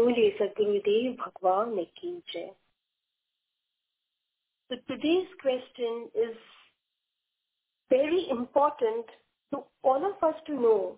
Holy 0.00 0.32
Sadgurudev 0.40 1.18
Bhagwan 1.18 1.76
ki 2.00 2.22
jai. 2.32 2.50
So 4.68 4.76
today's 4.88 5.28
question 5.42 6.08
is 6.14 6.36
very 7.90 8.26
important 8.30 9.04
to 9.52 9.58
all 9.82 10.02
of 10.10 10.22
us 10.26 10.40
to 10.46 10.54
know 10.54 10.96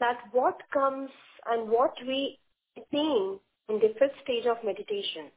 that 0.00 0.18
what 0.32 0.60
comes 0.74 1.08
and 1.50 1.70
what 1.70 1.94
we 2.06 2.38
attain 2.76 3.38
in 3.70 3.76
the 3.76 3.94
fifth 3.98 4.20
stage 4.24 4.44
of 4.44 4.58
meditation. 4.62 5.30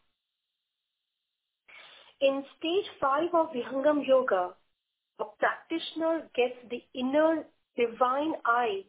In 2.20 2.44
stage 2.58 2.90
five 3.00 3.34
of 3.34 3.54
Vihangam 3.54 4.06
Yoga, 4.06 4.50
a 5.20 5.24
practitioner 5.40 6.24
gets 6.36 6.60
the 6.70 6.84
inner 6.94 7.46
divine 7.78 8.34
eye 8.46 8.84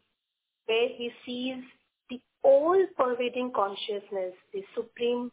where 0.67 0.89
he 0.89 1.13
sees 1.25 1.63
the 2.11 2.21
all-pervading 2.43 3.53
consciousness, 3.55 4.35
the 4.53 4.63
Supreme 4.75 5.31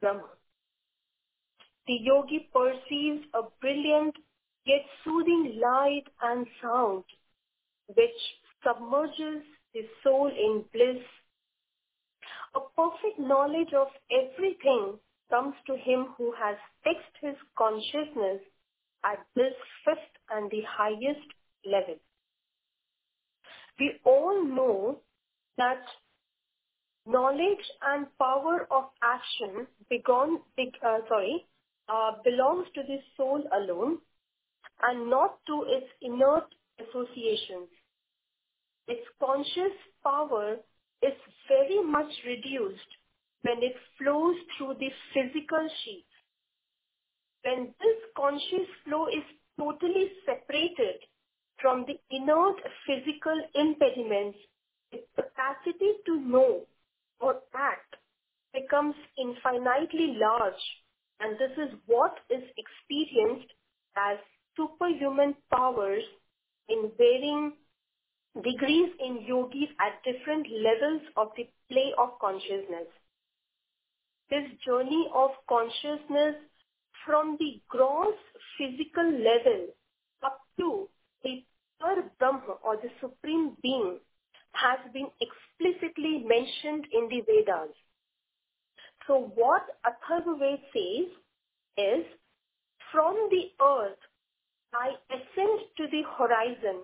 Brahma. 0.00 0.28
The 1.86 1.98
yogi 2.00 2.48
perceives 2.52 3.24
a 3.34 3.42
brilliant 3.60 4.14
yet 4.64 4.84
soothing 5.04 5.58
light 5.60 6.04
and 6.22 6.46
sound 6.62 7.04
which 7.86 8.20
submerges 8.64 9.42
the 9.74 9.82
soul 10.04 10.28
in 10.28 10.64
bliss. 10.72 11.02
A 12.54 12.60
perfect 12.76 13.18
knowledge 13.18 13.72
of 13.74 13.88
everything 14.10 14.98
comes 15.30 15.54
to 15.66 15.76
him 15.76 16.08
who 16.18 16.32
has 16.38 16.56
fixed 16.84 17.16
his 17.20 17.36
consciousness 17.56 18.40
at 19.04 19.24
this 19.34 19.54
fifth 19.84 20.14
and 20.30 20.50
the 20.50 20.62
highest 20.68 21.26
level. 21.64 21.96
We 23.78 23.92
all 24.04 24.44
know 24.44 25.00
that 25.56 25.82
knowledge 27.06 27.64
and 27.82 28.06
power 28.18 28.66
of 28.70 28.84
action 29.02 29.66
begon, 29.90 30.36
uh, 30.58 30.98
sorry, 31.08 31.46
uh, 31.88 32.12
belongs 32.24 32.66
to 32.74 32.82
the 32.82 32.98
soul 33.16 33.42
alone 33.52 33.98
and 34.82 35.10
not 35.10 35.38
to 35.46 35.64
its 35.66 35.86
inert 36.02 36.46
associations. 36.78 37.68
Its 38.86 39.06
conscious 39.18 39.76
power 40.02 40.56
is 41.02 41.12
very 41.48 41.82
much 41.82 42.10
reduced 42.26 42.90
when 43.42 43.62
it 43.62 43.74
flows 43.98 44.36
through 44.56 44.74
the 44.74 44.90
physical 45.14 45.68
sheath. 45.84 46.04
When 47.42 47.74
this 47.80 47.98
conscious 48.16 48.68
flow 48.84 49.06
is 49.08 49.24
totally 49.58 50.10
separated 50.26 51.00
from 51.60 51.86
the 51.86 51.98
inert 52.14 52.56
physical 52.86 53.40
impediments, 53.54 54.38
its 54.92 55.06
capacity 55.14 55.92
to 56.06 56.20
know 56.20 56.66
or 57.20 57.36
act 57.54 57.96
becomes 58.52 58.94
infinitely 59.18 60.16
large 60.18 60.62
and 61.20 61.38
this 61.38 61.52
is 61.58 61.74
what 61.86 62.14
is 62.30 62.42
experienced 62.56 63.52
as 63.96 64.18
superhuman 64.56 65.34
powers 65.50 66.02
in 66.68 66.90
varying 66.98 67.52
degrees 68.42 68.90
in 69.00 69.24
yogis 69.26 69.68
at 69.80 70.02
different 70.04 70.46
levels 70.50 71.02
of 71.16 71.28
the 71.36 71.48
play 71.70 71.92
of 71.98 72.10
consciousness. 72.20 72.88
This 74.30 74.44
journey 74.64 75.08
of 75.14 75.30
consciousness 75.48 76.36
from 77.04 77.36
the 77.40 77.60
gross 77.68 78.14
physical 78.56 79.04
level 79.04 79.66
up 80.22 80.40
to 80.58 80.88
the 81.24 81.44
Par 81.80 81.96
Brahma 82.18 82.56
or 82.64 82.76
the 82.76 82.90
Supreme 83.00 83.56
Being 83.62 83.98
has 84.52 84.78
been 84.92 85.08
explicitly 85.20 86.24
mentioned 86.26 86.86
in 86.92 87.08
the 87.08 87.20
Vedas. 87.26 87.74
So 89.06 89.32
what 89.34 89.62
Atharvaved 89.84 90.62
says 90.72 91.08
is, 91.76 92.04
from 92.92 93.14
the 93.30 93.50
earth, 93.64 93.98
I 94.74 94.90
ascend 95.10 95.60
to 95.76 95.86
the 95.90 96.02
horizon, 96.18 96.82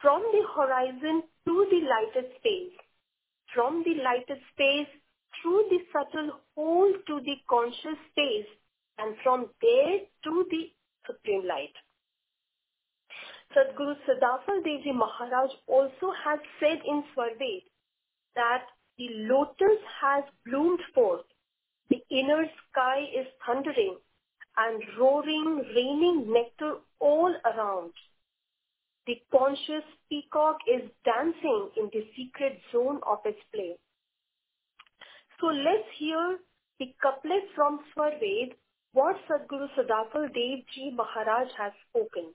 from 0.00 0.22
the 0.32 0.42
horizon 0.54 1.22
to 1.46 1.66
the 1.70 1.80
lighted 1.86 2.30
space, 2.38 2.74
from 3.54 3.84
the 3.84 4.02
lighted 4.02 4.38
space 4.52 4.88
through 5.40 5.64
the 5.70 5.78
subtle 5.92 6.40
hole 6.54 6.92
to 7.06 7.20
the 7.20 7.36
conscious 7.48 7.98
space, 8.10 8.50
and 8.98 9.16
from 9.22 9.46
there 9.62 10.00
to 10.24 10.46
the 10.50 10.72
supreme 11.06 11.46
light. 11.46 11.74
Sadguru 13.54 13.96
Sadafal 14.06 14.62
Devji 14.62 14.92
Maharaj 14.94 15.50
also 15.66 16.12
has 16.24 16.38
said 16.60 16.80
in 16.86 17.02
Swarved 17.14 17.42
that 18.36 18.64
the 18.98 19.08
lotus 19.30 19.80
has 20.00 20.24
bloomed 20.44 20.80
forth, 20.94 21.24
the 21.88 22.02
inner 22.10 22.44
sky 22.70 23.04
is 23.16 23.26
thundering 23.46 23.96
and 24.58 24.82
roaring, 24.98 25.62
raining 25.74 26.32
nectar 26.32 26.76
all 26.98 27.34
around. 27.46 27.92
The 29.06 29.22
conscious 29.32 29.84
peacock 30.10 30.58
is 30.66 30.82
dancing 31.04 31.70
in 31.78 31.88
the 31.92 32.04
secret 32.16 32.60
zone 32.70 33.00
of 33.06 33.18
its 33.24 33.40
play. 33.54 33.76
So 35.40 35.46
let's 35.46 35.88
hear 35.96 36.38
the 36.78 36.92
couplet 37.00 37.44
from 37.54 37.80
Swarved, 37.94 38.54
what 38.92 39.16
Sadguru 39.26 39.68
Sadafal 39.74 40.26
Dev 40.34 40.66
Ji 40.74 40.90
Maharaj 40.94 41.48
has 41.56 41.72
spoken. 41.88 42.34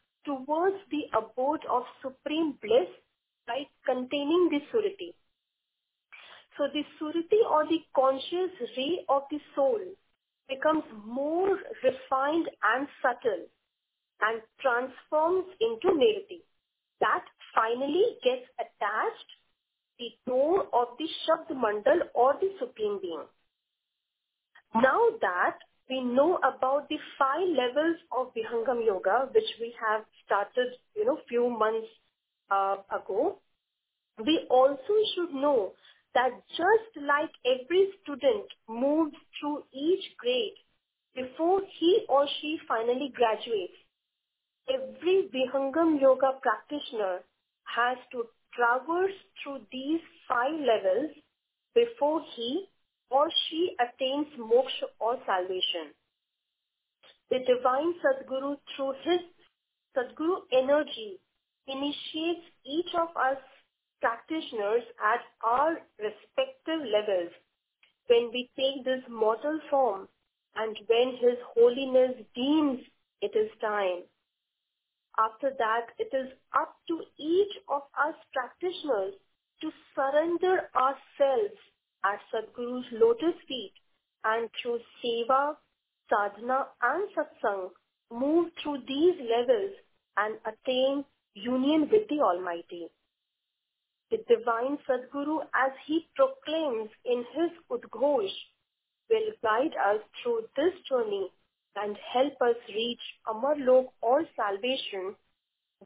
towards 0.25 0.77
the 0.91 1.03
abode 1.17 1.65
of 1.69 1.83
supreme 2.01 2.57
bliss 2.61 2.89
by 3.47 3.65
containing 3.85 4.49
the 4.51 4.59
surati. 4.71 5.13
So 6.57 6.67
the 6.73 6.83
surati 6.99 7.41
or 7.49 7.65
the 7.67 7.79
conscious 7.95 8.51
ray 8.77 9.05
of 9.09 9.23
the 9.31 9.39
soul 9.55 9.79
becomes 10.49 10.83
more 11.05 11.57
refined 11.83 12.49
and 12.75 12.87
subtle 13.01 13.45
and 14.21 14.41
transforms 14.61 15.47
into 15.59 15.87
nirati. 15.97 16.41
That 16.99 17.25
finally 17.55 18.05
gets 18.23 18.47
attached 18.59 19.29
the 19.99 20.11
door 20.27 20.67
of 20.73 20.97
the 20.97 21.07
Shabd 21.25 21.55
Mandal 21.57 22.01
or 22.13 22.35
the 22.39 22.49
Supreme 22.59 22.99
Being. 23.01 23.25
Now 24.75 25.01
that 25.21 25.57
we 25.91 26.01
know 26.01 26.37
about 26.37 26.87
the 26.89 26.97
five 27.19 27.47
levels 27.49 27.97
of 28.17 28.33
Vihangam 28.33 28.85
Yoga, 28.85 29.29
which 29.35 29.51
we 29.59 29.75
have 29.85 30.05
started, 30.25 30.73
you 30.95 31.05
know, 31.05 31.19
few 31.27 31.49
months 31.49 31.89
uh, 32.49 32.77
ago, 32.95 33.39
we 34.25 34.47
also 34.49 34.95
should 35.13 35.33
know 35.33 35.73
that 36.15 36.31
just 36.55 37.05
like 37.05 37.29
every 37.45 37.89
student 38.03 38.47
moves 38.69 39.15
through 39.39 39.63
each 39.73 40.03
grade 40.17 40.55
before 41.13 41.61
he 41.79 42.05
or 42.07 42.25
she 42.39 42.57
finally 42.67 43.11
graduates, 43.13 43.75
every 44.73 45.29
Vihangam 45.33 45.99
Yoga 45.99 46.39
practitioner 46.41 47.19
has 47.65 47.97
to 48.13 48.23
traverse 48.55 49.17
through 49.43 49.59
these 49.71 49.99
five 50.27 50.53
levels 50.55 51.11
before 51.75 52.21
he 52.35 52.65
or 53.11 53.29
she 53.49 53.75
attains 53.79 54.27
moksha 54.39 54.87
or 54.99 55.17
salvation. 55.25 55.93
The 57.29 57.39
divine 57.39 57.93
Sadguru 58.03 58.57
through 58.75 58.93
his 59.03 59.21
Sadguru 59.95 60.41
energy 60.51 61.19
initiates 61.67 62.47
each 62.65 62.93
of 62.95 63.09
us 63.15 63.37
practitioners 64.01 64.83
at 64.99 65.21
our 65.43 65.77
respective 65.99 66.81
levels 66.91 67.31
when 68.07 68.31
we 68.33 68.49
take 68.57 68.83
this 68.83 69.03
mortal 69.09 69.59
form 69.69 70.07
and 70.55 70.75
when 70.87 71.17
his 71.21 71.37
holiness 71.55 72.13
deems 72.35 72.79
it 73.21 73.35
is 73.35 73.51
time. 73.61 74.03
After 75.17 75.51
that, 75.57 75.87
it 75.99 76.09
is 76.15 76.31
up 76.53 76.75
to 76.87 77.01
each 77.19 77.53
of 77.69 77.83
us 77.99 78.15
practitioners 78.33 79.13
to 79.61 79.71
surrender 79.95 80.69
ourselves 80.75 81.59
at 82.05 82.19
Sadguru's 82.33 82.85
lotus 82.93 83.35
feet 83.47 83.73
and 84.23 84.49
through 84.61 84.79
seva, 85.03 85.55
sadhana 86.09 86.67
and 86.81 87.09
satsang 87.15 87.69
move 88.11 88.51
through 88.61 88.79
these 88.87 89.15
levels 89.29 89.71
and 90.17 90.37
attain 90.45 91.05
union 91.35 91.89
with 91.91 92.07
the 92.09 92.21
Almighty. 92.21 92.87
the 94.11 94.17
divine 94.29 94.77
Sadguru 94.87 95.41
as 95.55 95.71
he 95.87 96.07
proclaims 96.15 96.89
in 97.05 97.25
his 97.33 97.51
Udghosh 97.71 98.35
will 99.09 99.31
guide 99.43 99.73
us 99.91 100.01
through 100.21 100.43
this 100.55 100.73
journey 100.89 101.31
and 101.75 101.97
help 102.13 102.33
us 102.41 102.57
reach 102.69 103.01
Amar 103.29 103.55
Lok 103.57 103.87
or 104.01 104.23
salvation 104.35 105.15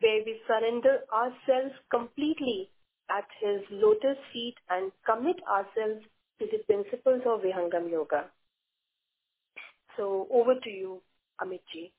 where 0.01 0.21
we 0.25 0.41
surrender 0.47 0.99
ourselves 1.13 1.75
completely 1.91 2.69
at 3.09 3.25
his 3.41 3.61
lotus 3.71 4.17
feet 4.33 4.55
and 4.69 4.91
commit 5.05 5.37
ourselves 5.47 6.03
to 6.39 6.47
the 6.51 6.59
principles 6.65 7.21
of 7.25 7.41
Vihangam 7.41 7.89
Yoga. 7.91 8.25
So 9.97 10.27
over 10.31 10.55
to 10.55 10.69
you, 10.69 11.01
Amit 11.41 11.61
ji. 11.73 11.91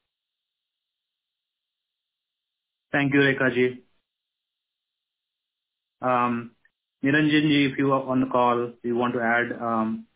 Thank 2.92 3.14
you, 3.14 3.20
Rekha 3.20 3.54
ji. 3.54 3.82
Um, 6.02 6.52
Niranjan 7.04 7.72
if 7.72 7.78
you 7.78 7.92
are 7.92 8.02
on 8.02 8.20
the 8.20 8.26
call, 8.26 8.72
you 8.82 8.96
want 8.96 9.14
to 9.14 9.20
add 9.20 9.52
um, 9.60 10.06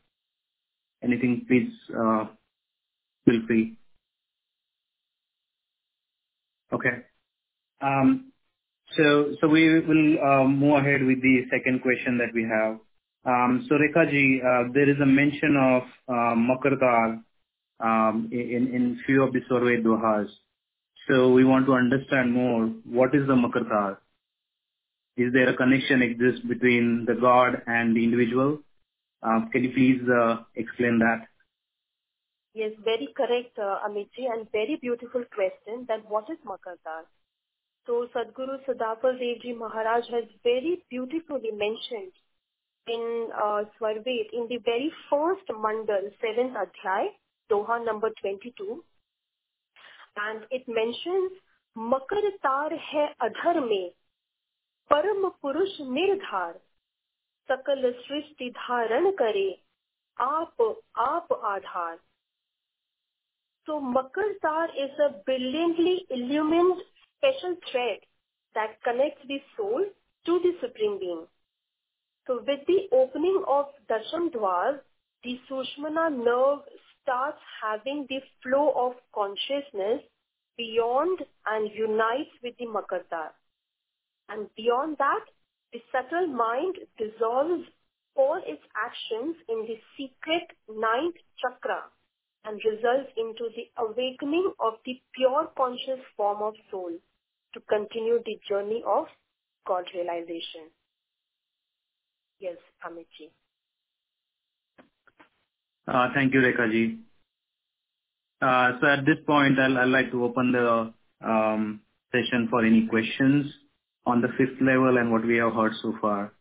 anything, 1.03 1.45
please 1.47 1.73
uh, 1.97 2.27
feel 3.25 3.41
free. 3.47 3.77
Okay. 6.73 7.05
Um, 7.81 8.30
so, 8.97 9.49
we 9.49 9.81
will 9.81 10.19
uh, 10.23 10.45
move 10.45 10.79
ahead 10.79 11.05
with 11.05 11.23
the 11.23 11.45
second 11.51 11.83
question 11.83 12.19
that 12.19 12.33
we 12.35 12.43
have. 12.43 12.79
Um, 13.25 13.67
so, 13.69 13.77
Rekha 13.77 14.11
ji, 14.11 14.41
uh, 14.43 14.73
there 14.75 14.91
is 14.91 14.97
a 15.01 15.07
mention 15.07 15.57
of 15.57 15.83
Makar 16.09 16.77
Makartar 16.77 17.23
um, 17.81 18.29
in, 18.33 19.01
few 19.07 19.23
of 19.23 19.33
the 19.33 19.41
Swarved 19.49 19.85
Dohas. 19.85 20.27
So, 21.09 21.33
we 21.33 21.45
want 21.45 21.67
to 21.67 21.75
understand 21.75 22.33
more. 22.33 22.67
What 22.85 23.15
is 23.15 23.27
the 23.27 23.37
Makar 23.37 23.61
Makartar? 23.61 23.97
Is 25.17 25.33
there 25.33 25.49
a 25.49 25.57
connection 25.57 26.03
exists 26.03 26.41
between 26.47 27.05
the 27.07 27.15
God 27.15 27.63
and 27.67 27.95
the 27.95 28.03
individual? 28.03 28.61
Uh, 29.23 29.41
can 29.53 29.65
you 29.65 29.73
please 29.73 30.01
uh, 30.09 30.45
explain 30.57 30.99
that? 31.01 31.27
Yes, 32.55 32.73
very 32.83 33.09
correct, 33.17 33.59
uh, 33.59 33.87
Amitji, 33.87 34.27
and 34.33 34.51
very 34.51 34.79
beautiful 34.81 35.23
question 35.33 35.85
that 35.89 36.09
what 36.09 36.25
is 36.31 36.39
Makar 36.45 36.79
Makartar? 36.87 37.20
So 37.91 38.07
Sadguru 38.15 38.65
Sadapal 38.69 39.19
Devji 39.21 39.53
Maharaj 39.59 40.05
has 40.13 40.23
very 40.45 40.81
beautifully 40.91 41.51
mentioned 41.51 42.13
in 42.87 43.29
uh, 43.35 43.65
Swarved, 43.77 44.07
in 44.07 44.47
the 44.49 44.59
very 44.65 44.93
first 45.11 45.43
mandal, 45.49 46.07
7th 46.23 46.55
adhyay, 46.55 47.07
Doha 47.51 47.85
number 47.85 48.11
22, 48.21 48.85
and 50.19 50.43
it 50.53 50.69
mentions 50.69 51.33
Makartar 51.77 52.79
hai 52.79 53.09
adhar 53.21 53.55
mein, 53.69 53.91
param 54.89 55.33
purush 55.43 55.81
nirdhar, 55.81 56.55
सकल 57.49 57.91
सृष्टि 58.07 58.51
धारण 58.51 59.11
करे 59.19 59.51
आप 60.21 60.63
आप 61.09 61.33
आधार 61.33 61.99
so 63.67 63.79
Makar 63.79 64.25
Tar 64.43 64.69
is 64.77 64.91
a 64.99 65.23
brilliantly 65.25 66.07
illumined 66.11 66.81
special 67.21 67.57
thread 67.71 68.01
that 68.55 68.81
connects 68.83 69.21
the 69.29 69.41
soul 69.57 69.85
to 70.25 70.41
the 70.41 70.53
Supreme 70.61 70.99
Being. 70.99 71.27
So 72.27 72.39
with 72.47 72.61
the 72.67 72.89
opening 72.93 73.45
of 73.47 73.67
Dasham 73.89 74.31
Dwar, 74.33 74.81
the 75.23 75.39
Sushmana 75.51 76.09
nerve 76.11 76.61
starts 77.03 77.39
having 77.63 78.07
the 78.09 78.21
flow 78.43 78.73
of 78.75 78.93
consciousness 79.15 80.01
beyond 80.57 81.21
and 81.47 81.71
unites 81.75 82.31
with 82.43 82.55
the 82.59 82.67
Makartar. 82.67 83.31
And 84.29 84.49
beyond 84.57 84.97
that, 84.99 85.25
the 85.73 85.81
subtle 85.93 86.27
mind 86.29 86.77
dissolves 86.99 87.65
all 88.17 88.41
its 88.47 88.63
actions 88.77 89.37
in 89.49 89.67
the 89.69 89.79
secret 89.97 90.49
ninth 90.69 91.17
chakra 91.41 91.83
and 92.45 92.61
results 92.65 93.13
into 93.17 93.49
the 93.55 93.69
awakening 93.77 94.53
of 94.59 94.75
the 94.87 95.01
pure 95.15 95.51
conscious 95.57 96.01
form 96.17 96.43
of 96.43 96.55
soul 96.71 96.93
to 97.55 97.61
continue 97.69 98.19
the 98.25 98.39
journey 98.49 98.83
of 98.87 99.07
God 99.67 99.85
realization. 99.95 100.71
Yes, 102.39 102.57
Amitji. 102.87 103.31
Uh, 105.87 106.09
thank 106.15 106.33
you, 106.33 106.41
Rekha 106.41 106.71
ji. 106.71 106.99
Uh, 108.41 108.73
so 108.81 108.87
at 108.87 109.05
this 109.05 109.19
point, 109.27 109.59
I'll, 109.59 109.77
I'd 109.79 109.89
like 109.89 110.11
to 110.13 110.25
open 110.25 110.53
the 110.53 110.93
um, 111.23 111.81
session 112.13 112.49
for 112.49 112.65
any 112.65 112.87
questions 112.87 113.53
on 114.07 114.23
the 114.23 114.29
fifth 114.39 114.61
level 114.61 114.97
and 114.97 115.13
what 115.13 115.27
we 115.27 115.37
have 115.37 115.53
heard 115.53 115.73
so 115.83 115.95
far. 116.01 116.33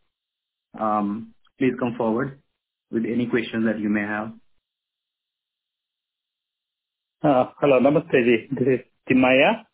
Um, 0.78 1.34
please 1.58 1.74
come 1.78 1.94
forward 1.96 2.38
with 2.90 3.04
any 3.04 3.26
questions 3.26 3.66
that 3.66 3.78
you 3.78 3.88
may 3.88 4.00
have. 4.00 4.32
Uh, 7.22 7.50
hello, 7.60 7.80
Namaste 7.80 8.24
ji. 8.24 8.48
This 8.50 8.68
is 8.68 8.80
Timaya. 9.10 9.64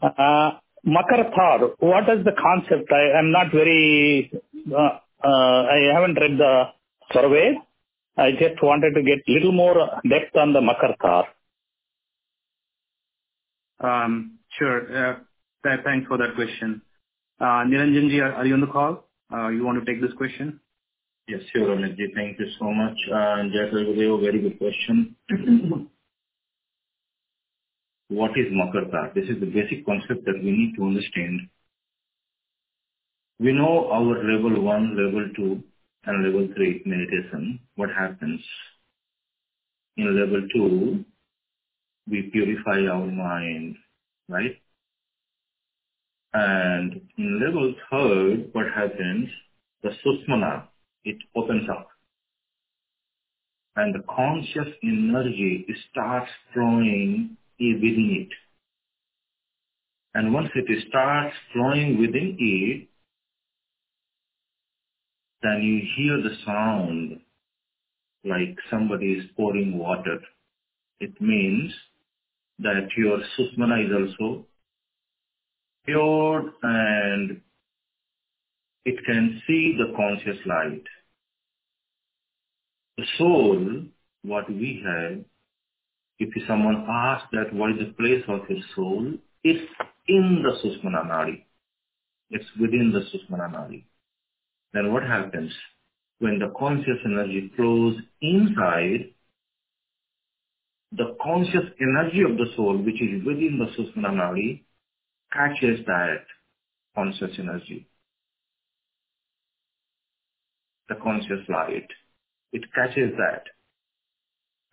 Uh, 0.00 0.58
Makarathar, 0.88 1.74
what 1.80 2.08
is 2.08 2.24
the 2.24 2.32
concept? 2.32 2.90
I 2.90 3.18
am 3.18 3.30
not 3.30 3.52
very, 3.52 4.32
uh, 4.72 4.98
uh, 5.22 5.62
I 5.76 5.90
haven't 5.92 6.14
read 6.14 6.38
the 6.38 6.64
Swarved. 7.12 7.58
I 8.16 8.32
just 8.32 8.62
wanted 8.62 8.94
to 8.94 9.02
get 9.02 9.18
little 9.28 9.52
more 9.52 9.74
depth 10.08 10.34
on 10.36 10.52
the 10.52 10.60
Makarathar. 10.60 11.24
Um, 13.80 14.38
sure. 14.58 15.12
Uh, 15.12 15.16
thanks 15.84 16.08
for 16.08 16.16
that 16.18 16.34
question. 16.34 16.82
Uh, 17.40 17.64
Niranjan 17.68 18.08
ji, 18.08 18.20
are, 18.20 18.32
are 18.32 18.46
you 18.46 18.54
on 18.54 18.60
the 18.60 18.66
call? 18.66 19.04
Uh, 19.32 19.48
you 19.48 19.64
want 19.64 19.84
to 19.84 19.92
take 19.92 20.00
this 20.00 20.12
question? 20.16 20.60
Yes, 21.28 21.42
sure, 21.52 21.76
Amit 21.76 21.96
ji. 21.96 22.06
Thank 22.14 22.38
you 22.38 22.46
so 22.58 22.72
much. 22.72 22.96
Uh, 23.12 23.42
Jai 23.52 23.68
a 23.68 24.18
very 24.18 24.40
good 24.40 24.58
question. 24.58 25.14
What 28.08 28.32
is 28.32 28.52
Makarta? 28.52 29.14
This 29.14 29.28
is 29.28 29.40
the 29.40 29.46
basic 29.46 29.84
concept 29.86 30.24
that 30.24 30.40
we 30.42 30.50
need 30.50 30.74
to 30.76 30.84
understand. 30.84 31.48
We 33.38 33.52
know 33.52 33.88
our 33.90 34.24
level 34.24 34.60
1, 34.60 34.96
level 34.96 35.28
2, 35.36 35.62
and 36.06 36.24
level 36.24 36.48
3 36.54 36.82
meditation. 36.86 37.60
What 37.76 37.90
happens? 37.90 38.40
In 39.96 40.18
level 40.18 40.42
2, 40.54 41.04
we 42.10 42.22
purify 42.32 42.86
our 42.90 43.06
mind, 43.06 43.76
right? 44.28 44.56
And 46.32 47.00
in 47.16 47.40
level 47.44 47.74
3, 47.90 48.50
what 48.52 48.66
happens? 48.74 49.28
The 49.82 49.90
Susmana, 50.02 50.68
it 51.04 51.16
opens 51.36 51.68
up. 51.70 51.88
And 53.76 53.94
the 53.94 54.02
conscious 54.08 54.74
energy 54.82 55.66
starts 55.90 56.30
flowing 56.52 57.37
within 57.60 58.28
it. 58.28 58.36
And 60.14 60.32
once 60.32 60.48
it 60.54 60.66
starts 60.88 61.34
flowing 61.52 61.98
within 62.00 62.36
it, 62.38 62.88
then 65.42 65.62
you 65.62 65.82
hear 65.96 66.22
the 66.22 66.36
sound 66.44 67.20
like 68.24 68.56
somebody 68.70 69.12
is 69.12 69.30
pouring 69.36 69.78
water. 69.78 70.18
It 71.00 71.20
means 71.20 71.72
that 72.58 72.88
your 72.96 73.20
Susmana 73.36 73.76
is 73.80 73.92
also 73.92 74.46
pure 75.84 76.52
and 76.62 77.40
it 78.84 78.96
can 79.06 79.40
see 79.46 79.76
the 79.78 79.94
conscious 79.96 80.38
light. 80.46 80.84
The 82.96 83.04
soul, 83.16 83.84
what 84.22 84.50
we 84.50 84.82
have, 84.84 85.24
if 86.18 86.30
someone 86.48 86.86
asks 86.88 87.28
that 87.32 87.54
what 87.54 87.70
is 87.70 87.78
the 87.78 87.92
place 87.92 88.24
of 88.28 88.40
your 88.48 88.58
soul, 88.74 89.12
it's 89.44 89.64
in 90.08 90.42
the 90.42 90.58
Susmana 90.62 91.04
Nadi. 91.04 91.44
It's 92.30 92.44
within 92.60 92.92
the 92.92 93.02
Susmana 93.12 93.56
Nadi. 93.56 93.84
Then 94.72 94.92
what 94.92 95.04
happens? 95.04 95.52
When 96.18 96.38
the 96.38 96.52
conscious 96.58 96.98
energy 97.04 97.52
flows 97.56 97.96
inside, 98.20 99.12
the 100.92 101.16
conscious 101.22 101.70
energy 101.80 102.22
of 102.22 102.36
the 102.36 102.46
soul, 102.56 102.78
which 102.78 103.00
is 103.00 103.24
within 103.24 103.58
the 103.58 103.70
Susmana 103.76 104.08
Nadi, 104.08 104.62
catches 105.32 105.84
that 105.86 106.24
conscious 106.94 107.30
energy. 107.38 107.86
The 110.88 110.96
conscious 110.96 111.46
light. 111.48 111.86
It 112.52 112.64
catches 112.74 113.12
that 113.18 113.44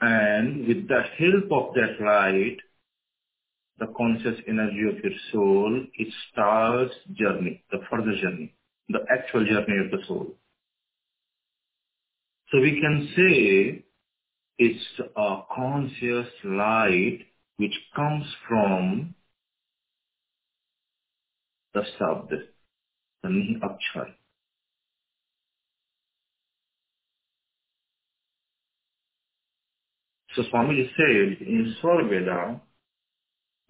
and 0.01 0.67
with 0.67 0.87
the 0.87 1.01
help 1.17 1.51
of 1.51 1.73
that 1.75 2.03
light, 2.03 2.57
the 3.79 3.87
conscious 3.97 4.39
energy 4.47 4.83
of 4.89 5.03
your 5.03 5.13
soul, 5.31 5.85
it 5.95 6.13
starts 6.31 6.93
journey, 7.13 7.63
the 7.71 7.79
further 7.89 8.15
journey, 8.21 8.55
the 8.89 8.99
actual 9.11 9.45
journey 9.45 9.79
of 9.85 9.91
the 9.91 10.05
soul. 10.07 10.35
So 12.51 12.61
we 12.61 12.79
can 12.79 13.09
say 13.15 13.85
it's 14.57 15.01
a 15.17 15.41
conscious 15.53 16.27
light 16.43 17.19
which 17.57 17.73
comes 17.95 18.25
from 18.47 19.15
the 21.73 21.81
Sabd, 21.99 22.29
the 23.23 23.29
Ni. 23.29 23.59
So 30.35 30.43
Swamiji 30.43 30.89
said 30.95 31.47
in 31.47 31.75
Swarveda, 31.81 32.61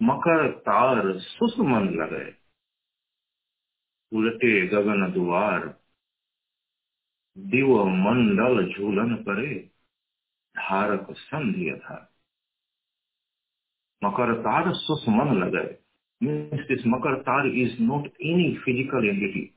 मकर 0.00 0.48
तार 0.66 1.18
सुसमन 1.18 1.86
लगे 1.98 2.24
उलटे 4.12 4.50
गगन 4.68 5.06
द्वार 5.12 5.64
दिव 7.52 7.72
मंडल 8.02 8.62
झूलन 8.72 9.14
करे 9.28 9.54
धारक 10.54 11.06
संध्य 11.20 11.76
था 11.84 11.96
मकर 14.02 14.34
तार 14.42 14.72
सुसमन 14.74 15.34
लगे 15.42 15.64
means 16.20 16.60
this 16.68 16.80
makar 16.86 17.22
tar 17.24 17.46
is 17.46 17.72
not 17.78 18.06
any 18.22 18.58
physical 18.64 19.06
entity. 19.08 19.52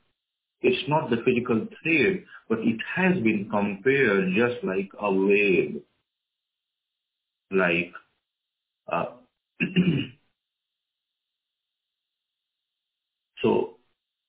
It's 0.62 0.90
not 0.90 1.10
the 1.10 1.18
physical 1.24 1.68
thread, 1.82 2.26
but 2.50 2.60
it 2.60 2.80
has 2.96 3.16
been 3.24 3.48
compared 3.50 4.34
just 4.36 4.64
like 4.64 4.90
a 5.00 5.12
wave. 5.12 5.82
Like 7.52 7.94
uh, 8.92 9.06
so 13.44 13.76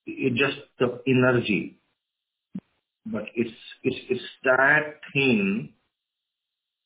it 0.05 0.35
just 0.35 0.57
the 0.79 1.01
energy 1.07 1.77
but 3.05 3.23
it's 3.35 3.51
it's 3.83 3.97
it's 4.09 4.23
that 4.43 4.99
thing 5.13 5.69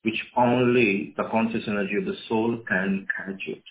which 0.03 0.23
only 0.37 1.13
the 1.17 1.23
conscious 1.31 1.63
energy 1.67 1.95
of 1.97 2.05
the 2.05 2.15
soul 2.29 2.59
can 2.67 3.07
catch 3.17 3.41
it 3.47 3.63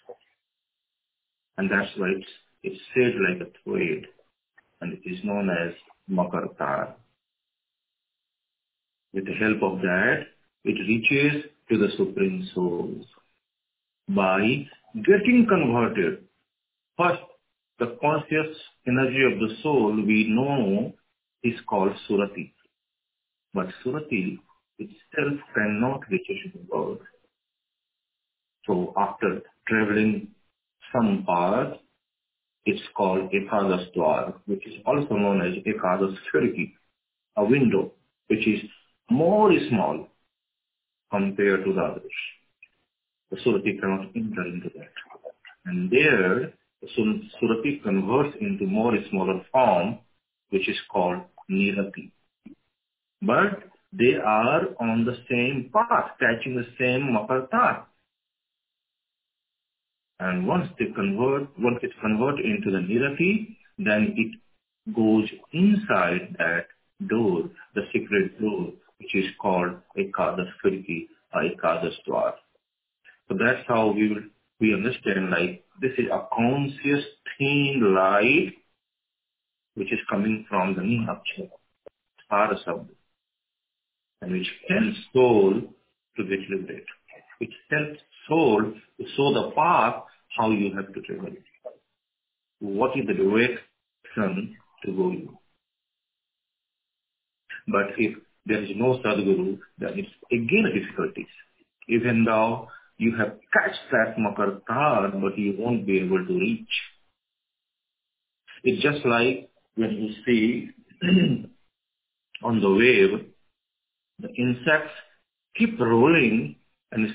and 1.59 1.71
that's 1.71 1.91
why 1.97 2.09
it's 2.09 2.31
it's 2.65 2.81
said 2.95 3.15
like 3.29 3.49
a 3.49 3.53
thread 3.65 4.05
and 4.81 4.93
it 4.93 5.01
is 5.05 5.19
known 5.25 5.51
as 5.51 5.75
Makartar. 6.11 6.95
With 9.15 9.27
the 9.27 9.35
help 9.35 9.63
of 9.63 9.81
that, 9.81 10.27
it 10.65 10.75
reaches 10.89 11.45
to 11.71 11.79
the 11.79 11.89
Supreme 11.97 12.49
Soul 12.55 13.05
by 14.09 14.67
getting 14.97 15.47
converted. 15.49 16.25
First, 16.99 17.23
the 17.79 17.97
conscious 18.01 18.57
energy 18.87 19.23
of 19.33 19.39
the 19.41 19.57
soul 19.63 19.95
we 19.95 20.29
know 20.29 20.93
is 21.43 21.59
called 21.69 21.93
Surati. 22.09 22.53
But 23.53 23.67
Surati 23.85 24.39
itself 24.79 25.41
cannot 25.55 26.01
reach 26.11 26.27
the 26.29 26.61
world. 26.69 27.01
So 28.67 28.93
after 28.97 29.43
traveling 29.69 30.29
some 30.93 31.25
path, 31.27 31.75
it's 32.67 32.83
called 32.97 33.31
Ekadas 33.31 33.95
Dwar, 33.95 34.35
which 34.47 34.67
is 34.67 34.75
also 34.87 35.15
known 35.15 35.43
as 35.43 35.63
Ekadas 35.65 36.15
Khirki, 36.33 36.73
a 37.37 37.45
window 37.45 37.93
which 38.29 38.47
is 38.47 38.61
more 39.11 39.53
small 39.69 40.09
compared 41.11 41.65
to 41.65 41.73
the 41.73 41.81
others. 41.81 42.13
The 43.31 43.37
Surati 43.39 43.81
cannot 43.81 44.11
enter 44.15 44.47
into 44.47 44.71
that. 44.77 44.93
And 45.67 45.91
there, 45.91 46.53
the 46.83 46.89
Surati 47.43 47.83
converts 47.83 48.37
into 48.41 48.67
more 48.67 48.93
smaller 49.11 49.45
form, 49.51 49.99
which 50.51 50.69
is 50.69 50.77
called 50.91 51.23
Nirati. 51.51 52.13
But 53.23 53.65
they 53.93 54.15
are 54.15 54.63
on 54.81 55.05
the 55.05 55.17
same 55.31 55.71
path, 55.73 56.11
catching 56.21 56.57
the 56.57 56.67
same 56.79 57.15
Makartar. 57.15 57.85
And 60.21 60.47
once 60.47 60.69
they 60.79 60.87
convert, 60.95 61.49
into 61.57 62.71
the 62.71 62.79
Nirati, 62.79 63.57
then 63.79 64.15
it 64.17 64.95
goes 64.95 65.29
inside 65.53 66.37
that 66.39 66.67
door, 67.09 67.51
the 67.75 67.83
secret 67.93 68.41
door, 68.41 68.73
which 68.99 69.15
is 69.15 69.27
called 69.41 69.77
Ekadas 69.99 70.51
Khirki 70.65 71.09
or 71.33 71.43
uh, 71.43 71.45
Ekadas 71.45 71.95
Dwar. 72.09 72.35
So 73.29 73.37
that's 73.39 73.67
how 73.67 73.93
we 73.93 74.09
will, 74.09 74.23
we 74.61 74.75
understand 74.75 75.31
like 75.31 75.65
this 75.81 75.93
is 75.99 76.07
a 76.13 76.27
conscious 76.35 77.05
thin 77.39 77.95
light 77.95 78.55
which 79.75 79.93
is 79.93 79.99
coming 80.09 80.47
from 80.49 80.75
the 80.75 80.83
Nihaksha, 80.83 81.51
Parasabd, 82.31 82.89
and 84.23 84.33
which 84.33 84.49
helps 84.69 84.99
soul 85.13 85.61
to 86.17 86.23
get 86.25 86.39
liberated. 86.49 86.87
It 87.41 87.51
helps 87.71 88.01
soul 88.29 88.63
to 88.63 89.07
show 89.17 89.35
the 89.35 89.51
path 89.57 90.05
how 90.39 90.51
you 90.51 90.75
have 90.77 90.93
to 90.95 91.01
travel. 91.03 91.33
What 92.61 92.97
is 92.97 93.07
the 93.07 93.15
direction 93.15 94.57
to 94.85 94.93
go 94.93 95.11
in? 95.11 95.29
But 97.67 97.99
if 97.99 98.17
there 98.47 98.63
is 98.63 98.71
no 98.77 99.01
Sadguru, 99.05 99.59
then 99.79 99.91
it's 99.95 100.09
again 100.31 100.71
difficulties. 100.75 101.33
Even 101.89 102.25
though 102.25 102.69
you 102.99 103.17
have 103.17 103.39
catched 103.53 103.91
that 103.91 104.17
Makartar, 104.19 105.21
but 105.21 105.39
you 105.39 105.55
won't 105.59 105.87
be 105.87 106.01
able 106.01 106.25
to 106.25 106.33
reach. 106.33 106.69
It's 108.63 108.83
just 108.83 109.05
like 109.05 109.51
when 109.77 109.91
you 109.91 110.15
see 110.25 110.71
on 112.43 112.61
the 112.61 112.71
wave, 112.71 113.27
the 114.21 114.29
insects 114.35 114.93
keep 115.57 115.79
rolling 115.79 116.57
and 116.93 117.09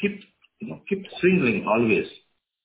keep 0.00 0.20
you 0.60 0.68
know 0.68 0.80
keep 0.88 1.04
swinging 1.20 1.66
always 1.66 2.06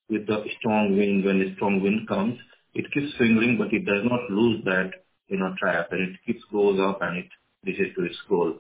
with 0.09 0.27
the 0.27 0.43
strong 0.59 0.97
wind. 0.97 1.25
When 1.25 1.41
a 1.41 1.55
strong 1.55 1.81
wind 1.81 2.07
comes, 2.07 2.38
it 2.73 2.85
keeps 2.93 3.15
swinging, 3.17 3.57
but 3.57 3.73
it 3.73 3.85
does 3.85 4.03
not 4.05 4.29
lose 4.29 4.63
that 4.65 4.91
you 5.27 5.38
know 5.38 5.53
trap, 5.59 5.88
and 5.91 6.01
it 6.01 6.15
keeps 6.25 6.43
goes 6.51 6.79
up 6.79 6.99
and 7.01 7.17
it 7.17 7.29
reaches 7.65 7.93
to 7.95 8.05
its 8.05 8.17
goal. 8.27 8.53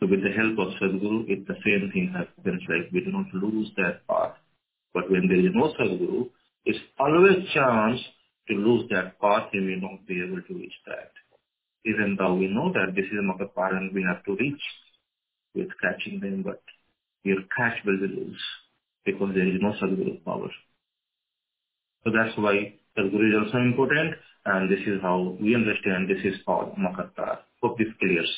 So 0.00 0.06
with 0.06 0.22
the 0.22 0.32
help 0.32 0.58
of 0.58 0.74
Sadguru, 0.80 1.28
it 1.28 1.46
the 1.46 1.54
same 1.64 1.90
thing 1.92 2.12
happens. 2.12 2.62
Like 2.68 2.90
we 2.92 3.04
do 3.04 3.12
not 3.12 3.26
lose 3.34 3.70
that 3.76 4.06
path. 4.08 4.34
But 4.92 5.10
when 5.10 5.28
there 5.28 5.38
is 5.38 5.52
no 5.54 5.72
Sadguru, 5.78 6.28
it's 6.64 6.78
always 6.98 7.48
chance 7.54 8.00
to 8.48 8.54
lose 8.54 8.88
that 8.90 9.20
path 9.20 9.48
and 9.52 9.66
we 9.66 9.76
not 9.80 10.06
be 10.06 10.22
able 10.22 10.42
to 10.42 10.54
reach 10.54 10.74
that. 10.86 11.12
Even 11.84 12.16
though 12.18 12.34
we 12.34 12.48
know 12.48 12.72
that 12.72 12.94
this 12.94 13.06
is 13.06 13.18
Makartar 13.22 13.76
and 13.76 13.94
we 13.94 14.02
have 14.02 14.24
to 14.24 14.36
reach 14.38 14.60
with 15.54 15.68
catching 15.80 16.20
them, 16.20 16.42
but 16.42 16.62
your 17.24 17.38
catch 17.56 17.78
will 17.84 17.98
be 17.98 18.08
loose 18.08 18.42
because 19.04 19.30
there 19.34 19.46
is 19.46 19.60
no 19.60 19.72
Sadguru 19.80 20.24
power. 20.24 20.50
So 22.04 22.10
that's 22.10 22.36
why 22.36 22.74
Sadguru 22.98 23.28
is 23.30 23.46
also 23.46 23.58
important 23.58 24.14
and 24.44 24.70
this 24.70 24.80
is 24.80 25.00
how 25.00 25.36
we 25.40 25.54
understand 25.54 26.08
this 26.08 26.24
is 26.24 26.40
called 26.44 26.74
Makatar. 26.76 27.38
Hope 27.62 27.78
this 27.78 27.88
clears. 28.00 28.30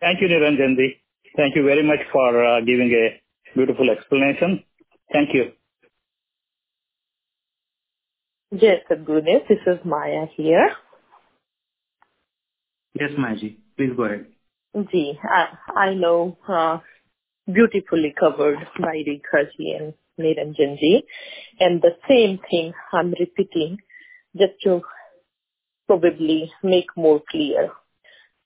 Thank 0.00 0.20
you, 0.20 0.28
Niranjanji. 0.28 1.00
Thank 1.36 1.56
you 1.56 1.64
very 1.64 1.82
much 1.82 2.00
for 2.12 2.44
uh, 2.44 2.60
giving 2.60 2.90
a 2.92 3.20
beautiful 3.54 3.90
explanation. 3.90 4.64
Thank 5.12 5.34
you. 5.34 5.52
Yes, 8.50 8.80
Sadhgurudev, 8.90 9.48
this 9.48 9.58
is 9.66 9.78
Maya 9.84 10.26
here. 10.36 10.70
Yes, 12.94 13.10
Maji. 13.18 13.56
Please 13.76 13.90
go 13.96 14.04
ahead. 14.04 14.26
Ji, 14.90 15.18
I, 15.22 15.80
I 15.80 15.94
know 15.94 16.38
uh, 16.48 16.78
beautifully 17.52 18.14
covered 18.18 18.58
by 18.80 19.02
Rekhaji 19.06 19.76
and 19.78 19.94
Niranjanji. 20.18 21.02
And 21.60 21.82
the 21.82 21.96
same 22.08 22.38
thing 22.50 22.72
I'm 22.92 23.14
repeating 23.18 23.78
just 24.36 24.52
to 24.64 24.82
probably 25.86 26.52
make 26.62 26.96
more 26.96 27.20
clear. 27.30 27.70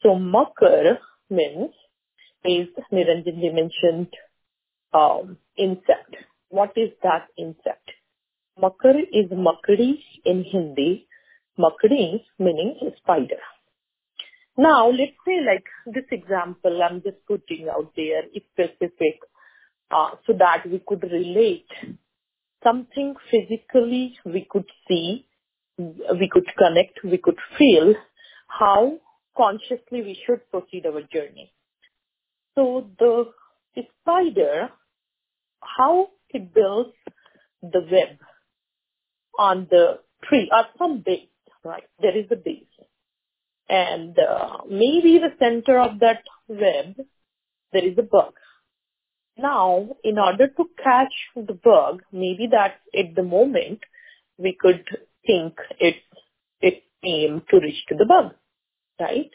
So 0.03 0.15
Makar 0.17 0.99
means, 1.29 1.73
is 2.45 2.69
Niranjanji 2.93 3.55
mentioned, 3.55 4.09
um, 4.93 5.37
insect. 5.57 6.17
What 6.49 6.73
is 6.77 6.91
that 7.03 7.29
insect? 7.37 7.91
Makar 8.61 8.99
is 8.99 9.31
makdi 9.31 10.03
in 10.25 10.45
Hindi. 10.45 11.07
Makdi 11.59 12.25
meaning 12.39 12.79
spider. 12.99 13.41
Now, 14.57 14.89
let's 14.89 15.13
say 15.27 15.41
like 15.47 15.65
this 15.87 16.05
example 16.11 16.83
I'm 16.83 17.03
just 17.03 17.19
putting 17.27 17.69
out 17.69 17.93
there 17.97 18.25
is 18.35 18.43
specific 18.53 19.21
uh, 19.91 20.11
so 20.27 20.33
that 20.39 20.65
we 20.71 20.83
could 20.87 21.03
relate 21.03 21.67
something 22.63 23.15
physically 23.31 24.19
we 24.25 24.47
could 24.49 24.67
see, 24.87 25.27
we 26.19 26.29
could 26.31 26.47
connect, 26.59 27.05
we 27.05 27.19
could 27.19 27.39
feel 27.59 27.95
how 28.49 28.99
consciously 29.37 30.03
we 30.03 30.19
should 30.27 30.49
proceed 30.51 30.87
our 30.87 31.03
journey. 31.03 31.53
So 32.55 32.87
the 32.99 33.33
spider, 34.01 34.69
how 35.61 36.09
it 36.31 36.53
builds 36.55 36.91
the 37.63 37.81
web 37.91 38.19
on 39.39 39.67
the 39.71 40.01
tree 40.25 40.51
or 40.53 40.65
some 40.79 41.03
base, 41.05 41.29
right? 41.65 41.85
There 42.01 42.17
is 42.17 42.27
a 42.31 42.37
base. 42.37 42.65
And 43.69 44.19
uh, 44.19 44.59
maybe 44.69 45.19
the 45.19 45.35
center 45.39 45.79
of 45.79 46.01
that 46.01 46.23
web, 46.49 46.97
there 47.73 47.85
is 47.87 47.97
a 47.99 48.03
bug. 48.03 48.35
Now, 49.39 49.97
in 50.03 50.19
order 50.19 50.49
to 50.49 50.65
catch 50.83 51.15
the 51.37 51.55
bug, 51.55 52.03
maybe 52.13 52.49
that 52.51 52.81
at 52.99 53.15
the 53.15 53.23
moment 53.23 53.81
we 54.37 54.57
could 54.61 54.85
think 55.27 55.55
it's 55.79 55.99
its 56.61 56.85
aim 57.05 57.43
to 57.51 57.61
reach 57.61 57.85
to 57.89 57.95
the 57.97 58.07
bug, 58.07 58.33
right? 59.01 59.31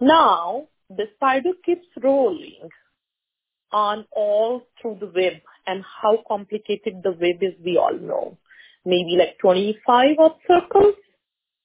Now, 0.00 0.68
the 0.88 1.04
spider 1.16 1.50
keeps 1.64 1.86
rolling 2.02 2.68
on 3.72 4.04
all 4.12 4.62
through 4.80 4.98
the 5.00 5.06
web 5.06 5.34
and 5.66 5.84
how 6.02 6.22
complicated 6.26 7.02
the 7.02 7.12
web 7.12 7.42
is, 7.42 7.54
we 7.64 7.76
all 7.76 7.96
know. 7.98 8.38
Maybe 8.84 9.16
like 9.18 9.38
25 9.40 10.16
odd 10.18 10.36
circles 10.48 10.94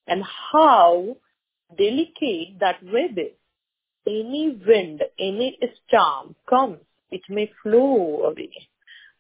and 0.08 0.24
how 0.52 1.16
delicate 1.78 2.60
that 2.60 2.84
web 2.84 3.18
is. 3.18 3.34
Any 4.08 4.60
wind, 4.68 5.02
any 5.18 5.58
storm 5.88 6.36
comes, 6.48 6.80
it 7.10 7.22
may 7.30 7.52
flow 7.64 8.24
away. 8.26 8.52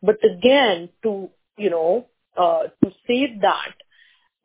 But 0.03 0.17
again, 0.23 0.89
to, 1.03 1.29
you 1.57 1.69
know, 1.71 2.07
uh, 2.37 2.63
to 2.83 2.91
save 3.07 3.41
that, 3.41 3.73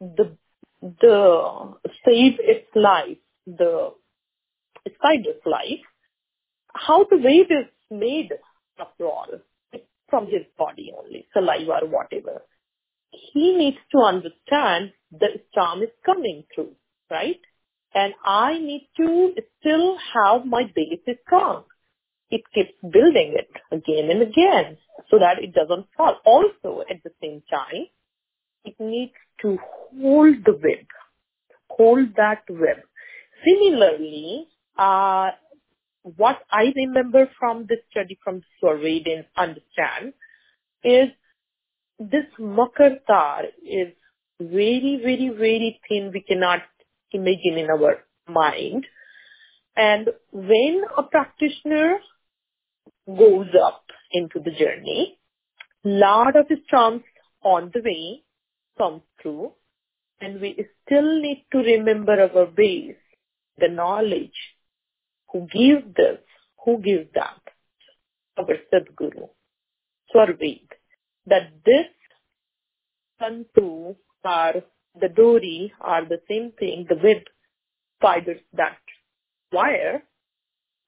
the, 0.00 0.36
the, 0.80 1.74
save 2.04 2.34
its 2.38 2.68
life, 2.74 3.18
the 3.46 3.92
spider's 4.94 5.42
life, 5.44 5.84
how 6.74 7.04
the 7.04 7.18
wave 7.18 7.50
is 7.50 7.66
made 7.90 8.30
after 8.78 9.04
all, 9.04 9.26
from 10.08 10.26
his 10.26 10.42
body 10.58 10.92
only, 10.96 11.26
saliva 11.32 11.80
or 11.82 11.88
whatever. 11.88 12.42
He 13.10 13.56
needs 13.56 13.78
to 13.92 13.98
understand 13.98 14.92
the 15.12 15.28
storm 15.50 15.82
is 15.82 15.90
coming 16.04 16.44
through, 16.54 16.74
right? 17.10 17.40
And 17.94 18.14
I 18.24 18.58
need 18.58 18.88
to 18.98 19.34
still 19.58 19.96
have 20.14 20.46
my 20.46 20.64
base 20.74 21.00
is 21.06 21.16
strong. 21.26 21.64
It 22.30 22.42
keeps 22.54 22.72
building 22.82 23.34
it 23.36 23.50
again 23.72 24.10
and 24.10 24.22
again 24.22 24.78
so 25.10 25.18
that 25.18 25.42
it 25.42 25.52
doesn't 25.52 25.86
fall. 25.96 26.16
Also, 26.24 26.82
at 26.88 27.02
the 27.02 27.10
same 27.20 27.42
time, 27.50 27.86
it 28.64 28.74
needs 28.78 29.12
to 29.42 29.58
hold 30.00 30.36
the 30.44 30.52
web, 30.52 30.86
hold 31.68 32.08
that 32.16 32.42
web. 32.48 32.78
Similarly, 33.44 34.46
uh, 34.78 35.30
what 36.02 36.38
I 36.50 36.72
remember 36.74 37.28
from 37.38 37.66
this 37.68 37.78
study 37.90 38.18
from 38.22 38.42
Swarved 38.58 39.06
and 39.06 39.24
understand 39.36 40.14
is 40.82 41.08
this 41.98 42.24
makar 42.38 43.42
is 43.62 43.92
very, 44.40 44.98
very, 45.02 45.30
very 45.36 45.80
thin. 45.88 46.10
We 46.12 46.22
cannot 46.22 46.62
imagine 47.12 47.58
in 47.58 47.68
our 47.70 47.98
mind. 48.28 48.86
And 49.76 50.08
when 50.32 50.82
a 50.96 51.02
practitioner 51.02 51.98
goes 53.06 53.48
up 53.62 53.84
into 54.12 54.40
the 54.40 54.50
journey, 54.50 55.18
lot 55.84 56.36
of 56.36 56.46
storms 56.66 57.02
on 57.42 57.70
the 57.72 57.80
way 57.80 58.22
come 58.78 59.02
through, 59.20 59.52
and 60.20 60.40
we 60.40 60.66
still 60.84 61.20
need 61.20 61.46
to 61.52 61.58
remember 61.58 62.12
our 62.12 62.46
base, 62.46 62.96
the 63.58 63.68
knowledge, 63.68 64.38
who 65.32 65.46
gives 65.52 65.84
this, 65.96 66.18
who 66.64 66.78
gives 66.78 67.08
that, 67.14 67.40
our 68.36 68.56
Sadguru, 68.72 69.28
Swarved, 70.10 70.74
that 71.26 71.52
this 71.64 71.86
tantu 73.20 73.94
are 74.24 74.54
the 75.00 75.08
dori 75.08 75.72
are 75.80 76.04
the 76.04 76.20
same 76.28 76.52
thing, 76.58 76.86
the 76.88 76.96
web 76.96 77.22
fibers 78.00 78.40
that 78.54 78.78
wire, 79.52 80.02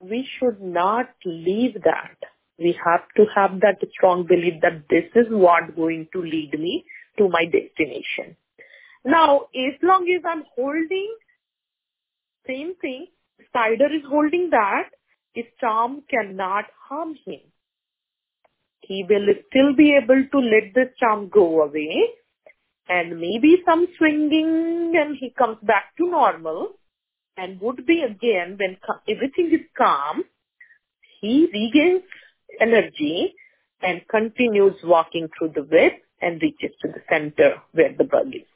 we 0.00 0.28
should 0.38 0.60
not 0.60 1.10
leave 1.24 1.74
that. 1.84 2.16
We 2.58 2.76
have 2.84 3.02
to 3.16 3.24
have 3.34 3.60
that 3.60 3.78
strong 3.92 4.26
belief 4.26 4.54
that 4.62 4.84
this 4.90 5.04
is 5.14 5.26
what 5.30 5.76
going 5.76 6.08
to 6.12 6.20
lead 6.20 6.52
me 6.58 6.84
to 7.18 7.28
my 7.28 7.44
destination. 7.44 8.36
Now, 9.04 9.46
as 9.54 9.74
long 9.82 10.06
as 10.16 10.22
I'm 10.24 10.44
holding 10.54 11.14
same 12.46 12.74
thing, 12.80 13.06
spider 13.48 13.86
is 13.86 14.02
holding 14.08 14.50
that, 14.50 14.90
storm 15.56 16.02
cannot 16.10 16.64
harm 16.88 17.14
him. 17.24 17.40
He 18.80 19.04
will 19.08 19.26
still 19.48 19.74
be 19.74 19.96
able 19.96 20.24
to 20.30 20.38
let 20.38 20.74
the 20.74 20.90
storm 20.96 21.28
go 21.28 21.62
away 21.62 22.08
and 22.88 23.20
maybe 23.20 23.62
some 23.64 23.86
swinging 23.96 24.92
and 24.96 25.16
he 25.18 25.30
comes 25.30 25.58
back 25.62 25.96
to 25.98 26.10
normal 26.10 26.72
and 27.36 27.60
would 27.60 27.86
be 27.86 28.02
again 28.02 28.56
when 28.58 28.76
everything 29.08 29.50
is 29.52 29.66
calm, 29.78 30.24
he 31.20 31.48
regains 31.52 32.02
energy 32.60 33.34
and 33.80 34.02
continues 34.08 34.74
walking 34.84 35.28
through 35.38 35.52
the 35.54 35.62
web 35.62 35.92
and 36.22 36.40
reaches 36.40 36.74
to 36.80 36.88
the 36.88 37.02
center 37.10 37.56
where 37.72 37.92
the 37.96 38.04
bug 38.04 38.28
is. 38.34 38.46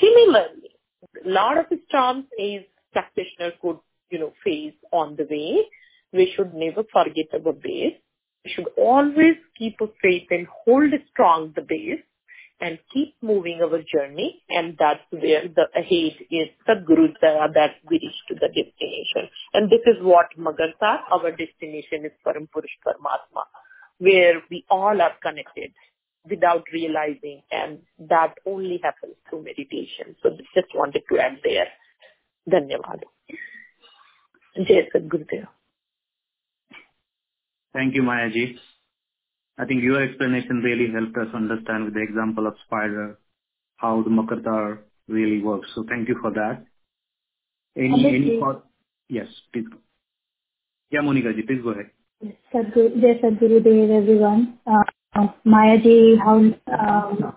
Similarly, 0.00 0.70
a 1.24 1.28
lot 1.28 1.58
of 1.58 1.66
storms 1.88 2.24
is 2.38 2.64
practitioner 2.92 3.52
could, 3.62 3.78
you 4.10 4.18
know, 4.18 4.32
face 4.44 4.74
on 4.92 5.16
the 5.16 5.26
way. 5.30 5.64
We 6.12 6.32
should 6.36 6.52
never 6.54 6.84
forget 6.92 7.26
our 7.32 7.52
base. 7.52 7.96
We 8.44 8.50
should 8.54 8.68
always 8.76 9.36
keep 9.58 9.80
a 9.80 9.86
faith 10.02 10.26
and 10.30 10.46
hold 10.64 10.92
strong 11.10 11.52
the 11.56 11.62
base 11.62 12.02
and 12.60 12.78
keep 12.92 13.14
moving 13.22 13.60
our 13.62 13.80
journey. 13.82 14.42
And 14.50 14.76
that's 14.78 15.00
where 15.10 15.48
the 15.48 15.66
ahead 15.74 16.16
is 16.30 16.48
the 16.66 16.74
Sadguru 16.74 17.12
that 17.20 17.70
we 17.88 17.98
reach 18.02 18.20
to 18.28 18.34
the 18.34 18.48
destination. 18.48 19.30
And 19.54 19.70
this 19.70 19.80
is 19.86 20.02
what 20.02 20.26
Magarsa, 20.38 21.00
our 21.10 21.30
destination 21.30 22.04
is 22.04 22.12
Param 22.26 22.48
Purush 22.54 22.76
Paramatma, 22.86 23.44
where 23.98 24.42
we 24.50 24.64
all 24.70 25.00
are 25.00 25.14
connected 25.22 25.72
without 26.28 26.64
realizing 26.72 27.42
and 27.50 27.80
that 27.98 28.34
only 28.46 28.80
happens 28.82 29.14
through 29.28 29.44
meditation. 29.44 30.16
So 30.22 30.30
just 30.54 30.74
wanted 30.74 31.02
to 31.10 31.18
add 31.18 31.38
there. 31.44 31.68
Dhanyavad. 32.50 33.02
Jai 34.56 34.88
Sadgurudev. 34.94 35.46
Thank 37.72 37.94
you, 37.94 38.02
Mayaji. 38.02 38.56
I 39.58 39.64
think 39.66 39.82
your 39.82 40.02
explanation 40.02 40.62
really 40.62 40.92
helped 40.92 41.16
us 41.16 41.34
understand 41.34 41.84
with 41.86 41.94
the 41.94 42.02
example 42.02 42.46
of 42.46 42.54
spider 42.66 43.18
how 43.76 44.02
the 44.02 44.10
Makartar 44.10 44.78
really 45.08 45.42
works. 45.42 45.68
So 45.74 45.84
thank 45.88 46.08
you 46.08 46.16
for 46.20 46.30
that. 46.32 46.64
Any 47.76 48.06
any 48.06 48.40
thought? 48.40 48.64
Yes, 49.08 49.26
please. 49.52 49.66
Yeah, 50.90 51.00
Monica 51.00 51.32
ji, 51.34 51.42
please 51.42 51.62
go 51.62 51.70
ahead. 51.70 51.90
Yes, 52.20 52.34
Sadhguru, 52.52 53.00
Jai 53.00 53.20
Sadgurudev, 53.22 54.02
everyone. 54.02 54.58
Uh, 54.66 54.84
Maya 55.44 55.78
ji, 55.78 56.16
how 56.16 56.36
um, 56.66 57.36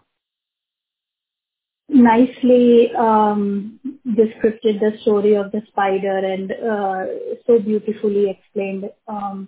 nicely 1.90 2.92
um, 2.98 3.80
described 4.06 4.64
the 4.64 4.92
story 5.02 5.36
of 5.36 5.52
the 5.52 5.62
spider 5.70 6.18
and 6.18 6.52
uh, 6.52 7.06
so 7.46 7.60
beautifully 7.60 8.30
explained. 8.30 8.90
Um, 9.08 9.48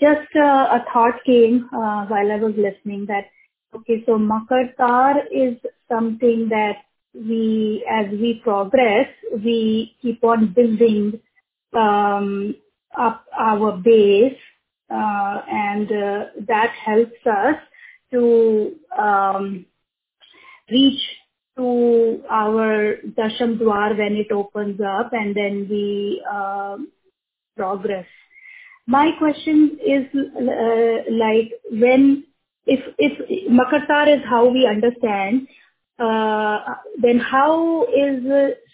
just 0.00 0.28
uh, 0.36 0.78
a 0.78 0.84
thought 0.92 1.24
came 1.26 1.68
uh, 1.72 2.06
while 2.06 2.32
I 2.32 2.36
was 2.36 2.54
listening 2.56 3.06
that, 3.06 3.26
okay, 3.74 4.02
so 4.06 4.18
Makartar 4.18 5.24
is 5.32 5.56
something 5.90 6.48
that 6.50 6.76
we, 7.14 7.84
as 7.90 8.06
we 8.12 8.40
progress, 8.42 9.08
we 9.32 9.96
keep 10.00 10.24
on 10.24 10.52
building 10.54 11.20
um, 11.74 12.54
up 12.98 13.26
our 13.38 13.76
base 13.76 14.38
and 14.92 15.90
uh, 15.90 16.24
that 16.46 16.72
helps 16.84 17.26
us 17.26 17.56
to 18.12 18.72
um, 18.98 19.66
reach 20.70 21.00
to 21.56 22.22
our 22.30 22.96
Dasham 23.18 23.58
Dwar 23.58 23.96
when 23.96 24.16
it 24.16 24.32
opens 24.32 24.80
up 24.80 25.12
and 25.12 25.34
then 25.34 25.66
we 25.68 26.22
uh, 26.30 26.76
progress. 27.56 28.06
My 28.86 29.10
question 29.18 29.78
is 29.84 30.06
uh, 30.14 31.10
like 31.10 31.52
when 31.70 32.24
if 32.66 32.80
if 32.98 33.48
Makartar 33.50 34.16
is 34.16 34.22
how 34.28 34.48
we 34.48 34.66
understand, 34.66 35.48
uh, 35.98 36.74
then 37.00 37.18
how 37.18 37.84
is 37.84 38.24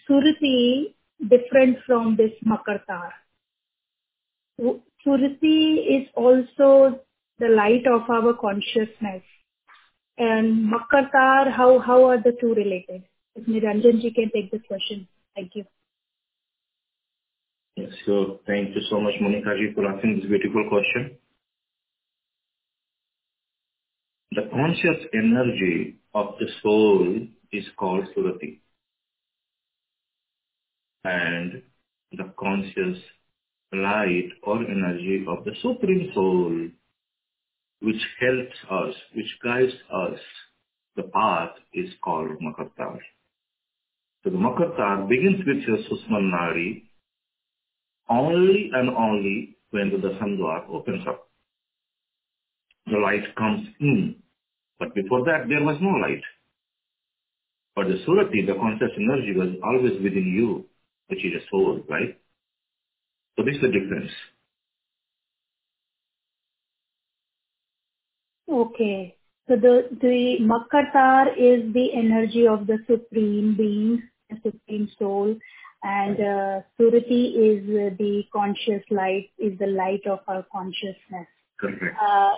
Surati 0.09 0.93
different 1.27 1.77
from 1.85 2.15
this 2.15 2.31
Surati 5.05 6.01
is 6.01 6.07
also 6.15 6.99
the 7.39 7.47
light 7.47 7.87
of 7.87 8.09
our 8.09 8.33
consciousness. 8.33 9.23
And 10.17 10.71
Makartar, 10.71 11.51
how 11.51 11.79
how 11.79 12.03
are 12.09 12.21
the 12.21 12.35
two 12.39 12.53
related? 12.53 13.03
If 13.35 13.45
Niranjan 13.45 14.01
can 14.13 14.29
take 14.33 14.51
this 14.51 14.61
question. 14.67 15.07
Thank 15.35 15.55
you. 15.55 15.63
Yes, 17.77 17.91
so 18.05 18.41
thank 18.45 18.75
you 18.75 18.81
so 18.89 18.99
much, 18.99 19.13
Monica 19.21 19.55
ji, 19.55 19.73
for 19.73 19.85
asking 19.85 20.17
this 20.17 20.29
beautiful 20.29 20.67
question. 20.67 21.17
The 24.31 24.49
conscious 24.51 25.05
energy 25.13 25.95
of 26.13 26.35
the 26.39 26.47
soul 26.61 27.27
is 27.53 27.63
called 27.77 28.05
Surati. 28.15 28.59
And 31.05 31.63
the 32.11 32.33
conscious 32.37 32.97
light 33.73 34.29
or 34.43 34.57
energy 34.63 35.25
of 35.27 35.45
the 35.45 35.53
Supreme 35.61 36.11
Soul, 36.15 36.69
which 37.81 38.01
helps 38.19 38.57
us, 38.71 38.95
which 39.15 39.37
guides 39.43 39.73
us, 39.93 40.19
the 40.95 41.03
path 41.03 41.51
is 41.73 41.89
called 42.03 42.31
Makartar. 42.41 42.99
So 44.23 44.31
the 44.31 44.37
Makartar 44.37 45.09
begins 45.09 45.39
with 45.47 45.63
your 45.67 45.77
Susman 45.77 46.31
Nari 46.31 46.91
only 48.09 48.71
and 48.73 48.89
only 48.89 49.57
when 49.71 49.91
the 49.91 49.97
Dasam 49.97 50.37
Dwar 50.37 50.69
opens 50.69 51.05
up. 51.07 51.21
the 52.87 52.97
light 52.97 53.35
comes 53.37 53.67
in. 53.79 54.15
But 54.79 54.95
before 54.95 55.25
that, 55.25 55.47
there 55.49 55.63
was 55.63 55.77
no 55.81 55.91
light. 55.91 56.23
But 57.75 57.87
the 57.87 57.99
surati, 58.07 58.45
the 58.47 58.55
conscious 58.55 58.91
energy, 58.97 59.33
was 59.37 59.49
always 59.63 59.93
within 60.03 60.33
you, 60.35 60.65
which 61.07 61.19
is 61.19 61.33
a 61.41 61.45
soul, 61.51 61.83
right? 61.89 62.19
So 63.39 63.45
this 63.45 63.55
is 63.55 63.61
the 63.61 63.69
difference. 63.69 64.11
Okay. 68.51 69.15
So 69.47 69.55
the 69.55 69.87
the 70.01 70.39
Makatar 70.41 71.37
is 71.37 71.73
the 71.73 71.93
energy 71.93 72.45
of 72.45 72.67
the 72.67 72.79
supreme 72.85 73.55
being, 73.55 74.03
the 74.29 74.35
supreme 74.43 74.89
soul, 74.99 75.37
and 75.83 76.19
uh, 76.19 76.59
Surati 76.77 77.31
is 77.47 77.63
uh, 77.69 77.95
the 77.97 78.23
conscious 78.33 78.83
light, 78.91 79.29
is 79.37 79.57
the 79.57 79.67
light 79.67 80.05
of 80.05 80.19
our 80.27 80.45
consciousness. 80.51 81.27
Correct. 81.61 81.95
Uh, 82.01 82.31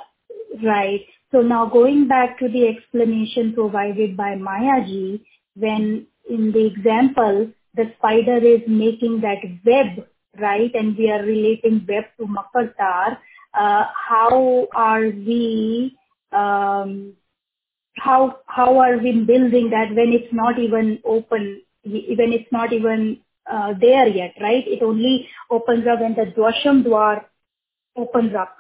right. 0.64 1.02
So 1.32 1.42
now 1.42 1.66
going 1.66 2.08
back 2.08 2.38
to 2.38 2.48
the 2.48 2.68
explanation 2.68 3.54
provided 3.56 4.16
by 4.16 4.36
Mayaji, 4.36 5.22
when 5.56 6.06
in 6.30 6.52
the 6.52 6.68
example 6.68 7.50
the 7.74 7.92
spider 7.98 8.38
is 8.38 8.62
making 8.68 9.22
that 9.22 9.40
web, 9.66 10.06
right, 10.40 10.72
and 10.74 10.98
we 10.98 11.10
are 11.10 11.24
relating 11.24 11.86
web 11.88 12.06
to 12.18 12.26
Makartar, 12.26 13.18
uh, 13.54 13.84
how 14.10 14.68
are 14.74 15.06
we 15.06 15.98
um, 16.32 17.14
how 17.98 18.40
how 18.48 18.80
are 18.80 18.98
we 18.98 19.12
building 19.26 19.70
that 19.72 19.94
when 19.94 20.14
it's 20.14 20.34
not 20.34 20.58
even 20.60 21.00
open, 21.04 21.62
when 21.84 22.34
it's 22.34 22.52
not 22.52 22.72
even 22.74 23.20
uh, 23.52 23.74
there 23.80 24.08
yet, 24.08 24.34
right? 24.42 24.64
It 24.68 24.82
only 24.82 25.28
opens 25.50 25.86
up 25.88 26.00
when 26.00 26.16
the 26.16 26.32
Dasham 26.38 26.84
Dwar 26.84 27.26
opens 27.96 28.34
up. 28.36 28.56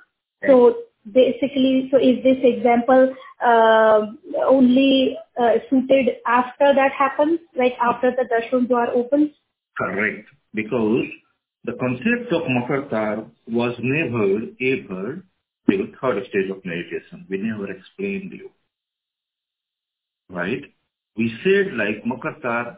So 0.45 0.75
basically, 1.09 1.87
so 1.91 1.97
is 1.97 2.23
this 2.23 2.37
example 2.43 3.15
uh, 3.45 4.01
only 4.47 5.17
uh, 5.39 5.53
suited 5.69 6.17
after 6.27 6.73
that 6.73 6.91
happens, 6.91 7.39
like 7.55 7.73
after 7.81 8.11
the 8.11 8.25
Dasham 8.25 8.67
Dwar 8.67 8.89
opens? 8.89 9.29
Correct. 9.77 10.27
Because 10.53 11.05
the 11.63 11.73
concept 11.73 12.33
of 12.33 12.43
Makartar 12.43 13.29
was 13.47 13.75
never 13.79 14.47
ever 14.61 15.23
till 15.69 15.85
third 16.01 16.23
stage 16.29 16.49
of 16.49 16.65
meditation. 16.65 17.25
We 17.29 17.37
never 17.37 17.71
explained 17.71 18.31
you. 18.33 18.49
Right? 20.29 20.63
We 21.17 21.31
said 21.43 21.73
like 21.73 22.03
Makartar, 22.03 22.77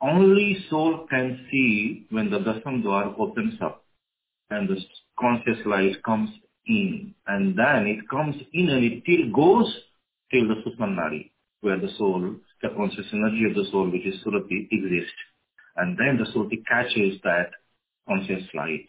only 0.00 0.64
soul 0.68 1.06
can 1.08 1.46
see 1.50 2.06
when 2.10 2.30
the 2.30 2.38
Dasam 2.38 2.82
Dwar 2.82 3.14
opens 3.18 3.54
up 3.62 3.84
and 4.50 4.68
the 4.68 4.76
conscious 5.18 5.64
light 5.64 6.02
comes 6.02 6.30
in. 6.66 7.14
And 7.28 7.56
then 7.56 7.86
it 7.86 8.08
comes 8.10 8.34
in 8.52 8.68
and 8.68 8.84
it 8.84 9.04
till 9.04 9.30
goes 9.32 9.72
till 10.32 10.48
the 10.48 10.56
Sushman 10.66 10.96
Nadi, 10.96 11.30
where 11.60 11.78
the 11.78 11.90
soul, 11.98 12.34
the 12.62 12.70
conscious 12.76 13.06
energy 13.12 13.44
of 13.48 13.54
the 13.54 13.70
soul, 13.70 13.90
which 13.90 14.04
is 14.04 14.16
Surati, 14.24 14.66
exists. 14.72 15.12
And 15.76 15.96
then 15.96 16.18
the 16.18 16.30
Surati 16.32 16.64
catches 16.68 17.20
that 17.22 17.50
conscious 18.08 18.44
light. 18.54 18.86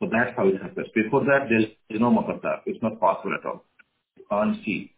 So 0.00 0.08
that's 0.12 0.36
how 0.36 0.48
it 0.48 0.60
happens. 0.60 0.88
Before 0.94 1.24
that, 1.24 1.48
there 1.48 1.60
is 1.60 2.00
no 2.00 2.10
Makartar. 2.10 2.60
It's 2.66 2.82
not 2.82 3.00
possible 3.00 3.34
at 3.38 3.46
all. 3.46 3.64
You 4.16 4.24
can't 4.30 4.56
see. 4.64 4.92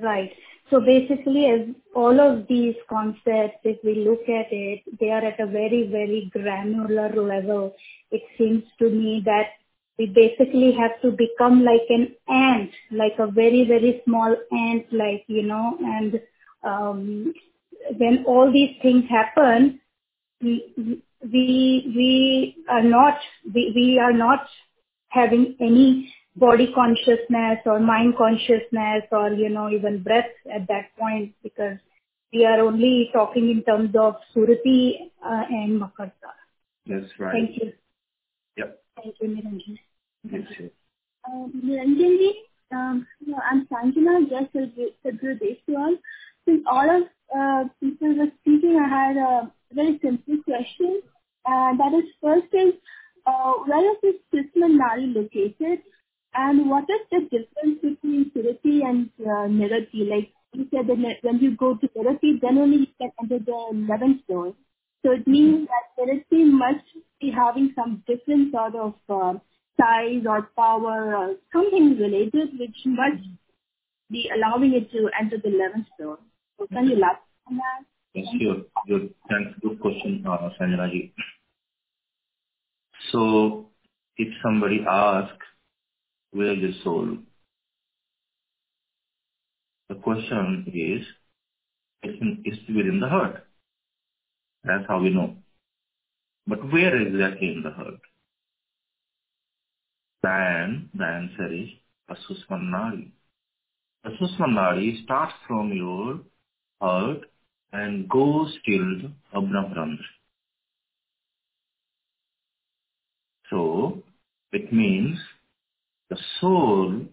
Right. 0.00 0.30
So 0.70 0.80
basically, 0.80 1.46
as 1.46 1.74
all 1.94 2.20
of 2.20 2.46
these 2.46 2.76
concepts, 2.88 3.58
if 3.64 3.78
we 3.82 4.04
look 4.04 4.22
at 4.22 4.52
it, 4.52 4.80
they 5.00 5.10
are 5.10 5.24
at 5.24 5.40
a 5.40 5.46
very, 5.46 5.88
very 5.90 6.30
granular 6.32 7.10
level. 7.14 7.74
It 8.10 8.22
seems 8.36 8.64
to 8.78 8.90
me 8.90 9.22
that 9.24 9.48
we 9.98 10.06
basically 10.06 10.72
have 10.78 11.00
to 11.02 11.10
become 11.10 11.64
like 11.64 11.88
an 11.88 12.14
ant, 12.28 12.70
like 12.92 13.18
a 13.18 13.30
very, 13.30 13.66
very 13.66 14.00
small 14.04 14.36
ant, 14.52 14.86
like, 14.92 15.24
you 15.26 15.42
know, 15.42 15.76
and 15.80 16.20
um, 16.62 17.34
when 17.96 18.24
all 18.26 18.52
these 18.52 18.76
things 18.82 19.04
happen, 19.10 19.80
we, 20.40 21.02
we, 21.22 21.92
we 21.94 22.64
are 22.68 22.82
not, 22.82 23.18
we, 23.52 23.72
we 23.74 23.98
are 23.98 24.12
not 24.12 24.46
having 25.08 25.56
any 25.60 26.12
body 26.36 26.72
consciousness 26.72 27.58
or 27.66 27.80
mind 27.80 28.14
consciousness 28.16 29.02
or, 29.10 29.30
you 29.32 29.48
know, 29.48 29.68
even 29.70 30.02
breath 30.02 30.30
at 30.52 30.68
that 30.68 30.96
point 30.98 31.34
because 31.42 31.78
we 32.32 32.44
are 32.44 32.60
only 32.60 33.10
talking 33.12 33.50
in 33.50 33.62
terms 33.64 33.94
of 33.98 34.16
Surati 34.34 35.10
uh, 35.24 35.44
and 35.48 35.80
Makarta. 35.80 36.32
That's 36.86 37.10
right. 37.18 37.32
Thank 37.32 37.62
you. 37.62 37.72
Yep. 38.56 38.82
Thank 38.96 39.14
you, 39.20 39.28
Niranjan. 39.28 39.78
Yes, 40.24 40.42
yes. 40.58 40.70
Um, 41.30 41.52
Niranjanji, 41.64 42.30
um, 42.72 43.06
you 43.20 43.32
know, 43.32 43.40
I'm 43.50 43.66
Sanjana, 43.66 44.28
just 44.28 44.52
to 44.52 44.66
give 44.66 45.40
this 45.40 45.56
to 45.68 45.76
all. 45.76 45.96
Since 46.44 46.62
all 46.70 46.88
of 46.88 47.02
uh, 47.36 47.68
people 47.80 48.16
were 48.16 48.32
speaking, 48.40 48.78
I 48.82 48.88
had 48.88 49.16
a 49.16 49.52
very 49.74 49.98
simple 50.02 50.36
question. 50.44 51.02
Uh, 51.44 51.76
that 51.76 51.92
is, 51.96 52.04
first 52.22 52.52
is, 52.52 52.74
uh, 53.26 53.52
where 53.66 53.92
is 53.92 54.14
this 54.32 54.46
Nadi 54.56 55.14
located? 55.14 55.80
And 56.34 56.68
what 56.68 56.84
is 56.84 57.00
the 57.10 57.20
difference 57.22 57.80
between 57.82 58.30
Surati 58.36 58.84
and 58.84 59.10
uh, 59.20 59.48
Nirati? 59.48 60.08
Like 60.08 60.30
you 60.52 60.66
said 60.70 60.86
that 60.86 61.16
when 61.22 61.38
you 61.38 61.56
go 61.56 61.74
to 61.74 61.88
Nirati, 61.88 62.40
then 62.40 62.58
only 62.58 62.78
you 62.78 62.86
can 63.00 63.10
enter 63.22 63.38
the 63.44 63.52
11th 63.52 64.26
zone. 64.30 64.54
So 65.04 65.12
it 65.12 65.26
means 65.26 65.68
that 65.68 66.04
Nirati 66.04 66.44
must 66.50 66.84
be 67.20 67.30
having 67.30 67.72
some 67.74 68.02
different 68.06 68.52
sort 68.52 68.74
of 68.74 68.94
uh, 69.08 69.38
size 69.80 70.24
or 70.28 70.50
power 70.56 71.16
or 71.16 71.34
something 71.52 71.96
related 71.98 72.58
which 72.58 72.76
must 72.84 73.24
be 74.10 74.30
allowing 74.34 74.74
it 74.74 74.90
to 74.92 75.08
enter 75.18 75.38
the 75.38 75.48
11th 75.48 75.86
zone. 76.00 76.18
So 76.58 76.66
can 76.66 76.86
you 76.86 76.96
elaborate 76.96 77.22
on 77.46 77.56
that? 77.56 77.97
Sure. 78.40 78.62
Good. 78.86 79.14
Thanks. 79.28 79.58
Good 79.62 79.80
question, 79.80 80.24
uh, 80.26 80.50
Sanjana 80.60 80.90
ji. 80.90 81.12
So 83.12 83.70
if 84.16 84.28
somebody 84.42 84.84
asks, 84.88 85.46
where 86.32 86.52
is 86.52 86.60
the 86.60 86.72
soul? 86.84 87.18
The 89.88 89.94
question 89.96 90.64
is, 90.68 91.06
it's, 92.02 92.20
in, 92.20 92.44
within 92.76 93.00
the 93.00 93.08
heart. 93.08 93.44
That's 94.64 94.84
how 94.88 95.00
we 95.00 95.10
know. 95.10 95.36
But 96.46 96.72
where 96.72 96.96
exactly 97.00 97.48
in 97.48 97.62
the 97.62 97.70
heart? 97.70 98.00
Then 100.22 100.90
the 100.94 101.04
answer 101.04 101.52
is 101.52 101.68
a 102.08 102.14
Sushman 102.14 102.70
Nadi. 102.70 103.10
The 104.04 104.10
Sushman 104.10 104.54
Nadi 104.54 105.04
starts 105.04 105.34
from 105.46 105.72
your 105.72 106.20
heart 106.80 107.22
and 107.72 108.08
goes 108.08 108.54
till 108.66 109.10
Abnavrandra. 109.34 109.98
So 113.50 114.02
it 114.52 114.72
means 114.72 115.18
the 116.10 116.16
soul 116.40 117.06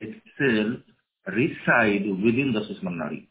itself 0.00 0.80
reside 1.26 2.06
within 2.06 2.52
the 2.54 2.60
Sushman 2.60 2.98
Nadi. 3.00 3.28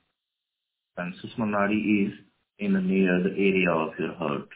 And 0.97 1.13
Sushman 1.15 1.51
Nadi 1.51 2.07
is 2.07 2.13
in 2.60 2.73
the 2.73 2.81
near 2.81 3.23
the 3.23 3.31
area 3.31 3.71
of 3.71 3.93
your 3.99 4.13
heart. 4.15 4.47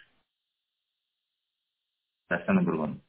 That's 2.30 2.43
the 2.47 2.54
number 2.54 2.75
one. 2.75 3.01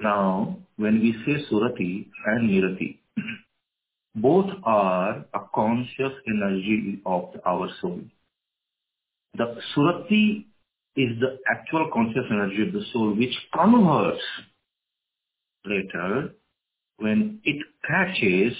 Now, 0.00 0.58
when 0.76 1.00
we 1.00 1.12
say 1.24 1.44
Surati 1.50 2.06
and 2.26 2.50
Nirati, 2.50 2.98
both 4.14 4.50
are 4.64 5.24
a 5.34 5.40
conscious 5.54 6.12
energy 6.26 7.00
of 7.04 7.30
our 7.44 7.68
soul. 7.80 8.00
The 9.34 9.56
Surati 9.74 10.46
is 10.96 11.20
the 11.20 11.38
actual 11.50 11.90
conscious 11.92 12.24
energy 12.30 12.62
of 12.66 12.72
the 12.72 12.84
soul 12.92 13.14
which 13.14 13.36
converts 13.54 14.22
later 15.64 16.34
when 16.96 17.40
it 17.44 17.64
catches 17.86 18.56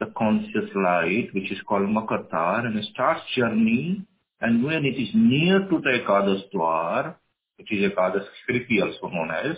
the 0.00 0.06
conscious 0.16 0.70
light 0.74 1.28
which 1.32 1.50
is 1.50 1.58
called 1.68 1.88
Makatar 1.88 2.66
and 2.66 2.84
starts 2.92 3.22
journey 3.36 4.06
and 4.40 4.62
when 4.62 4.84
it 4.84 5.00
is 5.00 5.08
near 5.14 5.60
to 5.60 5.80
the 5.80 6.00
Ekadas 6.04 6.42
Dwar, 6.54 7.14
which 7.56 7.72
is 7.72 7.90
Ekadas 7.90 8.26
Khirki 8.46 8.82
also 8.82 9.08
known 9.14 9.30
as, 9.30 9.56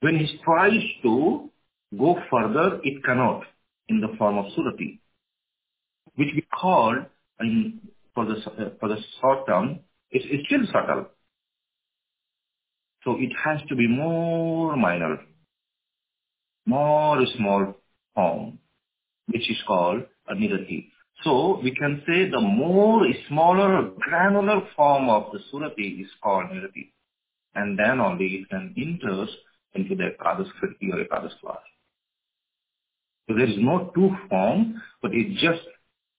when 0.00 0.16
he 0.18 0.38
tries 0.44 0.82
to 1.02 1.48
go 1.96 2.16
further, 2.30 2.80
it 2.82 3.04
cannot 3.04 3.44
in 3.88 4.00
the 4.00 4.08
form 4.18 4.38
of 4.38 4.46
Surati, 4.46 4.98
which 6.16 6.28
we 6.34 6.42
call 6.60 6.96
in, 7.40 7.80
for 8.14 8.26
the 8.26 8.36
for 8.80 8.88
the 8.88 8.98
short 9.20 9.46
term, 9.46 9.80
it's, 10.10 10.24
it's 10.28 10.46
still 10.46 10.66
subtle. 10.72 11.06
So 13.04 13.16
it 13.18 13.30
has 13.44 13.60
to 13.68 13.76
be 13.76 13.88
more 13.88 14.76
minor, 14.76 15.18
more 16.66 17.24
small 17.36 17.74
form, 18.14 18.58
which 19.28 19.50
is 19.50 19.58
called 19.66 20.02
a 20.28 20.34
nirati. 20.34 20.88
So 21.24 21.60
we 21.62 21.74
can 21.74 22.02
say 22.06 22.30
the 22.30 22.40
more 22.40 23.06
smaller 23.28 23.90
granular 23.98 24.62
form 24.76 25.08
of 25.08 25.32
the 25.32 25.40
surati 25.52 26.00
is 26.02 26.08
called 26.22 26.46
nirati. 26.46 26.92
And 27.54 27.78
then 27.78 28.00
only 28.00 28.26
it 28.26 28.50
can 28.50 28.74
enter 28.76 29.26
into 29.74 29.94
the 29.96 30.10
Ekadas 30.18 30.48
Khirki 30.62 30.92
or 30.92 31.04
Ekadas 31.04 31.38
class. 31.40 31.58
So 33.28 33.34
there 33.34 33.48
is 33.48 33.56
no 33.58 33.90
two 33.94 34.10
form, 34.28 34.82
but 35.02 35.12
it 35.14 35.34
just, 35.34 35.62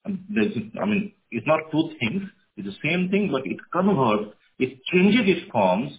um, 0.06 0.24
there's, 0.30 0.52
I 0.80 0.86
mean, 0.86 1.12
it's 1.30 1.46
not 1.46 1.70
two 1.70 1.90
things. 2.00 2.22
It's 2.56 2.66
the 2.66 2.88
same 2.88 3.08
thing, 3.10 3.30
but 3.32 3.46
it 3.46 3.58
converts, 3.72 4.34
it 4.58 4.82
changes 4.84 5.22
its 5.24 5.50
forms 5.50 5.92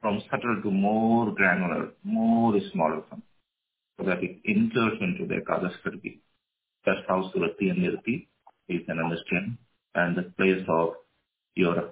from 0.00 0.22
subtle 0.30 0.60
to 0.62 0.70
more 0.70 1.32
granular, 1.32 1.90
more 2.04 2.54
smaller 2.72 3.02
form, 3.08 3.22
so 3.98 4.06
that 4.06 4.22
it 4.22 4.38
enters 4.46 4.98
into 5.00 5.26
the 5.26 5.40
Ekadas 5.40 5.72
Khirki. 5.84 6.20
That's 6.84 7.00
how 7.08 7.30
Surati 7.34 7.70
and 7.70 7.78
Nirti 7.78 8.28
you 8.68 8.80
can 8.80 8.98
understand. 8.98 9.58
And 9.94 10.16
the 10.16 10.30
place 10.36 10.64
of 10.68 10.90
your 11.54 11.90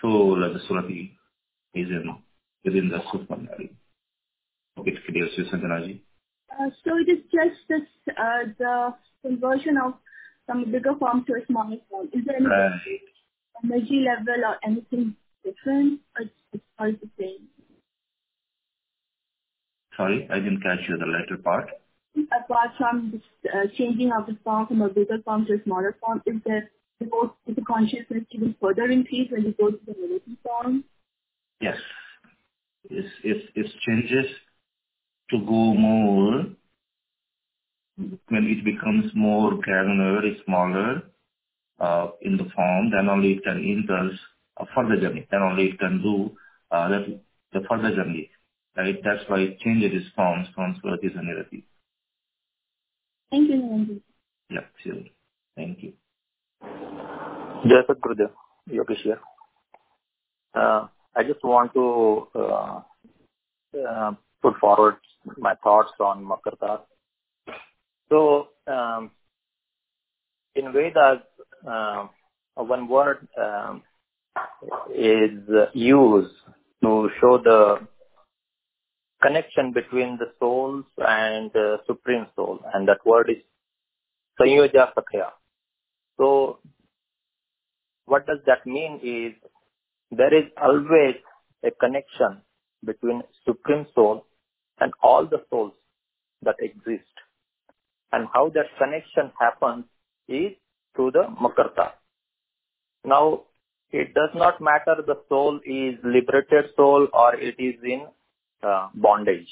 soul 0.00 0.42
as 0.44 0.60
a 0.60 0.72
Surati 0.72 1.12
is 1.74 1.88
in 1.88 2.16
within 2.64 2.88
the 2.88 2.98
Supernary. 3.12 3.72
Okay, 4.78 4.92
clear, 5.06 5.26
uh, 5.26 6.70
so 6.84 6.96
it 6.98 7.10
is 7.10 7.24
just 7.32 7.60
this, 7.68 7.82
uh, 8.10 8.44
the 8.58 8.94
conversion 9.22 9.76
of 9.78 9.94
some 10.46 10.70
bigger 10.70 10.94
form 10.98 11.24
to 11.26 11.34
a 11.34 11.46
smaller 11.46 11.76
form. 11.90 12.08
Is 12.12 12.24
there 12.24 12.36
any 12.36 12.46
right. 12.46 12.80
energy 13.64 14.04
level 14.06 14.44
or 14.44 14.56
anything 14.64 15.16
different, 15.44 16.00
or 16.18 16.26
it's, 16.52 16.64
all 16.78 16.92
the 16.92 17.08
same? 17.18 17.48
Sorry, 19.96 20.28
I 20.30 20.36
didn't 20.36 20.62
catch 20.62 20.88
you 20.88 20.98
the 20.98 21.06
latter 21.06 21.42
part. 21.42 21.70
Apart 22.16 22.70
from 22.78 23.10
this, 23.12 23.22
uh, 23.52 23.66
changing 23.76 24.12
of 24.12 24.26
the 24.26 24.36
form 24.44 24.66
from 24.66 24.82
a 24.82 24.88
bigger 24.88 25.18
form 25.24 25.46
to 25.46 25.54
a 25.54 25.62
smaller 25.64 25.96
form, 26.00 26.22
is 26.26 26.36
there 26.44 26.70
is 27.00 27.08
the 27.54 27.62
consciousness 27.62 28.24
even 28.30 28.54
further 28.60 28.84
increase 28.84 29.30
when 29.30 29.42
you 29.42 29.54
go 29.58 29.70
to 29.70 29.78
the 29.86 29.94
relative 30.00 30.38
form? 30.42 30.84
Yes. 31.60 31.76
It's, 32.88 33.08
it's, 33.22 33.50
it 33.54 33.66
changes 33.86 34.30
to 35.30 35.38
go 35.38 35.74
more 35.74 36.46
when 37.96 38.44
it 38.44 38.64
becomes 38.64 39.10
more 39.14 39.54
granular, 39.62 40.22
smaller 40.44 41.02
uh, 41.80 42.08
in 42.22 42.36
the 42.36 42.48
form, 42.54 42.90
then 42.90 43.08
only 43.08 43.32
it 43.32 43.44
can 43.44 43.58
enter 43.58 44.10
a 44.58 44.66
further 44.74 45.00
journey. 45.00 45.26
Then 45.30 45.42
only 45.42 45.66
it 45.66 45.78
can 45.78 46.02
do 46.02 46.36
uh, 46.70 46.88
the, 46.88 47.20
the 47.52 47.60
further 47.68 47.94
journey. 47.94 48.30
Right? 48.76 48.96
That's 49.02 49.22
why 49.28 49.38
it 49.40 49.60
changes 49.60 49.92
its 49.94 50.14
forms 50.14 50.48
from 50.54 50.80
Surati 50.84 51.12
to 51.12 51.18
Nirati. 51.18 51.64
Thank 53.30 53.48
you, 53.48 53.56
Nandji. 53.56 54.00
Yeah, 54.50 54.60
sure. 54.82 55.02
Thank 55.56 55.82
you. 55.82 55.92
Jai 56.62 57.82
Sat 57.86 58.00
Gurudev, 58.00 58.30
Yogesh 58.70 59.02
here. 59.02 59.20
Uh, 60.54 60.86
I 61.14 61.22
just 61.24 61.42
want 61.42 61.72
to 61.74 62.28
uh, 62.38 62.82
uh, 63.88 64.12
put 64.42 64.56
forward 64.58 64.96
my 65.38 65.54
thoughts 65.64 65.90
on 65.98 66.24
Makartar. 66.24 66.80
So, 68.08 68.48
um, 68.66 69.10
in 70.54 70.72
Vedas, 70.72 71.22
uh, 71.68 72.06
one 72.54 72.88
word 72.88 73.26
um, 73.40 73.82
is 74.94 75.40
used 75.74 76.34
to 76.82 77.10
show 77.20 77.38
the 77.42 77.86
connection 79.22 79.72
between 79.72 80.18
the 80.18 80.32
souls 80.38 80.84
and 80.98 81.50
the 81.52 81.78
Supreme 81.86 82.26
Soul, 82.36 82.60
and 82.74 82.86
that 82.88 83.04
word 83.04 83.30
is 83.30 83.42
Sanyoja 84.40 84.92
Sakhya. 84.94 85.30
So, 86.18 86.58
what 88.04 88.26
does 88.26 88.38
that 88.46 88.66
mean 88.66 89.00
is 89.02 89.32
there 90.10 90.32
is 90.32 90.44
always 90.60 91.16
a 91.64 91.70
connection 91.70 92.42
between 92.84 93.22
Supreme 93.44 93.86
Soul 93.94 94.24
and 94.80 94.92
all 95.02 95.26
the 95.26 95.42
souls 95.50 95.72
that 96.42 96.56
exist. 96.60 97.10
And 98.12 98.28
how 98.32 98.50
that 98.50 98.66
connection 98.78 99.32
happens 99.38 99.84
is 100.28 100.52
through 100.94 101.12
the 101.12 101.24
Makarta. 101.40 101.92
Now, 103.04 103.42
it 103.90 104.14
does 104.14 104.30
not 104.34 104.60
matter 104.60 104.96
the 105.06 105.18
soul 105.28 105.60
is 105.64 105.94
liberated 106.02 106.70
soul 106.76 107.08
or 107.12 107.34
it 107.36 107.54
is 107.58 107.74
in 107.84 108.06
uh, 108.62 108.88
bondage. 108.94 109.48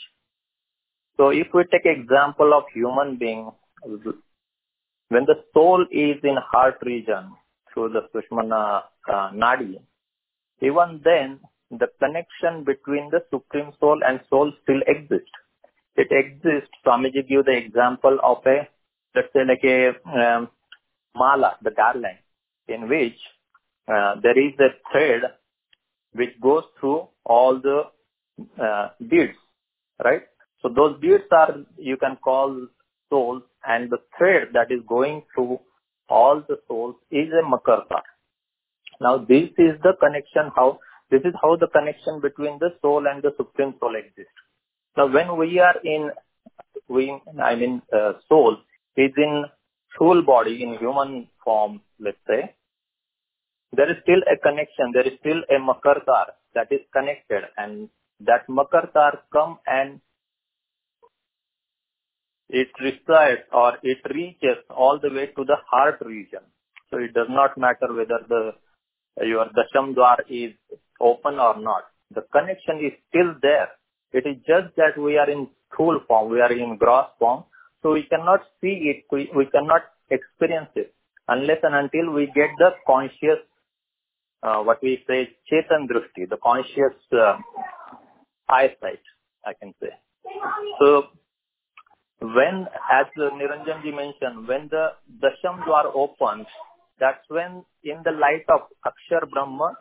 So 1.16 1.28
if 1.28 1.46
we 1.54 1.64
take 1.70 1.84
example 1.84 2.52
of 2.52 2.64
human 2.74 3.16
being, 3.16 3.50
when 3.84 5.24
the 5.26 5.36
soul 5.52 5.86
is 5.90 6.16
in 6.24 6.36
heart 6.50 6.78
region 6.82 7.32
through 7.72 7.90
the 7.90 8.08
Sushmana 8.12 8.82
uh, 9.08 9.30
Nadi, 9.30 9.78
even 10.60 11.00
then 11.04 11.40
the 11.70 11.86
connection 12.00 12.64
between 12.64 13.10
the 13.10 13.22
Supreme 13.30 13.72
Soul 13.78 14.00
and 14.06 14.20
Soul 14.28 14.52
still 14.62 14.80
exists. 14.86 15.30
It 15.96 16.08
exists. 16.10 16.70
Swamiji 16.84 17.28
give 17.28 17.44
the 17.44 17.56
example 17.56 18.18
of 18.22 18.38
a, 18.46 18.68
let's 19.14 19.28
say 19.32 19.44
like 19.46 19.64
a 19.64 19.90
um, 20.08 20.48
mala, 21.14 21.56
the 21.62 21.70
garland, 21.70 22.18
in 22.68 22.88
which 22.88 23.16
uh, 23.88 24.16
there 24.22 24.38
is 24.38 24.54
a 24.58 24.70
thread 24.90 25.22
which 26.12 26.40
goes 26.40 26.64
through 26.80 27.08
all 27.24 27.60
the 27.60 27.82
uh, 28.62 28.88
beads, 29.08 29.36
right? 30.02 30.22
So 30.62 30.68
those 30.68 30.98
beads 31.00 31.24
are, 31.30 31.56
you 31.76 31.96
can 31.96 32.16
call 32.16 32.66
souls 33.10 33.42
and 33.64 33.90
the 33.90 33.98
thread 34.18 34.48
that 34.54 34.72
is 34.72 34.80
going 34.88 35.22
through 35.34 35.60
all 36.08 36.42
the 36.48 36.58
souls 36.68 36.96
is 37.10 37.28
a 37.32 37.44
makarta. 37.44 38.00
Now 39.00 39.18
this 39.18 39.50
is 39.58 39.80
the 39.82 39.94
connection 40.00 40.50
how 40.54 40.78
this 41.10 41.20
is 41.24 41.34
how 41.40 41.56
the 41.56 41.68
connection 41.68 42.20
between 42.20 42.58
the 42.58 42.70
soul 42.80 43.06
and 43.06 43.22
the 43.22 43.32
supreme 43.36 43.74
soul 43.80 43.94
exists. 43.96 44.32
Now 44.96 45.06
when 45.12 45.36
we 45.36 45.58
are 45.58 45.76
in 45.82 46.10
we 46.88 47.18
I 47.42 47.54
mean 47.54 47.82
uh, 47.92 48.12
soul 48.28 48.58
is 48.96 49.12
in 49.16 49.44
soul 49.98 50.22
body 50.22 50.62
in 50.62 50.78
human 50.78 51.28
form, 51.44 51.80
let's 51.98 52.18
say, 52.28 52.54
there 53.72 53.90
is 53.90 53.96
still 54.02 54.22
a 54.32 54.36
connection, 54.38 54.92
there 54.92 55.06
is 55.06 55.18
still 55.20 55.42
a 55.50 55.58
makartar 55.60 56.26
that 56.54 56.68
is 56.70 56.80
connected 56.92 57.44
and 57.56 57.88
that 58.20 58.46
makartar 58.48 59.18
come 59.32 59.58
and 59.66 60.00
it 62.48 62.68
resides 62.80 63.42
or 63.52 63.78
it 63.82 63.98
reaches 64.14 64.58
all 64.70 64.98
the 65.02 65.10
way 65.10 65.26
to 65.26 65.44
the 65.44 65.56
heart 65.68 65.98
region. 66.04 66.40
So 66.90 66.98
it 66.98 67.14
does 67.14 67.28
not 67.28 67.58
matter 67.58 67.92
whether 67.92 68.20
the 68.28 68.52
your 69.24 69.46
dasham 69.46 69.94
dwar 69.94 70.18
is 70.28 70.52
open 71.00 71.38
or 71.38 71.60
not. 71.60 71.84
The 72.14 72.22
connection 72.32 72.78
is 72.84 72.92
still 73.08 73.34
there. 73.40 73.70
It 74.14 74.26
is 74.30 74.36
just 74.46 74.76
that 74.76 74.96
we 74.96 75.18
are 75.18 75.28
in 75.28 75.48
full 75.76 75.98
form, 76.06 76.30
we 76.30 76.40
are 76.40 76.52
in 76.52 76.76
gross 76.76 77.08
form, 77.18 77.42
so 77.82 77.92
we 77.92 78.04
cannot 78.04 78.42
see 78.60 78.74
it, 78.92 79.04
we, 79.10 79.28
we 79.34 79.46
cannot 79.46 79.82
experience 80.08 80.70
it 80.76 80.94
unless 81.26 81.58
and 81.64 81.74
until 81.74 82.12
we 82.12 82.26
get 82.26 82.50
the 82.58 82.70
conscious, 82.86 83.42
uh, 84.44 84.62
what 84.62 84.80
we 84.82 85.02
say, 85.08 85.30
chetan 85.50 85.88
the 85.88 86.36
conscious 86.42 86.94
uh, 87.12 87.38
eyesight, 88.48 89.02
I 89.44 89.52
can 89.60 89.74
say. 89.82 89.90
So 90.78 91.08
when, 92.20 92.68
as 92.92 93.06
Niranjanji 93.18 93.92
mentioned, 93.94 94.46
when 94.46 94.68
the 94.70 94.90
dasham 95.20 95.64
dwar 95.66 95.90
opens, 95.92 96.46
that's 97.00 97.24
when 97.28 97.64
in 97.82 97.98
the 98.04 98.12
light 98.12 98.44
of 98.48 98.60
Akshar 98.86 99.28
Brahma, 99.28 99.74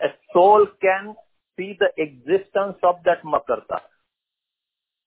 a 0.00 0.08
soul 0.32 0.66
can 0.82 1.14
see 1.60 1.76
the 1.78 1.90
existence 2.02 2.76
of 2.82 2.96
that 3.04 3.22
Makarta. 3.24 3.80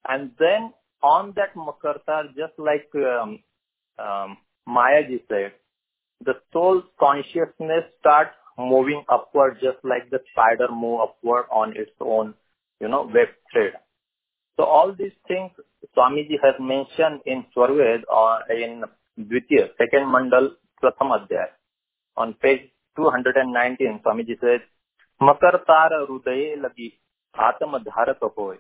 And 0.08 0.32
then 0.38 0.74
on 1.02 1.34
that 1.36 1.56
Makarta, 1.56 2.28
just 2.36 2.54
like 2.58 2.90
um, 2.96 3.40
um, 3.98 4.38
Mayaji 4.68 5.22
said, 5.28 5.54
the 6.24 6.34
soul's 6.52 6.84
consciousness 7.00 7.84
starts 8.00 8.36
moving 8.58 9.04
upward 9.10 9.58
just 9.62 9.84
like 9.84 10.10
the 10.12 10.20
spider 10.32 10.72
move 10.72 11.02
upward 11.02 11.46
on 11.52 11.72
its 11.76 11.92
own, 12.00 12.34
you 12.80 12.88
know, 12.88 13.04
web 13.04 13.30
thread. 13.52 13.74
So 14.58 14.64
all 14.64 14.94
these 14.98 15.18
things 15.28 15.52
Swamiji 15.98 16.38
has 16.44 16.56
mentioned 16.60 17.22
in 17.26 17.46
Swarved 17.54 18.06
or 18.08 18.40
in 18.52 18.84
Dvitiya, 19.20 19.70
second 19.78 20.06
mandal, 20.08 20.52
Pratham 20.82 21.12
Adhyay. 21.12 21.48
On 22.16 22.34
page 22.36 22.70
219, 22.96 24.02
Swamiji 24.06 24.40
says, 24.40 24.62
मकर 25.24 25.58
तार 25.64 25.94
हृदय 25.94 26.56
लगी 26.58 26.92
आत्म 27.36 27.78
धारक 27.80 28.24
हो 28.38 28.52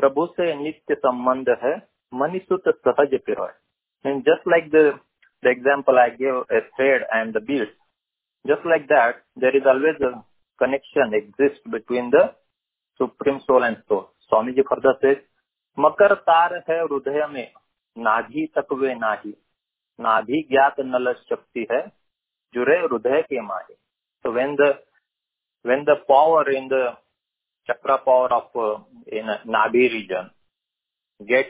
प्रभु 0.00 0.26
से 0.28 0.54
नित्य 0.56 0.94
संबंध 0.96 1.48
है 1.62 1.74
मनीसुत 2.12 2.68
सहज 2.78 3.14
फिर 3.26 3.40
just 4.28 4.48
like 4.48 4.70
the 4.70 4.84
the 5.42 5.46
example 5.46 5.98
I 5.98 6.10
give 6.16 6.44
a 6.52 6.60
thread 6.68 7.06
and 7.14 7.36
the 7.36 7.42
bead 7.44 7.74
just 8.44 8.66
like 8.66 8.86
that 8.86 9.22
there 9.38 9.56
is 9.56 9.68
always 9.68 9.98
connection 10.60 11.14
exist 11.14 11.68
between 11.68 12.10
the 12.10 12.24
supreme 13.00 13.38
soul 13.40 13.64
and 13.64 13.76
soul 13.78 14.04
Swami 14.22 14.52
ji 14.52 14.62
further 14.70 14.92
से 15.02 15.12
मकर 15.78 16.14
तार 16.28 16.54
है 16.70 16.80
हृदय 16.82 17.26
में 17.32 17.46
नाधी 17.96 18.46
तक 18.56 18.72
वे 18.72 18.94
नाही। 18.94 19.32
नाधी 19.98 20.42
ज्ञात 20.50 20.80
नल 20.86 21.12
शक्ति 21.20 21.66
है 21.72 21.80
जुरे 22.54 22.78
हृदय 22.78 23.22
के 23.22 23.40
माहे 23.42 23.74
तो 24.24 24.32
when 24.32 24.54
the 24.56 24.74
when 25.65 25.85
the 25.85 25.95
power 26.07 26.49
in 26.49 26.67
the 26.67 26.93
chakra 27.67 27.97
power 27.99 28.31
of 28.31 28.47
uh, 28.55 28.83
in 29.07 29.25
Nabi 29.47 29.91
region 29.91 30.29
get 31.19 31.47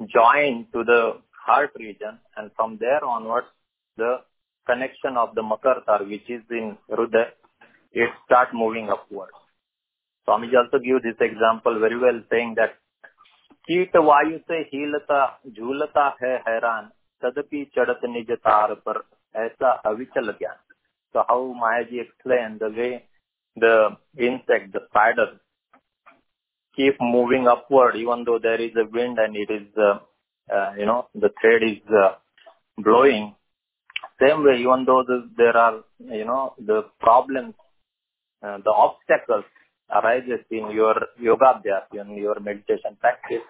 join 0.00 0.66
to 0.72 0.84
the 0.84 1.18
heart 1.46 1.72
region, 1.78 2.18
and 2.36 2.50
from 2.56 2.76
there 2.78 3.04
onwards, 3.04 3.48
the 3.96 4.18
connection 4.66 5.16
of 5.16 5.34
the 5.34 5.42
Makartar, 5.42 6.08
which 6.08 6.28
is 6.28 6.42
in 6.50 6.76
Hruday, 6.90 7.26
it 7.92 8.10
start 8.24 8.48
moving 8.52 8.90
upwards. 8.90 9.32
Swamiji 10.28 10.56
also 10.56 10.78
give 10.78 11.02
this 11.02 11.16
example 11.20 11.80
very 11.80 11.98
well, 11.98 12.20
saying 12.30 12.54
that 12.56 12.76
कीट 13.68 13.96
वायु 13.96 14.38
से 14.48 14.58
हीलता 14.68 15.20
झूलता 15.56 16.06
है 16.22 16.34
हैरान 16.46 16.88
तदपि 17.22 17.64
चढ़त 17.76 18.04
निज 18.12 18.30
तार 18.44 18.72
पर 18.86 19.02
ऐसा 19.36 19.70
अविचल 19.90 20.32
ज्ञान 20.38 20.56
so 21.14 21.24
how 21.28 21.54
Mayaji 21.60 22.00
explained 22.02 22.60
the 22.60 22.70
way 22.70 23.04
the 23.55 23.89
insect, 24.17 24.73
the 24.73 24.81
spider, 24.89 25.39
keep 26.75 26.95
moving 26.99 27.47
upward 27.47 27.95
even 27.95 28.23
though 28.25 28.39
there 28.41 28.59
is 28.59 28.71
a 28.75 28.89
wind 28.91 29.17
and 29.19 29.35
it 29.35 29.49
is, 29.51 29.67
uh, 29.77 29.99
uh, 30.53 30.73
you 30.77 30.85
know, 30.85 31.07
the 31.13 31.29
thread 31.41 31.63
is 31.63 31.81
uh, 31.89 32.15
blowing. 32.77 33.35
Same 34.19 34.43
way, 34.43 34.59
even 34.59 34.85
though 34.85 35.03
the, 35.05 35.29
there 35.37 35.55
are, 35.55 35.83
you 35.99 36.25
know, 36.25 36.53
the 36.57 36.83
problems, 36.99 37.53
the 38.41 38.71
obstacles 38.71 39.45
arises 39.89 40.39
in 40.51 40.71
your 40.71 40.95
yoga 41.19 41.45
abhyas, 41.55 41.85
in 41.93 42.17
your 42.17 42.39
meditation 42.39 42.97
practice, 42.99 43.45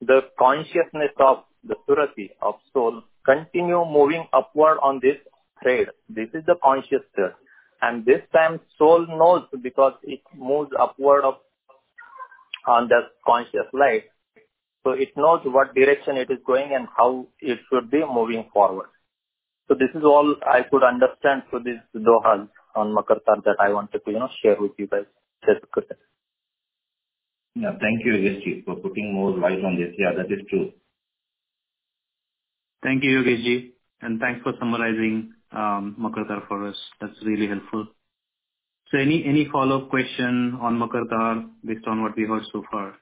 the 0.00 0.20
consciousness 0.38 1.12
of 1.18 1.44
the 1.64 1.74
surati 1.88 2.30
of 2.40 2.54
soul 2.72 3.02
continue 3.24 3.84
moving 3.84 4.26
upward 4.32 4.78
on 4.82 5.00
this 5.02 5.16
thread. 5.62 5.88
This 6.08 6.28
is 6.34 6.44
the 6.46 6.56
conscious 6.62 7.02
thread. 7.14 7.32
And 7.80 8.04
this 8.04 8.22
time 8.32 8.60
soul 8.76 9.06
knows 9.06 9.44
because 9.62 9.94
it 10.02 10.20
moves 10.36 10.70
upward 10.78 11.24
of 11.24 11.34
on 12.66 12.88
the 12.88 13.00
conscious 13.26 13.68
light. 13.72 14.04
So 14.84 14.92
it 14.92 15.10
knows 15.16 15.40
what 15.44 15.74
direction 15.74 16.16
it 16.16 16.30
is 16.30 16.38
going 16.46 16.74
and 16.74 16.88
how 16.96 17.26
it 17.40 17.58
should 17.70 17.90
be 17.90 18.00
moving 18.04 18.48
forward. 18.52 18.88
So 19.68 19.74
this 19.74 19.90
is 19.94 20.02
all 20.02 20.36
I 20.42 20.62
could 20.62 20.82
understand 20.82 21.42
through 21.50 21.64
this 21.64 21.80
dohas 21.94 22.48
on 22.74 22.94
Makartar 22.94 23.44
that 23.44 23.56
I 23.60 23.70
wanted 23.70 24.00
to, 24.04 24.10
you 24.10 24.18
know, 24.18 24.28
share 24.42 24.56
with 24.58 24.72
you 24.78 24.86
guys. 24.86 25.04
Yeah, 27.54 27.72
thank 27.80 28.04
you, 28.04 28.12
Yogesh 28.12 28.64
for 28.64 28.76
putting 28.76 29.14
more 29.14 29.30
light 29.32 29.64
on 29.64 29.76
this. 29.76 29.94
Yeah, 29.98 30.12
that 30.16 30.32
is 30.32 30.44
true. 30.48 30.72
Thank 32.82 33.04
you, 33.04 33.22
Yogesh 33.22 33.72
and 34.00 34.20
thanks 34.20 34.42
for 34.42 34.52
summarizing 34.58 35.32
um, 35.52 35.96
for 36.48 36.66
us. 36.68 36.76
That's 37.00 37.14
really 37.24 37.46
helpful. 37.46 37.86
So 38.90 38.98
any, 38.98 39.24
follow-up 39.52 39.90
question 39.90 40.56
on 40.60 40.78
Makartar 40.78 41.48
based 41.64 41.86
on 41.86 42.02
what 42.02 42.16
we 42.16 42.24
heard 42.24 42.42
so 42.52 42.64
far? 42.70 42.94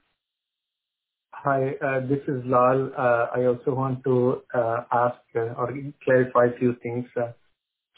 Hi, 1.33 1.75
uh, 1.81 2.01
this 2.01 2.19
is 2.27 2.43
Lal. 2.45 2.91
Uh, 2.97 3.27
I 3.37 3.45
also 3.45 3.73
want 3.73 4.03
to 4.03 4.43
uh, 4.53 4.83
ask 4.91 5.21
or 5.35 5.73
clarify 6.03 6.47
a 6.47 6.59
few 6.59 6.75
things. 6.83 7.07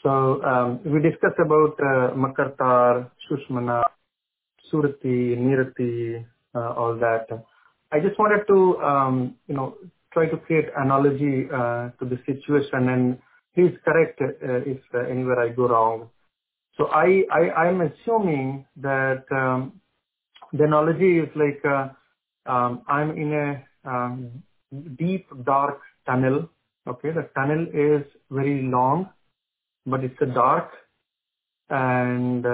So 0.03 0.43
um, 0.43 0.81
we 0.85 1.01
discussed 1.01 1.39
about 1.43 1.77
Makartar, 2.15 3.09
Sushmana, 3.25 3.85
Surati, 4.71 5.35
Nirati, 5.35 6.23
all 6.53 6.95
that. 6.99 7.25
I 7.91 7.99
just 7.99 8.19
wanted 8.19 8.45
to, 8.47 8.77
um, 8.83 9.35
you 9.47 9.55
know, 9.55 9.77
try 10.13 10.27
to 10.27 10.37
create 10.37 10.65
analogy 10.77 11.47
to 11.47 11.93
the 12.01 12.19
situation 12.27 12.89
and 12.89 13.17
please 13.55 13.75
correct 13.85 14.21
uh, 14.21 14.27
if 14.65 14.79
uh, 14.93 14.99
anywhere 15.09 15.39
I 15.39 15.49
go 15.49 15.67
wrong. 15.69 16.09
So 16.77 16.87
I'm 16.89 17.81
assuming 17.81 18.65
that 18.77 19.25
um, 19.31 19.81
the 20.53 20.65
analogy 20.65 21.19
is 21.19 21.29
like 21.35 21.63
uh, 21.65 21.89
um, 22.51 22.83
I'm 22.87 23.11
in 23.11 23.33
a 23.33 23.89
um, 23.89 24.43
deep 24.97 25.27
dark 25.45 25.81
tunnel. 26.05 26.49
Okay, 26.87 27.11
the 27.11 27.29
tunnel 27.35 27.67
is 27.73 28.05
very 28.31 28.63
long, 28.63 29.09
but 29.85 30.03
it's 30.03 30.19
a 30.21 30.27
dark, 30.27 30.71
and 31.69 32.45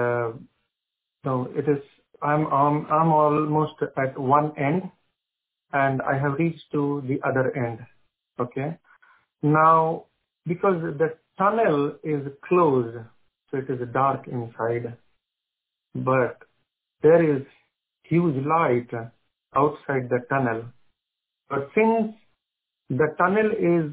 so 1.24 1.48
it 1.56 1.68
is. 1.68 1.82
I'm 2.22 2.46
I'm 2.48 2.86
I'm 2.86 3.12
almost 3.12 3.74
at 3.96 4.18
one 4.18 4.52
end, 4.58 4.82
and 5.72 6.02
I 6.02 6.18
have 6.18 6.34
reached 6.38 6.64
to 6.72 7.02
the 7.08 7.20
other 7.28 7.56
end. 7.56 7.80
Okay, 8.40 8.78
now 9.42 10.06
because 10.46 10.80
the 10.98 11.14
tunnel 11.38 11.96
is 12.02 12.26
closed, 12.48 12.96
so 13.50 13.58
it 13.58 13.68
is 13.68 13.80
dark 13.92 14.26
inside, 14.28 14.96
but 15.94 16.38
there 17.02 17.36
is 17.36 17.42
huge 18.04 18.44
light 18.46 18.88
outside 19.54 20.08
the 20.08 20.20
tunnel. 20.28 20.64
But 21.48 21.70
since 21.74 22.14
the 22.90 23.14
tunnel 23.18 23.50
is 23.50 23.92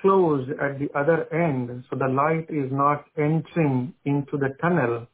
closed 0.00 0.50
at 0.50 0.78
the 0.78 0.88
other 0.94 1.32
end, 1.32 1.84
so 1.90 1.96
the 1.96 2.08
light 2.08 2.46
is 2.48 2.70
not 2.70 3.04
entering 3.16 3.94
into 4.04 4.36
the 4.36 4.54
tunnel, 4.60 5.06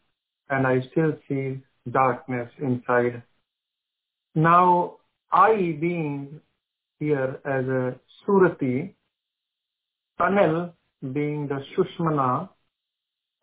and 0.51 0.67
I 0.67 0.81
still 0.91 1.13
see 1.29 1.61
darkness 1.91 2.51
inside. 2.61 3.23
Now, 4.35 4.97
I 5.33 5.77
being 5.81 6.41
here 6.99 7.41
as 7.45 7.65
a 7.67 7.99
Surati, 8.27 8.95
tunnel 10.19 10.73
being 11.13 11.49
the 11.49 11.63
Sushmana, 11.77 12.49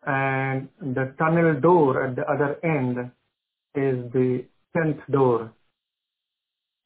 and 0.04 0.68
the 0.80 1.14
tunnel 1.18 1.60
door 1.60 2.04
at 2.04 2.16
the 2.16 2.22
other 2.22 2.58
end 2.64 3.10
is 3.74 4.12
the 4.12 4.44
tenth 4.76 5.00
door. 5.10 5.52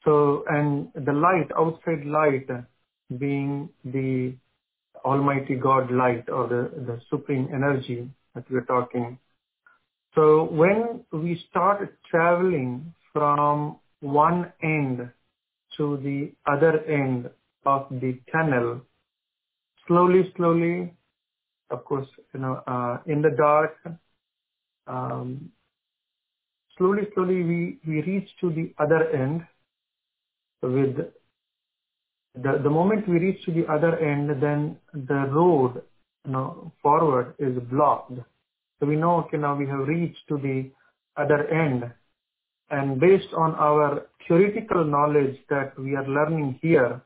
So, 0.05 0.44
and 0.49 0.88
the 0.94 1.12
light, 1.12 1.51
outside 1.57 2.05
light, 2.05 2.49
being 3.18 3.70
the 3.85 4.35
Almighty 5.05 5.55
God 5.55 5.90
light 5.90 6.29
or 6.29 6.49
the, 6.49 6.70
the 6.85 7.01
supreme 7.11 7.49
energy 7.53 8.09
that 8.35 8.44
we're 8.51 8.64
talking. 8.64 9.18
So 10.14 10.44
when 10.44 11.05
we 11.12 11.42
start 11.51 11.96
traveling 12.11 12.94
from 13.12 13.79
one 14.01 14.53
end 14.62 15.11
to 15.77 15.96
the 15.99 16.33
other 16.51 16.85
end 16.85 17.31
of 17.64 17.87
the 17.90 18.18
tunnel, 18.33 18.81
slowly, 19.87 20.33
slowly, 20.37 20.92
of 21.70 21.85
course, 21.85 22.09
you 22.35 22.40
know, 22.40 22.62
uh, 22.66 22.99
in 23.07 23.22
the 23.22 23.31
dark, 23.31 23.77
um, 24.87 25.51
slowly, 26.77 27.03
slowly 27.14 27.42
we, 27.42 27.79
we 27.87 28.03
reach 28.03 28.29
to 28.40 28.51
the 28.51 28.72
other 28.79 29.11
end 29.11 29.46
with 30.62 30.96
the, 32.35 32.59
the 32.62 32.70
moment 32.70 33.09
we 33.09 33.18
reach 33.18 33.44
to 33.46 33.53
the 33.53 33.66
other 33.66 33.99
end, 33.99 34.42
then 34.42 34.77
the 34.92 35.27
road, 35.31 35.83
you 36.25 36.33
know, 36.33 36.72
forward 36.83 37.35
is 37.38 37.59
blocked. 37.70 38.12
So 38.79 38.87
we 38.87 38.96
know, 38.96 39.20
okay, 39.20 39.38
now 39.38 39.57
we 39.57 39.66
have 39.66 39.88
reached 39.88 40.29
to 40.29 40.37
the 40.37 40.70
other 41.16 41.46
end. 41.49 41.90
And 42.68 43.01
based 43.01 43.33
on 43.37 43.55
our 43.55 44.07
theoretical 44.27 44.85
knowledge 44.85 45.37
that 45.49 45.79
we 45.79 45.94
are 45.94 46.07
learning 46.07 46.59
here, 46.61 47.01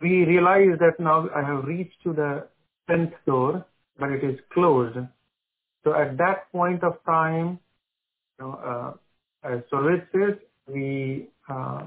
we 0.00 0.24
realize 0.24 0.78
that 0.78 0.98
now 0.98 1.28
I 1.34 1.42
have 1.42 1.64
reached 1.64 2.02
to 2.04 2.12
the 2.12 2.48
10th 2.90 3.12
door, 3.26 3.64
but 3.98 4.10
it 4.10 4.22
is 4.24 4.38
closed. 4.52 4.98
So 5.84 5.94
at 5.94 6.16
that 6.18 6.50
point 6.52 6.82
of 6.82 6.94
time, 7.04 7.58
you 8.38 8.44
know, 8.44 8.52
uh, 8.52 9.48
as 9.48 9.60
Swarved 9.68 10.02
says, 10.12 10.36
we 10.66 11.28
uh, 11.48 11.84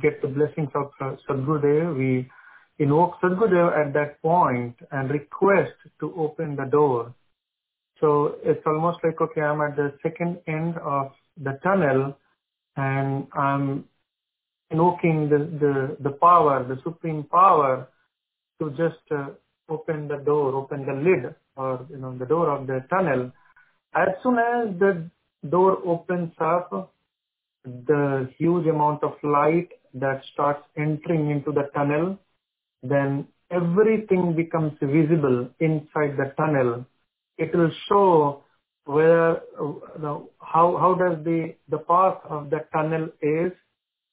get 0.00 0.22
the 0.22 0.28
blessings 0.28 0.70
of 0.74 0.90
uh, 1.00 1.16
Sadgurudev. 1.28 1.96
We 1.96 2.28
invoke 2.78 3.20
Sadgurudev 3.20 3.86
at 3.86 3.92
that 3.94 4.20
point 4.22 4.74
and 4.90 5.10
request 5.10 5.74
to 6.00 6.14
open 6.16 6.56
the 6.56 6.64
door. 6.64 7.14
So 8.00 8.36
it's 8.42 8.62
almost 8.66 8.98
like, 9.04 9.20
okay, 9.20 9.40
I'm 9.40 9.60
at 9.60 9.76
the 9.76 9.92
second 10.02 10.38
end 10.46 10.76
of 10.78 11.12
the 11.42 11.58
tunnel 11.62 12.16
and 12.76 13.26
I'm 13.32 13.84
invoking 14.70 15.28
the, 15.28 15.38
the, 15.38 15.96
the 16.00 16.16
power, 16.16 16.64
the 16.66 16.80
supreme 16.82 17.24
power 17.24 17.88
to 18.60 18.70
just 18.70 19.00
uh, 19.10 19.28
open 19.68 20.08
the 20.08 20.18
door, 20.18 20.54
open 20.54 20.86
the 20.86 20.92
lid 20.92 21.34
or, 21.56 21.86
you 21.90 21.98
know, 21.98 22.16
the 22.16 22.26
door 22.26 22.50
of 22.50 22.66
the 22.66 22.84
tunnel. 22.90 23.30
As 23.94 24.08
soon 24.22 24.38
as 24.38 24.78
the 24.78 25.10
door 25.48 25.78
opens 25.84 26.32
up, 26.40 26.92
the 27.64 28.30
huge 28.38 28.66
amount 28.66 29.02
of 29.02 29.12
light 29.22 29.68
that 29.94 30.22
starts 30.32 30.62
entering 30.76 31.30
into 31.30 31.52
the 31.52 31.68
tunnel, 31.74 32.18
then 32.82 33.26
everything 33.50 34.34
becomes 34.36 34.72
visible 34.80 35.48
inside 35.60 36.16
the 36.16 36.32
tunnel. 36.36 36.84
It 37.38 37.54
will 37.54 37.70
show 37.88 38.44
where, 38.84 39.40
know, 40.00 40.30
how, 40.40 40.76
how 40.76 40.94
does 40.94 41.24
the, 41.24 41.54
the 41.68 41.78
path 41.78 42.18
of 42.28 42.50
the 42.50 42.60
tunnel 42.72 43.08
is, 43.20 43.52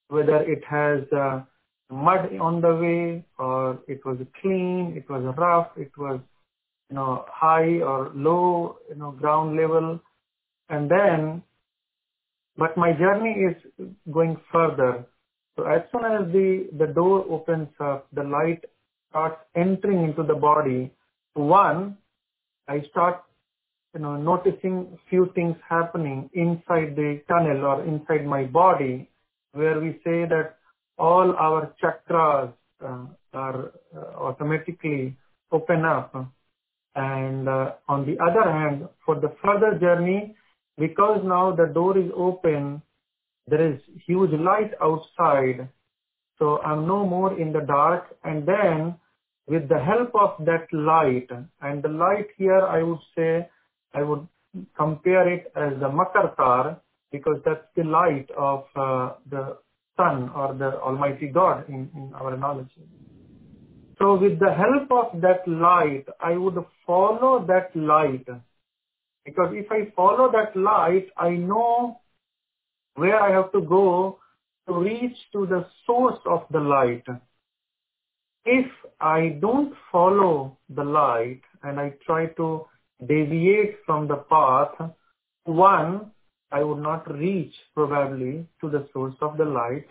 whether 0.09 0.37
it 0.37 0.63
has 0.69 1.01
uh, 1.11 1.41
mud 1.89 2.35
on 2.39 2.61
the 2.61 2.75
way 2.75 3.25
or 3.37 3.79
it 3.87 4.05
was 4.05 4.17
clean, 4.41 4.93
it 4.95 5.09
was 5.09 5.33
rough, 5.37 5.69
it 5.77 5.91
was, 5.97 6.19
you 6.89 6.95
know, 6.95 7.25
high 7.27 7.81
or 7.81 8.11
low, 8.13 8.77
you 8.89 8.95
know, 8.95 9.11
ground 9.11 9.57
level. 9.57 9.99
And 10.69 10.89
then 10.89 11.43
but 12.57 12.77
my 12.77 12.93
journey 12.93 13.31
is 13.31 13.87
going 14.11 14.37
further. 14.51 15.05
So 15.55 15.65
as 15.65 15.81
soon 15.91 16.05
as 16.05 16.31
the, 16.31 16.67
the 16.77 16.87
door 16.87 17.25
opens 17.29 17.69
up, 17.79 18.07
the 18.13 18.23
light 18.23 18.63
starts 19.09 19.41
entering 19.55 20.03
into 20.03 20.23
the 20.23 20.35
body. 20.35 20.91
One, 21.33 21.97
I 22.67 22.81
start, 22.91 23.23
you 23.93 24.01
know, 24.01 24.17
noticing 24.17 24.97
few 25.09 25.31
things 25.33 25.55
happening 25.67 26.29
inside 26.33 26.95
the 26.95 27.21
tunnel 27.27 27.65
or 27.65 27.83
inside 27.85 28.25
my 28.25 28.43
body, 28.43 29.09
where 29.53 29.79
we 29.79 29.93
say 30.03 30.25
that 30.25 30.57
all 30.97 31.35
our 31.35 31.73
chakras 31.81 32.53
uh, 32.83 33.05
are 33.33 33.71
uh, 33.95 33.99
automatically 34.17 35.15
open 35.51 35.85
up. 35.85 36.13
And 36.95 37.47
uh, 37.47 37.73
on 37.87 38.05
the 38.05 38.17
other 38.19 38.51
hand, 38.51 38.87
for 39.05 39.15
the 39.15 39.33
further 39.43 39.77
journey, 39.79 40.35
because 40.77 41.21
now 41.23 41.55
the 41.55 41.71
door 41.73 41.97
is 41.97 42.11
open, 42.15 42.81
there 43.47 43.73
is 43.73 43.79
huge 44.05 44.31
light 44.31 44.71
outside. 44.81 45.69
So 46.39 46.59
I'm 46.61 46.87
no 46.87 47.05
more 47.05 47.39
in 47.39 47.53
the 47.53 47.61
dark. 47.61 48.15
And 48.23 48.47
then 48.47 48.95
with 49.47 49.69
the 49.69 49.79
help 49.79 50.11
of 50.15 50.45
that 50.45 50.67
light, 50.71 51.29
and 51.61 51.83
the 51.83 51.89
light 51.89 52.27
here 52.37 52.61
I 52.61 52.83
would 52.83 52.99
say, 53.15 53.49
I 53.93 54.01
would 54.01 54.27
compare 54.77 55.27
it 55.31 55.51
as 55.55 55.73
the 55.79 55.89
Makartar 55.89 56.79
because 57.13 57.37
that's 57.45 57.67
the 57.77 57.83
light 57.83 58.27
of 58.35 58.65
uh, 58.75 59.13
the 59.29 59.57
sun 59.95 60.29
or 60.35 60.55
the 60.55 60.71
Almighty 60.81 61.27
God 61.27 61.69
in, 61.69 61.89
in 61.95 62.11
our 62.15 62.33
analogy. 62.33 62.81
So 63.99 64.15
with 64.15 64.39
the 64.39 64.51
help 64.51 64.91
of 64.91 65.21
that 65.21 65.47
light, 65.47 66.05
I 66.19 66.35
would 66.35 66.57
follow 66.87 67.45
that 67.45 67.69
light. 67.75 68.25
Because 69.23 69.53
if 69.53 69.71
I 69.71 69.93
follow 69.95 70.31
that 70.31 70.59
light, 70.59 71.07
I 71.15 71.29
know 71.29 72.01
where 72.95 73.21
I 73.21 73.31
have 73.31 73.51
to 73.51 73.61
go 73.61 74.17
to 74.67 74.73
reach 74.73 75.17
to 75.33 75.45
the 75.45 75.67
source 75.85 76.19
of 76.25 76.41
the 76.49 76.59
light. 76.59 77.05
If 78.45 78.65
I 78.99 79.37
don't 79.39 79.73
follow 79.91 80.57
the 80.67 80.83
light 80.83 81.41
and 81.61 81.79
I 81.79 81.93
try 82.05 82.25
to 82.37 82.65
deviate 83.07 83.77
from 83.85 84.07
the 84.07 84.17
path, 84.17 84.91
one, 85.45 86.11
I 86.53 86.63
would 86.63 86.81
not 86.81 87.11
reach 87.11 87.53
probably 87.75 88.47
to 88.61 88.69
the 88.69 88.87
source 88.93 89.15
of 89.21 89.37
the 89.37 89.45
light. 89.45 89.87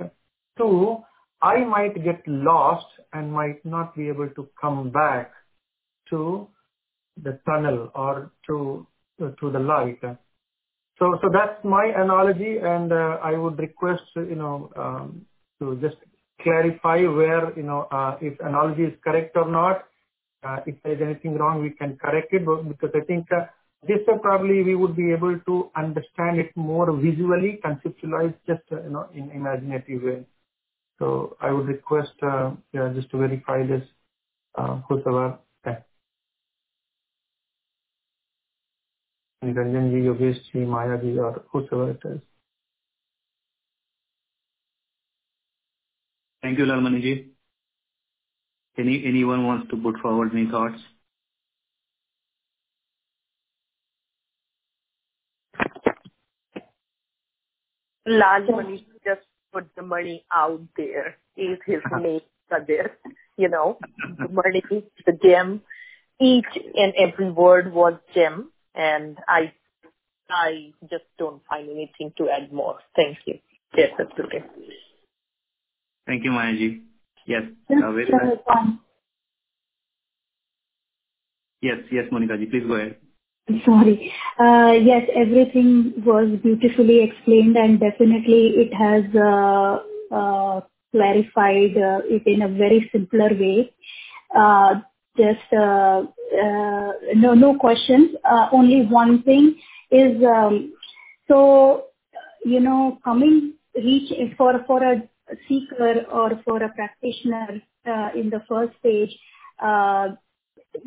Two, 0.57 0.99
I 1.43 1.65
might 1.65 2.03
get 2.05 2.23
lost 2.27 2.87
and 3.13 3.33
might 3.33 3.65
not 3.65 3.97
be 3.97 4.09
able 4.09 4.29
to 4.31 4.49
come 4.61 4.91
back 4.91 5.33
to 6.11 6.47
the 7.23 7.39
tunnel 7.45 7.91
or 7.95 8.31
to 8.47 8.87
to 9.19 9.51
the 9.51 9.59
light. 9.59 10.01
So 10.99 11.19
so 11.21 11.29
that's 11.33 11.63
my 11.65 11.87
analogy, 11.97 12.59
and 12.59 12.93
uh, 12.93 13.19
I 13.23 13.33
would 13.33 13.59
request 13.59 14.03
you 14.15 14.37
know 14.37 14.71
um, 14.77 15.27
to 15.59 15.77
just 15.81 15.97
clarify 16.43 17.03
where 17.07 17.53
you 17.57 17.65
know 17.65 17.89
uh, 17.91 18.17
if 18.21 18.39
analogy 18.41 18.85
is 18.85 18.95
correct 19.03 19.37
or 19.37 19.51
not. 19.51 19.85
Uh, 20.45 20.59
if 20.67 20.75
there 20.83 20.95
is 20.95 21.01
anything 21.01 21.37
wrong, 21.39 21.63
we 21.63 21.71
can 21.71 21.97
correct 21.97 22.33
it. 22.33 22.45
But 22.45 22.69
because 22.69 22.91
I 22.95 23.05
think 23.05 23.27
uh, 23.31 23.47
this 23.87 23.99
uh, 24.13 24.19
probably 24.19 24.63
we 24.63 24.75
would 24.75 24.97
be 24.97 25.13
able 25.13 25.39
to 25.47 25.71
understand 25.77 26.39
it 26.39 26.51
more 26.57 26.93
visually, 26.93 27.61
conceptualize 27.65 28.35
just 28.47 28.63
you 28.71 28.91
know 28.91 29.09
in 29.15 29.31
imaginative 29.31 30.03
way. 30.03 30.25
So 30.99 31.37
I 31.41 31.51
would 31.53 31.67
request 31.67 32.13
uh, 32.23 32.53
yeah, 32.73 32.93
just 32.95 33.11
to 33.11 33.19
verify 33.19 33.67
this, 33.67 33.83
uh, 34.57 34.77
whosoever. 34.89 35.39
Niranjan 39.45 39.91
ji, 39.91 40.03
Yogesh 40.07 40.41
ji, 40.53 40.65
Maya 40.65 40.99
ji, 40.99 41.19
or 41.19 41.43
whosoever 41.51 41.91
it 41.91 42.01
is. 42.05 42.21
Thank 46.43 46.59
you, 46.59 46.65
Lalmani 46.65 47.03
ji. 47.03 47.31
Any 48.79 49.05
anyone 49.05 49.47
wants 49.47 49.69
to 49.71 49.77
put 49.77 49.99
forward 49.99 50.33
any 50.33 50.49
thoughts? 50.49 50.81
Lal 58.07 58.45
Mani 58.51 58.87
just 59.05 59.21
put 59.53 59.69
the 59.77 59.83
money 59.83 60.25
out 60.33 60.61
there. 60.77 61.17
Is 61.37 61.59
his 61.67 61.81
name 62.01 62.21
Kadir? 62.51 62.93
You 63.37 63.49
know, 63.49 63.79
the 64.19 64.29
money, 64.29 64.63
the 65.07 65.13
gem. 65.23 65.63
Each 66.21 66.47
and 66.55 66.93
every 66.97 67.31
word 67.31 67.73
was 67.73 67.95
gem, 68.15 68.53
and 68.75 69.19
I, 69.27 69.53
I 70.31 70.73
just 70.89 71.05
don't 71.19 71.43
find 71.49 71.69
anything 71.69 72.13
to 72.19 72.29
add 72.29 72.53
more. 72.53 72.79
Thank 72.95 73.19
you. 73.27 73.39
Yes, 73.77 73.91
that's 73.99 74.13
okay. 74.21 74.45
Thank 76.07 76.25
you, 76.25 76.31
Maya 76.31 76.53
ji. 76.53 76.83
Yes. 77.27 77.43
Just, 77.71 77.83
uh, 77.83 77.93
very 77.93 78.11
nice. 78.11 78.39
Yes, 81.61 81.79
yes, 81.91 82.05
Monica 82.13 82.37
ji, 82.37 82.47
please 82.47 82.67
go 82.67 82.75
ahead. 82.75 82.97
Sorry. 83.67 84.13
Uh, 84.41 84.73
Yes, 84.83 85.09
everything 85.15 85.95
was 86.07 86.39
beautifully 86.43 87.03
explained, 87.03 87.57
and 87.57 87.81
definitely 87.81 88.55
it 88.57 88.75
has 88.75 89.05
uh, 89.15 89.81
uh, 90.17 90.61
clarified 90.93 91.77
it 92.11 92.27
in 92.27 92.43
a 92.43 92.49
very 92.49 92.89
simpler 92.93 93.31
way. 93.39 93.73
Uh, 94.35 94.81
Just 95.17 95.53
no 95.53 97.35
no 97.35 97.59
questions. 97.59 98.17
Only 98.53 98.87
one 98.87 99.23
thing 99.25 99.57
is, 99.91 100.23
um, 100.25 100.73
so 101.29 101.85
you 102.45 102.61
know, 102.61 102.99
coming 103.05 103.55
reach 103.77 104.13
for 104.39 104.65
for 104.67 104.83
a 104.85 105.03
seeker 105.49 106.07
or 106.13 106.41
for 106.45 106.63
a 106.63 106.71
practitioner 106.75 107.63
in 108.17 108.31
the 108.31 108.43
first 108.49 108.79
stage, 108.81 109.13
uh, 109.63 110.09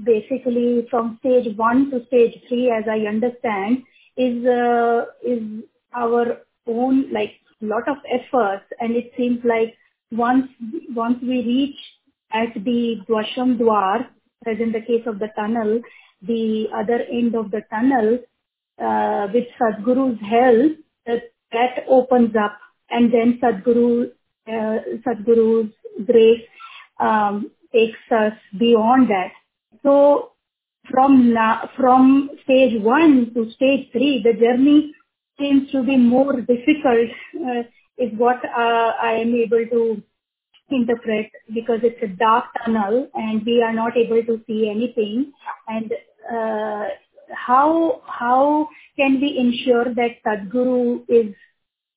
basically 0.04 0.88
from 0.90 1.18
stage 1.20 1.56
one 1.56 1.92
to 1.92 2.06
stage 2.08 2.34
three, 2.48 2.72
as 2.72 2.86
I 2.90 3.08
understand, 3.08 3.84
is 4.18 4.46
uh, 4.46 5.06
is 5.26 5.42
our 5.94 6.40
own 6.68 7.12
like 7.12 7.32
lot 7.62 7.88
of 7.88 7.98
efforts, 8.10 8.66
and 8.80 8.96
it 8.96 9.12
seems 9.18 9.40
like 9.44 9.76
once 10.12 10.48
once 10.94 11.18
we 11.22 11.44
reach 11.44 11.78
at 12.32 12.54
the 12.64 12.98
Dasham 13.08 13.58
Dwar, 13.58 14.08
as 14.46 14.60
in 14.60 14.72
the 14.72 14.82
case 14.82 15.04
of 15.06 15.20
the 15.20 15.30
tunnel, 15.36 15.82
the 16.22 16.68
other 16.76 17.02
end 17.12 17.36
of 17.36 17.52
the 17.52 17.62
tunnel, 17.70 18.20
uh, 18.80 19.28
with 19.34 19.46
Sadhguru's 19.60 20.20
help, 20.22 20.78
that, 21.06 21.86
opens 21.88 22.36
up, 22.36 22.58
and 22.90 23.14
then 23.14 23.40
uh, 23.44 23.52
Sadhguru's 25.06 25.72
grace 26.06 26.44
um, 27.00 27.52
takes 27.74 27.98
us 28.12 28.34
beyond 28.58 29.10
that. 29.10 29.32
So 29.84 30.32
from 30.92 32.30
stage 32.44 32.82
one 32.82 33.34
to 33.34 33.52
stage 33.52 33.92
three, 33.92 34.22
the 34.24 34.34
journey 34.34 34.94
seems 35.40 35.72
to 35.72 35.84
be 35.84 35.98
more 35.98 36.34
difficult, 36.42 37.10
uh, 37.36 37.64
is 37.98 38.12
what 38.18 38.44
uh, 38.46 38.92
I 39.02 39.20
am 39.22 39.34
able 39.36 39.66
to 39.72 40.04
interpret 40.70 41.32
because 41.54 41.80
it's 41.84 42.02
a 42.02 42.08
dark 42.08 42.46
tunnel 42.64 43.08
and 43.14 43.46
we 43.46 43.62
are 43.62 43.74
not 43.74 43.98
able 43.98 44.24
to 44.24 44.44
see 44.48 44.70
anything. 44.70 45.32
And 45.68 45.92
uh, 46.32 46.90
how 47.34 48.02
how 48.08 48.70
can 48.98 49.20
we 49.20 49.38
ensure 49.38 49.94
that 49.94 50.22
Sadhguru 50.26 51.04
is 51.08 51.34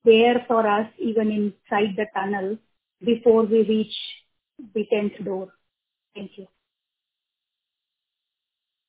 there 0.04 0.44
for 0.46 0.66
us 0.66 0.88
even 0.98 1.30
inside 1.30 1.96
the 1.96 2.06
tunnel 2.14 2.58
before 3.04 3.44
we 3.44 3.62
reach 3.62 3.94
the 4.74 4.86
tenth 4.92 5.24
door? 5.24 5.48
Thank 6.14 6.32
you. 6.36 6.46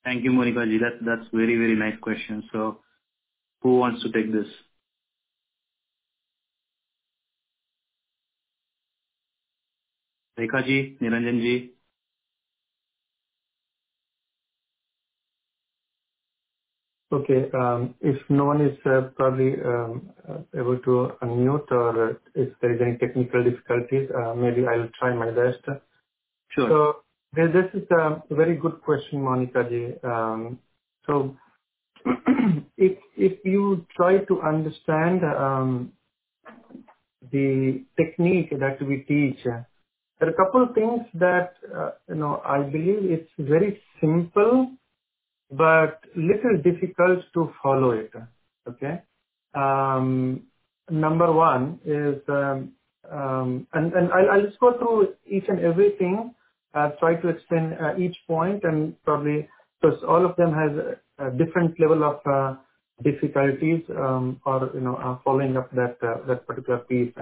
Thank 0.03 0.23
you, 0.23 0.31
Monica 0.31 0.65
ji. 0.65 0.79
That, 0.79 0.99
that's 1.05 1.29
very, 1.33 1.55
very 1.57 1.75
nice 1.75 1.99
question. 2.01 2.43
So 2.51 2.79
who 3.61 3.77
wants 3.77 4.03
to 4.03 4.11
take 4.11 4.31
this? 4.31 4.47
Rekha 10.39 10.65
ji, 10.65 10.97
Niranjan 11.01 11.41
ji. 11.41 11.71
Okay. 17.11 17.49
um, 17.53 17.95
If 18.01 18.17
no 18.29 18.45
one 18.45 18.61
is 18.61 18.77
uh, 18.85 19.09
probably 19.15 19.53
um, 19.65 20.11
uh, 20.29 20.37
able 20.59 20.77
to 20.79 21.11
unmute 21.23 21.71
or 21.71 22.11
uh, 22.11 22.13
if 22.35 22.49
there 22.61 22.73
is 22.73 22.81
any 22.81 22.97
technical 22.97 23.43
difficulties, 23.43 24.09
maybe 24.37 24.67
I'll 24.67 24.89
try 24.99 25.13
my 25.13 25.31
best. 25.31 25.63
Sure. 26.49 26.95
This 27.35 27.67
is 27.75 27.83
a 27.91 28.23
very 28.31 28.57
good 28.57 28.81
question, 28.81 29.21
Monica 29.21 29.63
ji. 29.69 29.93
Um, 30.03 30.59
So 31.05 31.37
if 32.77 33.39
you 33.45 33.85
try 33.95 34.19
to 34.25 34.41
understand 34.41 35.21
um, 35.23 35.93
the 37.31 37.83
technique 37.97 38.51
that 38.59 38.81
we 38.81 39.05
teach, 39.07 39.39
there 39.43 40.29
are 40.29 40.31
a 40.31 40.35
couple 40.35 40.63
of 40.63 40.75
things 40.75 41.01
that 41.15 41.53
uh, 41.75 41.91
you 42.09 42.15
know 42.15 42.41
I 42.45 42.63
believe 42.63 43.11
it's 43.11 43.31
very 43.39 43.81
simple 44.01 44.71
but 45.51 46.01
little 46.15 46.57
difficult 46.63 47.19
to 47.33 47.51
follow 47.63 47.91
it. 47.91 48.11
Okay. 48.67 49.01
Um, 49.55 50.43
number 50.91 51.31
one 51.31 51.79
is 51.85 52.21
and, 52.27 53.67
I'll 54.31 54.43
just 54.45 54.59
go 54.59 54.77
through 54.79 55.15
each 55.27 55.45
and 55.47 55.59
everything, 55.61 56.35
uh, 56.73 56.89
try 56.99 57.15
to 57.15 57.29
explain 57.29 57.73
uh, 57.73 57.95
each 57.97 58.15
point 58.27 58.63
and 58.63 58.93
probably, 59.03 59.47
because 59.81 59.99
all 60.07 60.25
of 60.25 60.35
them 60.35 60.53
has 60.53 60.71
a, 60.77 61.31
different 61.31 61.77
level 61.79 62.03
of 62.03 62.19
uh, 62.25 62.55
difficulties 63.03 63.81
um, 63.97 64.39
or, 64.45 64.69
you 64.73 64.81
know, 64.81 64.95
uh, 64.95 65.17
following 65.23 65.57
up 65.57 65.69
that, 65.71 65.97
that 66.27 66.45
particular 66.47 66.79
piece. 66.79 67.13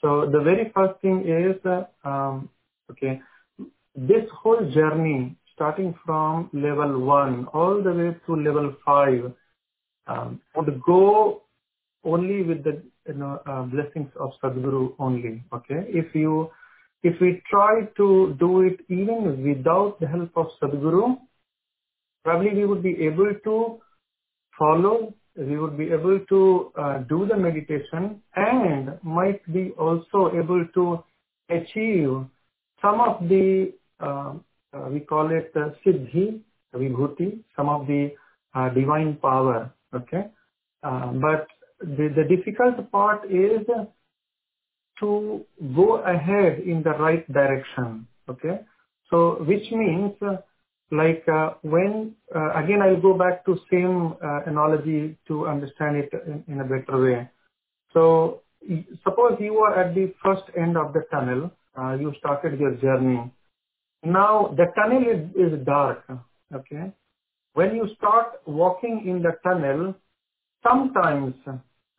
So 0.00 0.30
the 0.30 0.40
very 0.40 0.70
first 0.74 1.00
thing 1.02 1.26
is, 1.26 1.56
um, 2.04 2.48
okay, 2.90 3.20
this 3.94 4.24
whole 4.32 4.70
journey 4.70 5.36
starting 5.54 5.94
from 6.06 6.48
level 6.52 7.00
one 7.00 7.46
all 7.52 7.82
the 7.82 7.92
way 7.92 8.16
to 8.26 8.36
level 8.36 8.74
five 8.86 9.32
um, 10.06 10.40
would 10.54 10.80
go 10.86 11.42
only 12.04 12.42
with 12.44 12.62
the 12.62 12.80
you 13.08 13.14
know 13.14 13.42
blessings 13.72 14.10
of 14.20 14.30
Sadhguru 14.42 14.94
only. 14.98 15.42
Okay, 15.52 15.84
if 15.88 16.14
you 16.14 16.50
if 17.02 17.20
we 17.20 17.42
try 17.50 17.82
to 17.96 18.36
do 18.38 18.62
it 18.62 18.80
even 18.88 19.44
without 19.46 20.00
the 20.00 20.06
help 20.06 20.30
of 20.36 20.46
Sadguru, 20.60 21.18
probably 22.24 22.54
we 22.54 22.66
would 22.66 22.82
be 22.82 22.96
able 23.06 23.32
to 23.44 23.78
follow, 24.58 25.14
we 25.36 25.58
would 25.58 25.78
be 25.78 25.90
able 25.90 26.18
to 26.28 26.72
uh, 26.76 26.98
do 27.08 27.26
the 27.26 27.36
meditation 27.36 28.20
and 28.34 28.98
might 29.02 29.40
be 29.52 29.70
also 29.78 30.32
able 30.36 30.66
to 30.74 31.04
achieve 31.48 32.26
some 32.82 33.00
of 33.00 33.28
the, 33.28 33.72
uh, 34.00 34.34
uh, 34.72 34.88
we 34.90 35.00
call 35.00 35.30
it 35.30 35.52
uh, 35.56 35.70
siddhi, 35.84 36.40
vibhuti, 36.74 37.38
some 37.56 37.68
of 37.68 37.86
the 37.86 38.10
uh, 38.54 38.68
divine 38.70 39.16
power. 39.22 39.72
Okay. 39.94 40.26
Uh, 40.82 41.12
but 41.12 41.46
the, 41.80 42.08
the 42.16 42.24
difficult 42.36 42.90
part 42.90 43.24
is 43.30 43.66
to 45.00 45.44
go 45.74 45.96
ahead 45.98 46.60
in 46.60 46.82
the 46.82 46.90
right 46.90 47.30
direction. 47.32 48.06
Okay. 48.28 48.60
So 49.10 49.42
which 49.44 49.70
means 49.72 50.12
uh, 50.22 50.36
like 50.90 51.24
uh, 51.28 51.54
when, 51.62 52.14
uh, 52.34 52.52
again, 52.54 52.80
I'll 52.82 53.00
go 53.00 53.16
back 53.16 53.44
to 53.44 53.58
same 53.70 54.14
uh, 54.24 54.44
analogy 54.46 55.18
to 55.28 55.46
understand 55.46 55.96
it 55.96 56.10
in, 56.26 56.44
in 56.48 56.60
a 56.60 56.64
better 56.64 57.00
way. 57.00 57.30
So 57.92 58.42
suppose 59.04 59.36
you 59.38 59.58
are 59.58 59.78
at 59.78 59.94
the 59.94 60.12
first 60.24 60.44
end 60.56 60.76
of 60.76 60.92
the 60.92 61.02
tunnel, 61.10 61.50
uh, 61.78 61.94
you 61.94 62.14
started 62.18 62.58
your 62.58 62.74
journey. 62.76 63.30
Now 64.02 64.54
the 64.56 64.66
tunnel 64.74 65.02
is, 65.02 65.52
is 65.52 65.66
dark. 65.66 66.04
Okay. 66.54 66.92
When 67.52 67.74
you 67.74 67.88
start 67.96 68.40
walking 68.46 69.04
in 69.06 69.22
the 69.22 69.32
tunnel, 69.44 69.94
sometimes 70.66 71.34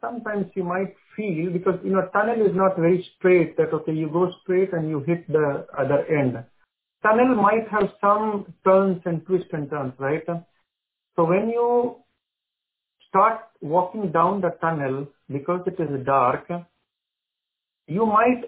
sometimes 0.01 0.47
you 0.55 0.63
might 0.63 0.95
feel 1.19 1.51
because 1.51 1.79
you 1.83 1.91
know 1.91 2.07
tunnel 2.13 2.45
is 2.49 2.55
not 2.55 2.77
very 2.77 2.99
straight 3.15 3.57
that 3.57 3.73
okay 3.73 3.95
you 4.01 4.09
go 4.09 4.31
straight 4.41 4.73
and 4.73 4.89
you 4.89 5.01
hit 5.01 5.27
the 5.27 5.65
other 5.77 6.05
end. 6.19 6.41
Tunnel 7.03 7.35
might 7.35 7.67
have 7.69 7.89
some 8.01 8.53
turns 8.65 9.01
and 9.05 9.25
twists 9.25 9.53
and 9.53 9.69
turns 9.69 9.93
right? 9.99 10.23
So 11.15 11.25
when 11.25 11.49
you 11.49 11.97
start 13.09 13.41
walking 13.61 14.11
down 14.11 14.41
the 14.41 14.51
tunnel 14.61 15.07
because 15.29 15.61
it 15.67 15.79
is 15.79 16.05
dark 16.05 16.47
you 17.87 18.05
might 18.05 18.43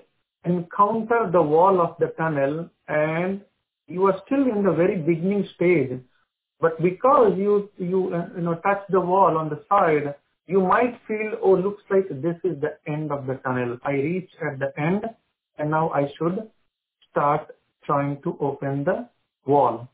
encounter 0.46 1.30
the 1.32 1.42
wall 1.42 1.82
of 1.82 1.96
the 2.00 2.08
tunnel 2.18 2.70
and 2.88 3.42
you 3.88 4.06
are 4.06 4.22
still 4.26 4.48
in 4.48 4.64
the 4.64 4.72
very 4.72 4.98
beginning 4.98 5.48
stage. 5.56 6.00
But 6.60 6.82
because 6.82 7.34
you 7.38 7.70
you 7.78 8.14
uh, 8.14 8.28
you 8.36 8.44
know 8.44 8.56
touch 8.56 8.84
the 8.90 9.02
wall 9.02 9.38
on 9.38 9.50
the 9.50 9.64
side 9.68 10.14
you 10.48 10.62
might 10.62 11.00
feel, 11.08 11.34
oh, 11.42 11.56
looks 11.56 11.84
like 11.90 12.08
this 12.10 12.36
is 12.44 12.60
the 12.62 12.78
end 12.92 13.12
of 13.12 13.28
the 13.28 13.36
tunnel. 13.36 13.78
I 13.84 13.92
reached 13.92 14.36
at 14.46 14.60
the 14.60 14.72
end 14.80 15.06
and 15.58 15.72
now 15.72 15.90
I 15.92 16.12
should 16.18 16.50
start 17.10 17.56
trying 17.86 18.22
to 18.24 18.38
open 18.40 18.84
the 18.84 19.08
wall. 19.46 19.90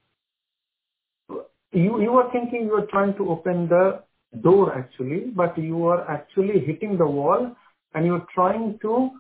You, 1.72 2.02
you 2.02 2.12
are 2.14 2.32
thinking 2.32 2.66
you 2.66 2.74
are 2.74 2.88
trying 2.88 3.16
to 3.18 3.30
open 3.30 3.68
the 3.68 4.04
door 4.42 4.78
actually, 4.78 5.32
but 5.36 5.58
you 5.58 5.86
are 5.88 6.10
actually 6.10 6.66
hitting 6.66 6.98
the 6.98 7.06
wall 7.06 7.56
and 7.94 8.06
you're 8.06 8.26
trying 8.34 8.80
to 8.82 9.12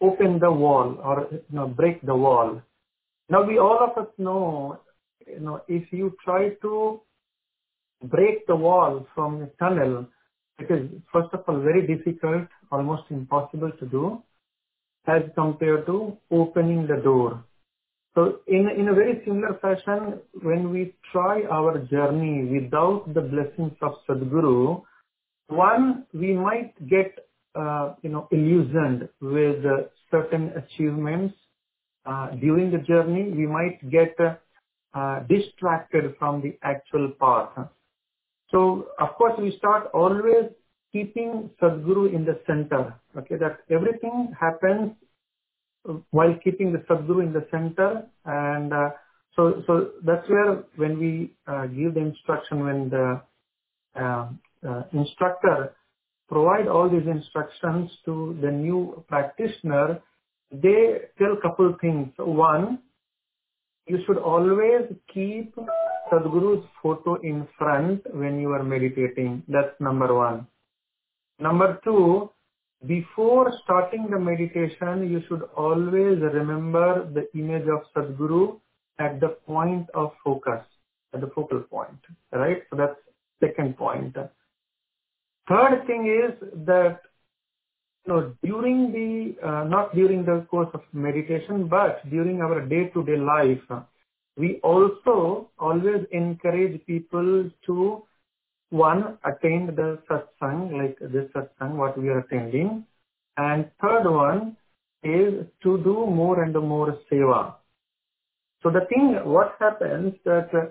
open 0.00 0.38
the 0.38 0.50
wall 0.50 0.98
or 1.04 1.28
you 1.30 1.42
know, 1.50 1.66
break 1.66 2.00
the 2.02 2.14
wall. 2.14 2.60
Now 3.28 3.44
we 3.44 3.58
all 3.58 3.78
of 3.80 4.02
us 4.02 4.10
know, 4.18 4.80
you 5.26 5.40
know, 5.40 5.62
if 5.68 5.92
you 5.92 6.16
try 6.24 6.50
to 6.62 7.00
break 8.02 8.46
the 8.46 8.56
wall 8.56 9.06
from 9.14 9.40
the 9.40 9.50
tunnel, 9.58 10.06
it 10.60 10.70
is 10.70 10.88
first 11.12 11.32
of 11.32 11.42
all 11.46 11.60
very 11.60 11.86
difficult, 11.86 12.48
almost 12.70 13.04
impossible 13.10 13.72
to 13.78 13.86
do 13.86 14.22
as 15.06 15.22
compared 15.34 15.86
to 15.86 16.16
opening 16.30 16.86
the 16.86 16.96
door. 16.96 17.44
So 18.14 18.40
in, 18.46 18.68
in 18.68 18.88
a 18.88 18.94
very 18.94 19.22
similar 19.24 19.58
fashion, 19.62 20.20
when 20.42 20.70
we 20.70 20.94
try 21.12 21.42
our 21.44 21.78
journey 21.78 22.44
without 22.44 23.14
the 23.14 23.20
blessings 23.20 23.72
of 23.82 23.94
Sadguru, 24.08 24.82
one, 25.46 26.06
we 26.12 26.32
might 26.32 26.74
get, 26.88 27.14
uh, 27.54 27.94
you 28.02 28.10
know, 28.10 28.28
illusioned 28.30 29.08
with 29.20 29.64
uh, 29.64 29.84
certain 30.10 30.52
achievements 30.56 31.34
uh, 32.04 32.30
during 32.30 32.70
the 32.70 32.78
journey. 32.78 33.30
We 33.30 33.46
might 33.46 33.78
get 33.90 34.16
uh, 34.94 35.20
distracted 35.28 36.14
from 36.18 36.42
the 36.42 36.58
actual 36.62 37.12
path. 37.20 37.68
So 38.50 38.88
of 38.98 39.14
course 39.16 39.34
we 39.38 39.56
start 39.58 39.90
always 39.94 40.50
keeping 40.92 41.50
Sadhguru 41.60 42.12
in 42.12 42.24
the 42.24 42.40
center. 42.46 42.94
Okay, 43.16 43.36
that 43.36 43.60
everything 43.70 44.32
happens 44.38 44.92
while 46.10 46.34
keeping 46.42 46.72
the 46.72 46.78
Sadhguru 46.78 47.22
in 47.22 47.32
the 47.32 47.46
center 47.50 48.06
and 48.24 48.72
uh, 48.72 48.90
so 49.36 49.62
so 49.66 49.90
that's 50.04 50.28
where 50.28 50.64
when 50.76 50.98
we 50.98 51.32
uh, 51.46 51.66
give 51.66 51.94
the 51.94 52.00
instruction 52.00 52.64
when 52.64 52.90
the 52.90 53.20
uh, 53.98 54.28
uh, 54.68 54.82
instructor 54.92 55.74
provide 56.28 56.68
all 56.68 56.88
these 56.88 57.06
instructions 57.06 57.90
to 58.04 58.38
the 58.42 58.50
new 58.50 59.02
practitioner 59.08 60.00
they 60.52 61.00
tell 61.18 61.36
couple 61.42 61.74
things 61.80 62.12
one 62.18 62.78
you 63.86 63.98
should 64.06 64.18
always 64.18 64.82
keep 65.12 65.54
Sadhguru's 66.10 66.66
photo 66.82 67.14
in 67.22 67.46
front 67.58 68.02
when 68.14 68.40
you 68.40 68.50
are 68.52 68.62
meditating. 68.62 69.42
That's 69.48 69.78
number 69.80 70.14
one. 70.14 70.46
Number 71.38 71.80
two, 71.84 72.30
before 72.86 73.52
starting 73.64 74.08
the 74.10 74.18
meditation, 74.18 75.10
you 75.10 75.22
should 75.28 75.42
always 75.56 76.18
remember 76.20 77.10
the 77.12 77.28
image 77.38 77.68
of 77.68 77.82
Sadhguru 77.94 78.60
at 78.98 79.20
the 79.20 79.28
point 79.46 79.88
of 79.94 80.12
focus, 80.24 80.64
at 81.14 81.20
the 81.20 81.30
focal 81.34 81.60
point, 81.60 81.98
right? 82.32 82.62
So 82.70 82.76
that's 82.76 82.96
second 83.42 83.76
point. 83.76 84.16
Third 85.48 85.86
thing 85.86 86.06
is 86.06 86.48
that 86.66 87.00
you 88.06 88.12
know, 88.12 88.34
during 88.42 88.92
the, 88.92 89.46
uh, 89.46 89.64
not 89.64 89.94
during 89.94 90.24
the 90.24 90.46
course 90.50 90.70
of 90.74 90.82
meditation, 90.92 91.68
but 91.68 92.08
during 92.08 92.40
our 92.40 92.60
day-to-day 92.66 93.16
life, 93.16 93.84
we 94.36 94.60
also 94.62 95.50
always 95.58 96.06
encourage 96.12 96.84
people 96.86 97.50
to, 97.66 98.02
one, 98.70 99.18
attend 99.24 99.76
the 99.76 99.98
satsang, 100.08 100.72
like 100.80 100.98
this 101.00 101.30
satsang, 101.34 101.72
what 101.76 101.98
we 101.98 102.08
are 102.08 102.20
attending. 102.20 102.84
And 103.36 103.70
third 103.80 104.08
one 104.08 104.56
is 105.02 105.46
to 105.62 105.78
do 105.78 106.06
more 106.06 106.42
and 106.42 106.54
more 106.54 106.98
seva. 107.10 107.54
So 108.62 108.70
the 108.70 108.86
thing, 108.88 109.18
what 109.24 109.56
happens 109.58 110.14
that 110.24 110.50
uh, 110.54 110.66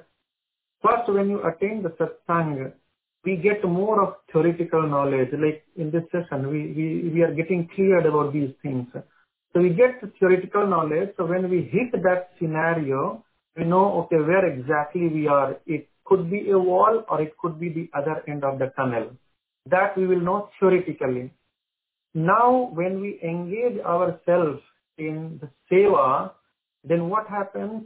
first 0.81 1.11
when 1.11 1.29
you 1.29 1.41
attend 1.43 1.85
the 1.85 1.89
satsang, 1.89 2.71
we 3.25 3.35
get 3.35 3.63
more 3.63 4.01
of 4.01 4.15
theoretical 4.31 4.87
knowledge. 4.87 5.29
Like 5.33 5.63
in 5.75 5.91
this 5.91 6.03
session, 6.11 6.49
we, 6.49 6.71
we, 6.71 7.09
we 7.13 7.21
are 7.21 7.33
getting 7.33 7.67
cleared 7.75 8.05
about 8.05 8.33
these 8.33 8.51
things. 8.61 8.87
So 8.93 9.61
we 9.61 9.69
get 9.69 10.01
theoretical 10.19 10.67
knowledge. 10.67 11.09
So 11.17 11.25
when 11.25 11.49
we 11.49 11.63
hit 11.63 11.91
that 12.03 12.29
scenario, 12.39 13.25
we 13.59 13.65
know, 13.65 14.01
okay, 14.01 14.17
where 14.17 14.45
exactly 14.45 15.07
we 15.07 15.27
are. 15.27 15.57
It 15.65 15.89
could 16.05 16.29
be 16.31 16.49
a 16.49 16.57
wall 16.57 17.03
or 17.09 17.21
it 17.21 17.37
could 17.37 17.59
be 17.59 17.69
the 17.69 17.89
other 17.97 18.23
end 18.27 18.43
of 18.43 18.59
the 18.59 18.71
tunnel. 18.75 19.11
That 19.65 19.97
we 19.97 20.07
will 20.07 20.21
know 20.21 20.49
theoretically. 20.59 21.31
Now, 22.13 22.71
when 22.73 23.01
we 23.01 23.19
engage 23.23 23.79
ourselves 23.81 24.61
in 24.97 25.39
the 25.41 25.49
seva, 25.69 26.31
then 26.83 27.09
what 27.09 27.27
happens? 27.27 27.83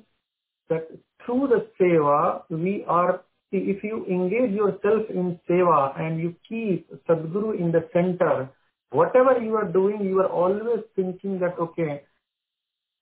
That 0.70 0.88
through 1.26 1.50
the 1.50 1.68
seva, 1.80 2.44
we 2.50 2.86
are 2.88 3.22
if 3.54 3.84
you 3.84 4.06
engage 4.08 4.52
yourself 4.52 5.04
in 5.10 5.40
seva 5.48 6.00
and 6.00 6.20
you 6.20 6.36
keep 6.50 6.90
Sadguru 7.08 7.60
in 7.60 7.72
the 7.72 7.88
center, 7.94 8.50
whatever 8.90 9.40
you 9.40 9.56
are 9.56 9.72
doing, 9.72 10.04
you 10.04 10.20
are 10.22 10.30
always 10.30 10.84
thinking 10.96 11.40
that, 11.40 11.60
okay, 11.60 12.02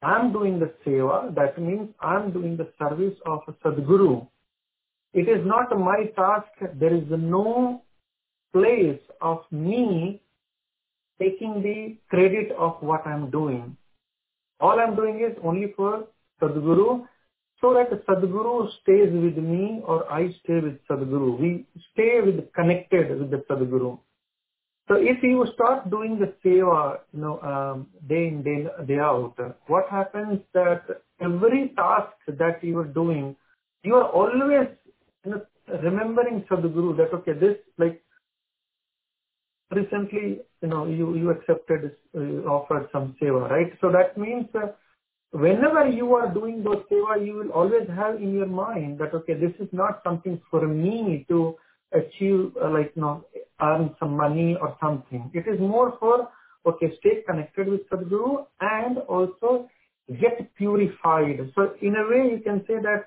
I'm 0.02 0.34
doing 0.34 0.60
the 0.60 0.74
seva, 0.86 1.34
that 1.36 1.62
means 1.62 1.90
I'm 2.00 2.32
doing 2.32 2.58
the 2.58 2.70
service 2.80 3.18
of 3.26 3.42
Sadguru. 3.64 4.28
It 5.14 5.30
is 5.30 5.46
not 5.46 5.78
my 5.78 6.06
task, 6.16 6.48
there 6.80 6.94
is 6.94 7.04
no 7.10 7.84
place 8.54 9.00
of 9.22 9.44
me 9.52 10.22
taking 11.20 11.62
the 11.62 11.98
credit 12.10 12.52
of 12.58 12.78
what 12.82 13.06
I'm 13.06 13.30
doing. 13.30 13.78
All 14.60 14.80
I'm 14.80 14.96
doing 14.96 15.20
is 15.20 15.38
only 15.44 15.74
for 15.76 16.06
Sadguru 16.42 17.08
so 17.62 17.74
that 17.74 17.92
Sadguru 18.08 18.70
stays 18.82 19.12
with 19.12 19.38
me 19.38 19.82
or 19.86 20.12
I 20.12 20.30
stay 20.44 20.60
with 20.60 20.80
Sadguru. 20.90 21.40
We 21.40 21.66
stay 21.94 22.22
with 22.22 22.52
connected 22.54 23.20
with 23.20 23.30
the 23.30 23.44
Sadguru. 23.50 24.00
So 24.92 24.98
if 24.98 25.24
you 25.24 25.48
start 25.54 25.90
doing 25.90 26.20
the 26.20 26.34
seva, 26.44 27.00
you 27.14 27.22
know, 27.22 27.40
um, 27.40 27.88
day 28.10 28.28
in, 28.28 28.44
day, 28.44 28.68
day 28.86 29.00
out, 29.00 29.36
what 29.68 29.88
happens 29.90 30.42
that 30.54 30.84
every 31.22 31.72
task 31.78 32.12
that 32.28 32.62
you 32.62 32.78
are 32.80 32.92
doing, 33.00 33.38
you 33.84 33.96
are 33.96 34.10
always 34.10 34.68
you 35.24 35.32
know, 35.32 35.42
remembering 35.82 36.44
Sadguru 36.52 36.98
that, 36.98 37.14
okay, 37.14 37.32
this, 37.32 37.56
like, 37.78 38.04
recently, 39.74 40.42
you 40.62 40.68
know, 40.68 40.86
you, 40.86 41.16
you 41.16 41.30
accepted, 41.30 41.96
uh, 42.14 42.20
offered 42.50 42.90
some 42.92 43.16
seva, 43.22 43.50
right? 43.50 43.72
So 43.80 43.94
that 43.94 44.18
means 44.18 44.48
uh, 44.56 44.74
whenever 45.32 45.88
you 45.88 46.16
are 46.16 46.34
doing 46.34 46.66
those 46.66 46.84
seva, 46.92 47.26
you 47.26 47.36
will 47.36 47.52
always 47.52 47.88
have 47.96 48.16
in 48.16 48.34
your 48.34 48.48
mind 48.48 49.00
that, 49.00 49.14
okay, 49.14 49.36
this 49.36 49.54
is 49.58 49.70
not 49.72 50.02
something 50.04 50.42
for 50.52 50.68
me 50.68 51.26
to 51.30 51.56
achieve, 51.94 52.52
uh, 52.62 52.70
like, 52.70 52.92
you 52.96 53.02
know, 53.02 53.26
earn 53.62 53.96
some 54.00 54.18
money 54.18 54.58
or 54.60 54.76
something. 54.82 55.30
It 55.34 55.46
is 55.48 55.60
more 55.60 55.98
for, 56.00 56.30
okay, 56.66 56.94
stay 57.00 57.24
connected 57.28 57.68
with 57.68 57.88
Sadhguru 57.90 58.46
and 58.60 58.98
also 59.00 59.70
get 60.20 60.54
purified. 60.56 61.52
So 61.56 61.74
in 61.82 61.96
a 61.96 62.08
way, 62.10 62.32
you 62.32 62.42
can 62.44 62.64
say 62.68 62.76
that 62.82 63.06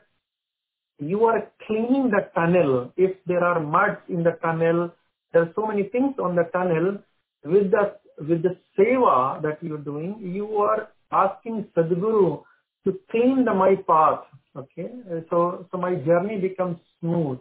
you 0.98 1.24
are 1.24 1.50
cleaning 1.66 2.10
the 2.10 2.28
tunnel. 2.34 2.92
If 2.96 3.16
there 3.26 3.42
are 3.42 3.60
muds 3.60 4.00
in 4.08 4.22
the 4.22 4.38
tunnel, 4.42 4.92
there 5.32 5.42
are 5.42 5.52
so 5.56 5.66
many 5.66 5.84
things 5.84 6.14
on 6.22 6.36
the 6.36 6.44
tunnel. 6.52 6.98
With 7.44 7.72
the 7.72 7.96
with 8.26 8.42
the 8.42 8.56
seva 8.78 9.42
that 9.42 9.58
you're 9.60 9.78
doing, 9.78 10.18
you 10.22 10.56
are 10.58 10.88
asking 11.10 11.66
Sadhguru 11.76 12.42
to 12.86 12.98
clean 13.10 13.44
the 13.44 13.52
my 13.52 13.74
path. 13.86 14.24
Okay, 14.56 14.88
so 15.30 15.66
so 15.70 15.78
my 15.78 15.96
journey 15.96 16.38
becomes 16.38 16.78
smooth. 17.00 17.38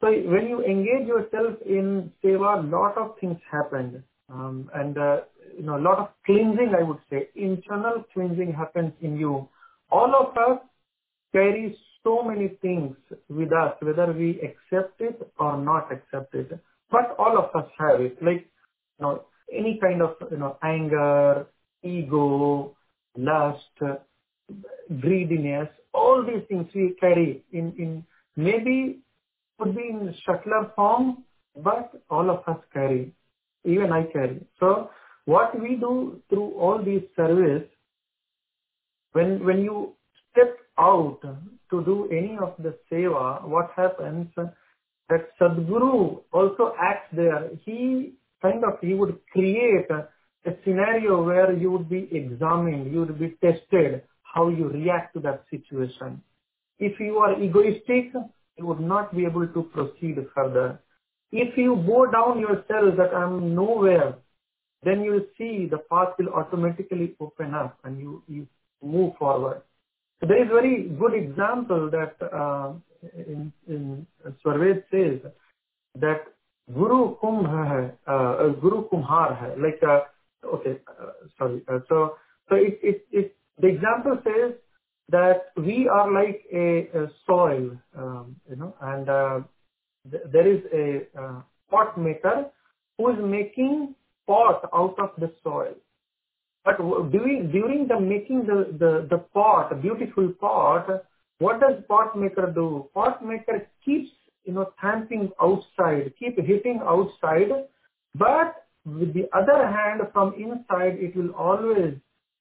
So 0.00 0.08
when 0.08 0.46
you 0.48 0.62
engage 0.62 1.06
yourself 1.08 1.56
in 1.64 2.12
seva, 2.22 2.62
a 2.62 2.66
lot 2.66 2.98
of 2.98 3.18
things 3.18 3.38
happen. 3.50 4.04
Um, 4.28 4.70
and, 4.74 4.98
uh, 4.98 5.20
you 5.56 5.64
know, 5.64 5.76
a 5.78 5.80
lot 5.80 5.98
of 5.98 6.08
cleansing, 6.26 6.74
I 6.78 6.82
would 6.82 6.98
say, 7.08 7.28
internal 7.34 8.04
cleansing 8.12 8.52
happens 8.52 8.92
in 9.00 9.16
you. 9.16 9.48
All 9.90 10.12
of 10.14 10.36
us 10.36 10.60
carry 11.32 11.78
so 12.02 12.22
many 12.22 12.48
things 12.60 12.96
with 13.28 13.52
us, 13.52 13.74
whether 13.80 14.12
we 14.12 14.40
accept 14.40 15.00
it 15.00 15.32
or 15.38 15.56
not 15.56 15.90
accept 15.92 16.34
it. 16.34 16.50
But 16.90 17.16
all 17.18 17.38
of 17.38 17.54
us 17.54 17.70
have 17.78 18.00
it, 18.00 18.22
like, 18.22 18.46
you 18.98 19.02
know, 19.02 19.24
any 19.52 19.78
kind 19.80 20.02
of, 20.02 20.16
you 20.30 20.38
know, 20.38 20.56
anger, 20.62 21.46
ego, 21.82 22.76
lust, 23.16 23.60
greediness, 25.00 25.68
all 25.92 26.24
these 26.24 26.46
things 26.48 26.68
we 26.74 26.94
carry 27.00 27.44
in, 27.52 27.72
in 27.78 28.04
maybe 28.36 29.00
could 29.58 29.74
be 29.76 29.88
in 29.88 30.14
subtler 30.26 30.70
form, 30.74 31.24
but 31.56 31.92
all 32.10 32.30
of 32.30 32.40
us 32.46 32.62
carry. 32.72 33.12
Even 33.64 33.92
I 33.92 34.04
carry. 34.04 34.44
So 34.60 34.90
what 35.24 35.58
we 35.60 35.76
do 35.76 36.22
through 36.28 36.50
all 36.52 36.82
these 36.82 37.02
service, 37.16 37.68
when 39.12 39.44
when 39.44 39.62
you 39.62 39.94
step 40.30 40.56
out 40.78 41.20
to 41.22 41.84
do 41.84 42.08
any 42.10 42.36
of 42.40 42.54
the 42.58 42.76
seva, 42.90 43.46
what 43.48 43.70
happens 43.76 44.28
that 45.08 45.28
Sadguru 45.40 46.22
also 46.32 46.72
acts 46.80 47.08
there. 47.12 47.50
He 47.64 48.14
kind 48.42 48.64
of 48.64 48.78
he 48.80 48.94
would 48.94 49.18
create 49.32 49.88
a, 49.90 50.08
a 50.48 50.54
scenario 50.64 51.22
where 51.22 51.52
you 51.52 51.70
would 51.70 51.88
be 51.88 52.08
examined, 52.12 52.92
you 52.92 53.00
would 53.00 53.18
be 53.18 53.36
tested 53.42 54.02
how 54.22 54.48
you 54.48 54.68
react 54.68 55.14
to 55.14 55.20
that 55.20 55.44
situation. 55.50 56.22
If 56.78 57.00
you 57.00 57.18
are 57.18 57.40
egoistic, 57.40 58.12
you 58.56 58.66
would 58.66 58.80
not 58.80 59.14
be 59.14 59.24
able 59.24 59.46
to 59.46 59.62
proceed 59.64 60.16
further. 60.34 60.80
If 61.32 61.56
you 61.56 61.76
bow 61.76 62.06
down 62.06 62.40
yourself 62.40 62.96
that 62.96 63.14
I'm 63.14 63.54
nowhere, 63.54 64.14
then 64.82 65.02
you 65.02 65.26
see 65.36 65.66
the 65.70 65.78
path 65.78 66.14
will 66.18 66.28
automatically 66.28 67.14
open 67.20 67.54
up 67.54 67.78
and 67.84 67.98
you, 67.98 68.22
you 68.28 68.46
move 68.82 69.14
forward. 69.18 69.62
So 70.20 70.26
there 70.26 70.42
is 70.42 70.48
very 70.48 70.88
good 70.98 71.14
example 71.14 71.90
that 71.90 72.14
uh, 72.32 72.72
in, 73.16 73.52
in 73.68 74.06
Swarved 74.42 74.84
says 74.90 75.20
that 76.00 76.22
Guru 76.72 77.16
Kumbh 77.18 77.46
hai, 77.46 77.90
uh, 78.12 78.48
Guru 78.60 78.88
Kumhar 78.88 79.36
hai, 79.38 79.54
like, 79.56 79.80
uh, 79.82 80.00
okay, 80.54 80.80
uh, 80.88 81.12
sorry, 81.38 81.62
uh, 81.68 81.78
so, 81.88 82.16
so 82.48 82.56
it, 82.56 82.78
it, 82.82 83.06
it, 83.12 83.36
the 83.60 83.68
example 83.68 84.18
says 84.24 84.54
that 85.08 85.52
we 85.56 85.88
are 85.88 86.10
like 86.10 86.44
a, 86.52 86.88
a 86.98 87.10
soil, 87.26 87.78
um, 87.96 88.36
you 88.48 88.56
know, 88.56 88.74
and 88.80 89.08
uh, 89.08 89.40
th- 90.10 90.24
there 90.32 90.46
is 90.46 90.62
a 90.72 91.20
uh, 91.20 91.42
pot 91.70 91.98
maker 91.98 92.46
who 92.98 93.10
is 93.10 93.18
making 93.20 93.94
pot 94.26 94.68
out 94.74 94.96
of 94.98 95.10
the 95.18 95.32
soil. 95.44 95.74
But 96.64 96.78
during, 97.12 97.52
during 97.52 97.86
the 97.86 98.00
making 98.00 98.46
the, 98.46 98.74
the, 98.76 99.06
the 99.08 99.18
pot, 99.18 99.80
beautiful 99.80 100.32
pot, 100.40 101.04
what 101.38 101.60
does 101.60 101.82
pot 101.86 102.18
maker 102.18 102.50
do? 102.52 102.88
Pot 102.92 103.24
maker 103.24 103.68
keeps, 103.84 104.10
you 104.44 104.54
know, 104.54 104.72
tamping 104.80 105.30
outside, 105.40 106.12
keep 106.18 106.36
hitting 106.36 106.80
outside, 106.82 107.50
but 108.14 108.66
with 108.84 109.14
the 109.14 109.28
other 109.32 109.66
hand 109.68 110.00
from 110.12 110.34
inside, 110.34 110.98
it 110.98 111.14
will 111.14 111.30
always 111.32 111.94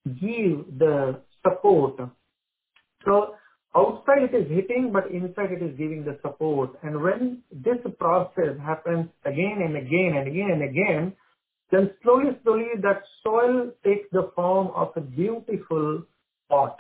give 0.06 0.66
the 0.80 1.20
support 1.44 2.00
so 3.06 3.36
outside 3.76 4.24
it 4.24 4.36
is 4.36 4.50
hitting, 4.50 4.92
but 4.92 5.10
inside 5.12 5.52
it 5.52 5.62
is 5.62 5.78
giving 5.78 6.04
the 6.04 6.18
support. 6.22 6.72
And 6.84 7.02
when 7.02 7.44
this 7.52 7.78
process 8.00 8.58
happens 8.64 9.10
again 9.26 9.62
and 9.64 9.78
again 9.78 10.14
and 10.18 10.28
again 10.28 10.50
and 10.52 10.64
again, 10.64 11.14
then 11.72 11.92
slowly, 12.04 12.32
slowly 12.44 12.68
that 12.82 13.02
soil 13.24 13.72
takes 13.84 14.08
the 14.12 14.32
form 14.36 14.68
of 14.76 14.92
a 14.96 15.02
beautiful 15.02 16.04
pot. 16.50 16.80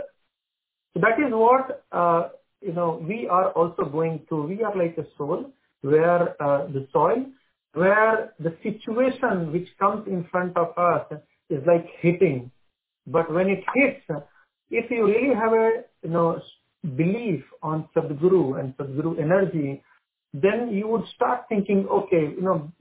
So 0.93 1.01
that 1.01 1.19
is 1.19 1.31
what, 1.31 1.83
uh, 1.91 2.29
you 2.61 2.73
know, 2.73 3.03
we 3.05 3.27
are 3.27 3.51
also 3.51 3.85
going 3.85 4.25
through. 4.29 4.47
We 4.47 4.63
are 4.63 4.75
like 4.75 4.97
a 4.97 5.05
soul 5.17 5.51
where 5.81 6.41
uh, 6.41 6.67
the 6.67 6.87
soil, 6.93 7.25
where 7.73 8.33
the 8.39 8.55
situation 8.63 9.51
which 9.51 9.67
comes 9.79 10.07
in 10.07 10.25
front 10.31 10.55
of 10.55 10.77
us 10.77 11.19
is 11.49 11.61
like 11.67 11.85
hitting. 11.99 12.51
But 13.05 13.31
when 13.31 13.49
it 13.49 13.63
hits, 13.73 14.23
if 14.69 14.89
you 14.89 15.05
really 15.05 15.33
have 15.35 15.53
a 15.53 15.83
you 16.03 16.09
know 16.09 16.41
belief 16.95 17.43
on 17.63 17.87
Sadguru 17.95 18.59
and 18.59 18.75
Sadguru 18.77 19.19
energy, 19.19 19.81
then 20.33 20.69
you 20.71 20.87
would 20.87 21.05
start 21.15 21.45
thinking, 21.49 21.87
okay, 21.89 22.33
you 22.35 22.41
know, 22.41 22.71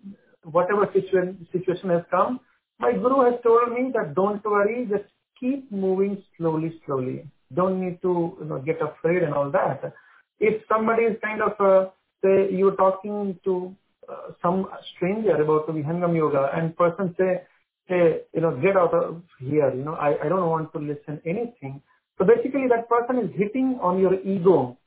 whatever 0.42 0.88
situation 0.92 1.46
situation 1.52 1.90
has 1.90 2.02
come, 2.10 2.40
my 2.78 2.92
Guru 2.92 3.30
has 3.30 3.40
told 3.42 3.72
me 3.72 3.92
that 3.94 4.14
don't 4.14 4.44
worry, 4.44 4.86
just 4.90 5.04
keep 5.38 5.70
moving 5.70 6.22
slowly, 6.36 6.80
slowly. 6.84 7.28
Don't 7.54 7.80
need 7.80 8.02
to 8.02 8.36
you 8.40 8.46
know 8.46 8.58
get 8.58 8.78
afraid 8.82 9.22
and 9.22 9.34
all 9.34 9.50
that. 9.50 9.92
If 10.40 10.62
somebody 10.68 11.04
is 11.04 11.16
kind 11.22 11.40
of 11.42 11.52
uh, 11.60 11.90
say 12.22 12.52
you're 12.52 12.76
talking 12.76 13.38
to 13.44 13.74
uh, 14.08 14.32
some 14.42 14.66
stranger 14.94 15.36
about 15.36 15.66
the 15.66 15.72
Vihangam 15.72 16.16
yoga 16.16 16.50
and 16.54 16.76
person 16.76 17.14
say 17.18 17.42
hey, 17.86 18.20
you 18.32 18.40
know, 18.40 18.56
get 18.60 18.76
out 18.76 18.94
of 18.94 19.22
here, 19.38 19.74
you 19.74 19.84
know, 19.84 19.94
I, 19.94 20.14
I 20.24 20.28
don't 20.28 20.48
want 20.48 20.72
to 20.72 20.78
listen 20.78 21.20
anything. 21.26 21.82
So 22.18 22.24
basically 22.24 22.66
that 22.68 22.88
person 22.88 23.24
is 23.24 23.30
hitting 23.36 23.78
on 23.82 24.00
your 24.00 24.14
ego. 24.20 24.78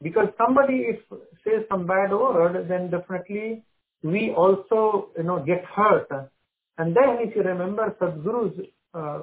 Because 0.00 0.28
somebody 0.38 0.86
if 0.88 1.00
says 1.44 1.64
some 1.68 1.86
bad 1.86 2.10
word, 2.10 2.68
then 2.68 2.90
definitely 2.90 3.64
we 4.02 4.32
also, 4.36 5.08
you 5.16 5.24
know, 5.24 5.44
get 5.44 5.64
hurt. 5.64 6.08
And 6.78 6.94
then 6.94 7.18
if 7.20 7.34
you 7.34 7.42
remember 7.42 7.94
Sadhguru's 8.00 8.56
uh, 8.94 9.22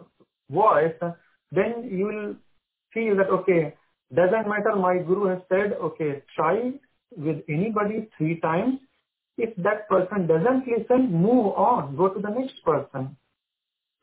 voice, 0.50 0.94
then 1.52 1.90
you 1.90 2.06
will 2.06 2.36
feel 2.94 3.16
that, 3.16 3.30
okay, 3.30 3.74
doesn't 4.14 4.48
matter, 4.48 4.76
my 4.76 4.98
Guru 4.98 5.30
has 5.30 5.40
said, 5.50 5.74
okay, 5.82 6.22
try 6.36 6.72
with 7.16 7.38
anybody 7.50 8.10
three 8.18 8.40
times 8.42 8.80
if 9.38 9.56
that 9.58 9.90
person 9.90 10.28
doesn't 10.28 10.66
listen, 10.68 11.12
move 11.12 11.54
on, 11.56 11.96
go 11.96 12.10
to 12.10 12.20
the 12.20 12.30
next 12.30 12.64
person. 12.64 13.18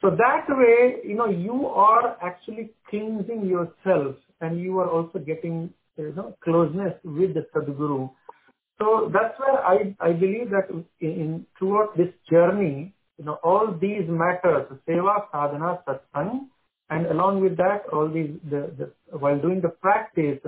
So 0.01 0.11
that 0.11 0.47
way, 0.49 0.97
you 1.05 1.15
know, 1.15 1.29
you 1.29 1.67
are 1.69 2.17
actually 2.23 2.71
cleansing 2.91 3.47
yourself 3.47 4.17
and 4.41 4.61
you 4.61 4.79
are 4.79 4.91
also 4.91 5.19
getting, 5.21 5.73
you 5.97 6.13
know, 6.15 6.37
closeness 6.43 6.95
with 7.05 7.35
the 7.35 7.47
Sadhguru. 7.55 8.11
So 8.79 9.11
that's 9.13 9.39
where 9.39 9.65
I, 9.65 9.95
I 10.01 10.13
believe 10.13 10.51
that 10.51 10.69
in, 10.71 10.85
in 11.01 11.47
throughout 11.57 11.97
this 11.97 12.13
journey, 12.29 12.93
you 13.17 13.25
know, 13.25 13.39
all 13.45 13.79
these 13.81 14.09
matters, 14.09 14.67
seva, 14.89 15.31
sadhana, 15.31 15.79
satsang, 15.87 16.49
and 16.91 17.07
along 17.07 17.41
with 17.41 17.57
that, 17.59 17.85
all 17.93 18.09
these, 18.09 18.33
the, 18.51 18.73
the, 18.77 19.17
while 19.17 19.39
doing 19.39 19.61
the 19.61 19.69
practice, 19.69 20.41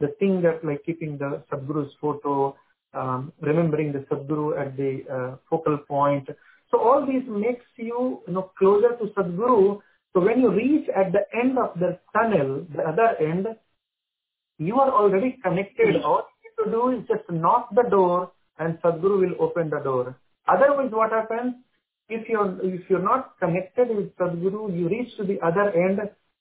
the 0.00 0.08
thing 0.18 0.42
that 0.42 0.64
like 0.64 0.84
keeping 0.84 1.16
the 1.16 1.42
Sadhguru's 1.50 1.92
photo, 2.00 2.54
um, 2.94 3.32
remembering 3.40 3.92
the 3.92 4.00
Sadguru 4.10 4.58
at 4.60 4.76
the 4.76 5.04
uh, 5.12 5.36
focal 5.48 5.78
point. 5.78 6.28
So 6.70 6.78
all 6.78 7.06
these 7.06 7.22
makes 7.28 7.64
you, 7.76 8.20
you 8.26 8.32
know, 8.32 8.50
closer 8.58 8.96
to 8.96 9.04
Sadguru. 9.16 9.80
So 10.12 10.20
when 10.20 10.40
you 10.40 10.50
reach 10.50 10.88
at 10.88 11.12
the 11.12 11.24
end 11.38 11.58
of 11.58 11.78
the 11.78 11.98
tunnel, 12.12 12.66
the 12.74 12.82
other 12.82 13.16
end, 13.20 13.46
you 14.58 14.76
are 14.80 14.90
already 14.90 15.38
connected. 15.42 16.02
All 16.02 16.26
you 16.44 16.50
need 16.50 16.64
to 16.64 16.70
do 16.70 16.88
is 16.98 17.08
just 17.08 17.30
knock 17.30 17.68
the 17.74 17.88
door 17.90 18.32
and 18.58 18.78
Sadguru 18.82 19.20
will 19.20 19.36
open 19.40 19.70
the 19.70 19.80
door. 19.80 20.18
Otherwise, 20.48 20.90
what 20.90 21.12
happens? 21.12 21.54
If 22.08 22.28
you're, 22.28 22.58
if 22.62 22.88
you're 22.88 23.02
not 23.02 23.38
connected 23.38 23.94
with 23.94 24.16
Sadguru, 24.16 24.76
you 24.76 24.88
reach 24.88 25.14
to 25.18 25.24
the 25.24 25.38
other 25.40 25.70
end, 25.70 26.00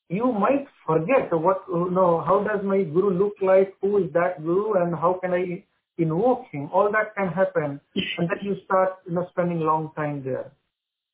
you 0.10 0.32
might 0.32 0.66
forget 0.86 1.30
what, 1.32 1.64
you 1.68 1.90
know, 1.92 2.24
how 2.26 2.44
does 2.44 2.64
my 2.64 2.84
Guru 2.84 3.12
look 3.12 3.34
like? 3.42 3.74
Who 3.82 3.98
is 3.98 4.14
that 4.14 4.42
Guru 4.44 4.74
and 4.82 4.96
how 4.96 5.20
can 5.22 5.34
I 5.34 5.64
invoke 5.98 6.46
him? 6.52 6.70
All 6.74 6.92
that 6.92 7.16
can 7.16 7.30
happen. 7.30 7.80
And 8.18 8.30
then 8.30 8.40
you 8.42 8.58
start, 8.66 8.98
you 9.08 9.14
know, 9.14 9.28
spending 9.32 9.60
long 9.60 9.92
time 9.96 10.24
there. 10.24 10.52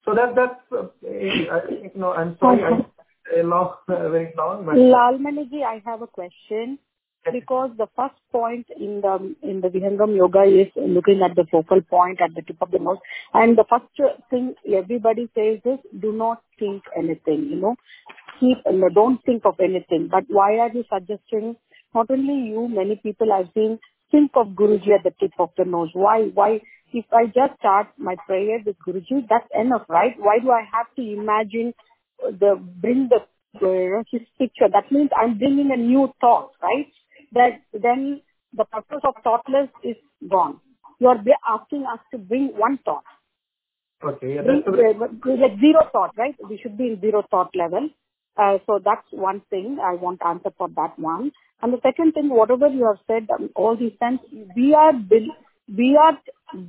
So 0.05 0.13
that, 0.13 0.35
that's, 0.35 0.59
uh, 0.71 0.87
I, 1.05 1.71
you 1.71 1.91
know, 1.95 2.13
I'm 2.13 2.37
sorry, 2.39 2.61
I, 2.63 3.39
a 3.39 3.43
long, 3.43 3.75
very 3.87 4.33
long, 4.37 4.65
but. 4.65 4.75
Lalmaniji, 4.75 5.63
I 5.63 5.81
have 5.85 6.01
a 6.01 6.07
question 6.07 6.77
because 7.31 7.71
the 7.77 7.87
first 7.95 8.15
point 8.31 8.67
in 8.77 9.01
the 9.01 9.35
in 9.41 9.61
the 9.61 9.69
Vihangam 9.69 10.15
yoga 10.15 10.43
is 10.43 10.67
looking 10.75 11.21
at 11.23 11.35
the 11.35 11.45
focal 11.49 11.81
point 11.81 12.19
at 12.21 12.35
the 12.35 12.41
tip 12.41 12.57
of 12.61 12.71
the 12.71 12.79
nose 12.79 12.97
and 13.33 13.57
the 13.57 13.63
first 13.69 13.85
thing 14.29 14.53
everybody 14.75 15.29
says 15.33 15.59
is 15.63 15.79
do 16.01 16.11
not 16.11 16.41
think 16.59 16.83
anything 16.97 17.47
you 17.49 17.55
know 17.55 17.75
keep 18.39 18.57
don't 18.93 19.23
think 19.25 19.45
of 19.45 19.55
anything 19.59 20.09
but 20.11 20.23
why 20.27 20.57
are 20.57 20.71
you 20.73 20.83
suggesting 20.91 21.55
not 21.95 22.09
only 22.09 22.49
you 22.49 22.67
many 22.67 22.97
people 22.97 23.31
I've 23.31 23.49
seen 23.53 23.79
think 24.13 24.31
of 24.35 24.55
Guruji 24.61 24.93
at 24.97 25.03
the 25.03 25.13
tip 25.19 25.33
of 25.39 25.49
the 25.57 25.65
nose 25.65 25.89
why 25.93 26.29
why 26.39 26.61
if 26.93 27.05
I 27.11 27.25
just 27.25 27.59
start 27.59 27.87
my 27.97 28.15
prayer 28.27 28.59
with 28.65 28.77
Guruji 28.87 29.27
that's 29.29 29.49
enough 29.59 29.85
right 29.89 30.15
why 30.17 30.39
do 30.39 30.51
I 30.51 30.63
have 30.71 30.87
to 30.97 31.01
imagine 31.01 31.73
the 32.21 32.55
bring 32.85 33.09
the 33.09 33.21
uh, 33.55 34.03
his 34.11 34.21
picture 34.37 34.69
that 34.71 34.91
means 34.91 35.09
I'm 35.15 35.37
bringing 35.37 35.71
a 35.73 35.77
new 35.77 36.13
thought 36.21 36.51
right 36.61 36.87
that 37.33 37.61
then 37.73 38.21
the 38.55 38.65
purpose 38.65 39.01
of 39.03 39.15
thoughtless 39.23 39.69
is 39.83 39.95
gone. 40.29 40.59
You 40.99 41.07
are 41.07 41.17
asking 41.49 41.85
us 41.91 41.99
to 42.11 42.17
bring 42.17 42.51
one 42.55 42.79
thought. 42.85 43.03
Okay, 44.03 44.35
yeah, 44.35 44.41
that's 44.41 44.67
uh, 44.67 44.99
like 44.99 45.59
zero 45.59 45.89
thought, 45.91 46.11
right? 46.17 46.35
We 46.47 46.59
should 46.61 46.77
be 46.77 46.87
in 46.87 47.01
zero 47.01 47.23
thought 47.29 47.49
level. 47.55 47.89
Uh, 48.37 48.57
so 48.65 48.79
that's 48.83 49.07
one 49.11 49.41
thing 49.49 49.77
I 49.83 49.93
want 49.95 50.21
answer 50.25 50.51
for 50.57 50.67
that 50.69 50.97
one. 50.97 51.31
And 51.61 51.73
the 51.73 51.79
second 51.83 52.13
thing, 52.13 52.29
whatever 52.29 52.67
you 52.67 52.85
have 52.85 52.99
said, 53.07 53.29
um, 53.31 53.49
all 53.55 53.77
these 53.77 53.93
things, 53.99 54.19
we 54.55 54.73
are 54.73 54.93
build, 54.93 55.29
we 55.67 55.97
are 56.01 56.17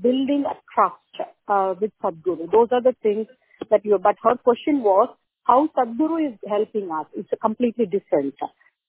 building 0.02 0.44
a 0.46 0.54
trust 0.74 1.30
uh, 1.48 1.74
with 1.80 1.90
Sadhguru. 2.02 2.50
Those 2.50 2.68
are 2.72 2.82
the 2.82 2.94
things 3.02 3.26
that 3.70 3.84
you. 3.84 3.98
But 3.98 4.16
her 4.22 4.36
question 4.36 4.82
was 4.82 5.08
how 5.44 5.68
Sadhguru 5.76 6.32
is 6.32 6.38
helping 6.48 6.90
us. 6.90 7.06
It's 7.16 7.32
a 7.32 7.36
completely 7.36 7.86
different. 7.86 8.34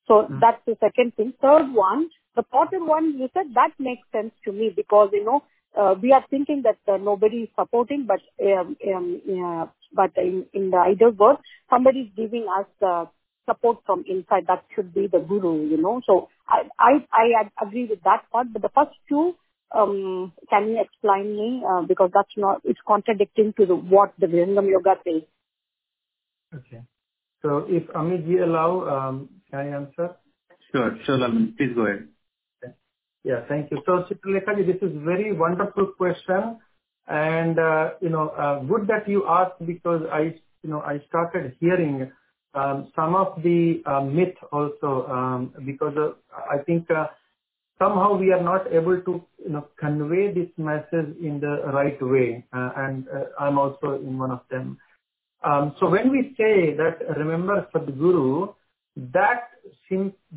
So 0.07 0.28
Hmm. 0.28 0.39
that's 0.39 0.61
the 0.65 0.78
second 0.80 1.15
thing. 1.15 1.34
Third 1.41 1.73
one, 1.73 2.09
the 2.36 2.43
Potter 2.43 2.84
one, 2.84 3.17
you 3.17 3.30
said 3.34 3.53
that 3.55 3.71
makes 3.80 4.07
sense 4.11 4.34
to 4.45 4.51
me 4.51 4.69
because, 4.76 5.09
you 5.13 5.23
know, 5.26 5.43
uh, 5.76 5.95
we 6.01 6.11
are 6.11 6.23
thinking 6.30 6.63
that 6.63 6.78
uh, 6.91 6.97
nobody 6.97 7.43
is 7.43 7.49
supporting, 7.59 8.05
but 8.07 8.21
um, 8.45 8.78
um, 8.95 9.21
yeah, 9.26 9.65
but 9.95 10.11
in, 10.17 10.45
in 10.53 10.71
the 10.71 10.77
ideal 10.77 11.11
world, 11.11 11.39
somebody 11.69 11.99
is 12.01 12.09
giving 12.15 12.47
us 12.59 12.67
uh, 12.85 13.05
support 13.49 13.79
from 13.85 14.03
inside. 14.07 14.45
That 14.47 14.63
should 14.75 14.93
be 14.93 15.07
the 15.07 15.19
guru, 15.19 15.67
you 15.67 15.77
know. 15.81 16.01
So 16.05 16.29
I, 16.47 16.63
I, 16.79 17.05
I 17.11 17.65
agree 17.65 17.87
with 17.89 18.03
that 18.03 18.23
part. 18.31 18.47
But 18.53 18.61
the 18.61 18.69
first 18.75 18.97
two, 19.09 19.35
um, 19.71 20.33
can 20.49 20.69
you 20.69 20.81
explain 20.81 21.35
me? 21.35 21.63
Uh, 21.67 21.81
because 21.83 22.11
that's 22.13 22.35
not, 22.37 22.61
it's 22.63 22.79
contradicting 22.87 23.53
to 23.57 23.65
the, 23.65 23.75
what 23.75 24.13
the 24.19 24.27
Vihangam 24.27 24.69
Yoga 24.69 24.95
says. 25.05 25.23
okay. 26.55 26.83
So 27.41 27.65
if 27.69 27.87
Amit 27.89 28.25
allow, 28.41 28.87
um, 29.09 29.29
can 29.51 29.59
I 29.59 29.67
answer? 29.75 30.15
Sure, 30.71 30.97
sure, 31.05 31.17
Lalman. 31.17 31.55
Please 31.57 31.73
go 31.75 31.85
ahead. 31.85 32.07
Yeah, 33.23 33.41
thank 33.47 33.71
you. 33.71 33.81
So 33.85 34.05
Chitralekha 34.09 34.55
ji, 34.57 34.71
this 34.71 34.81
is 34.81 34.91
very 35.03 35.33
wonderful 35.33 35.87
question. 35.97 36.59
And, 37.07 37.59
uh, 37.59 37.91
you 38.01 38.09
know, 38.09 38.29
uh, 38.29 38.59
good 38.59 38.87
that 38.87 39.07
you 39.07 39.25
asked 39.27 39.65
because 39.65 40.01
I, 40.11 40.35
you 40.63 40.69
know, 40.69 40.81
I 40.81 41.01
started 41.07 41.55
hearing 41.59 42.11
um, 42.53 42.91
some 42.95 43.15
of 43.15 43.41
the 43.43 43.83
uh, 43.85 44.01
myth 44.01 44.35
also, 44.51 45.05
um, 45.07 45.53
because 45.65 45.95
uh, 45.97 46.13
I 46.49 46.63
think 46.63 46.89
uh, 46.89 47.07
somehow 47.77 48.17
we 48.17 48.31
are 48.31 48.41
not 48.41 48.71
able 48.71 48.99
to, 49.01 49.23
you 49.43 49.49
know, 49.49 49.67
convey 49.77 50.33
this 50.33 50.49
message 50.57 51.15
in 51.21 51.39
the 51.39 51.61
right 51.73 51.97
way. 52.01 52.45
Uh, 52.53 52.69
and 52.77 53.07
I'm 53.39 53.59
also 53.59 53.99
in 54.01 54.17
one 54.17 54.31
of 54.31 54.41
them. 54.49 54.77
Um, 55.43 55.75
so 55.79 55.87
when 55.89 56.09
we 56.11 56.33
say 56.37 56.75
that 56.75 56.99
remember 57.17 57.67
Sadhguru, 57.73 58.55
that 59.13 59.49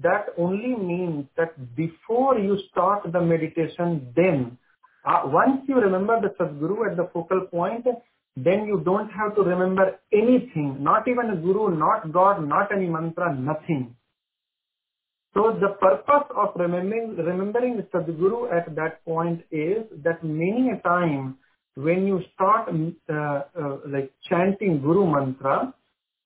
that 0.03 0.27
only 0.37 0.75
means 0.77 1.27
that 1.37 1.77
before 1.77 2.39
you 2.39 2.59
start 2.71 3.11
the 3.13 3.21
meditation, 3.21 4.13
then 4.15 4.59
uh, 5.09 5.23
once 5.25 5.63
you 5.67 5.77
remember 5.77 6.21
the 6.21 6.29
Sadhguru 6.39 6.91
at 6.91 6.97
the 6.97 7.09
focal 7.13 7.47
point, 7.51 7.87
then 8.37 8.67
you 8.67 8.83
don't 8.85 9.09
have 9.11 9.35
to 9.37 9.43
remember 9.43 9.99
anything, 10.13 10.77
not 10.81 11.09
even 11.09 11.31
a 11.31 11.37
guru, 11.37 11.77
not 11.77 12.13
God, 12.13 12.47
not 12.47 12.71
any 12.71 12.87
mantra, 12.87 13.35
nothing. 13.35 13.97
So 15.35 15.57
the 15.61 15.75
purpose 15.81 16.29
of 16.37 16.49
remembering 16.57 17.17
remembering 17.17 17.83
Sadhguru 17.95 18.53
at 18.53 18.75
that 18.77 19.05
point 19.05 19.43
is 19.51 19.85
that 20.05 20.23
many 20.23 20.71
a 20.71 20.83
time 20.83 21.39
when 21.75 22.07
you 22.07 22.21
start 22.35 22.69
uh, 22.69 23.15
uh, 23.15 23.77
like 23.87 24.13
chanting 24.29 24.81
Guru 24.81 25.07
mantra, 25.07 25.73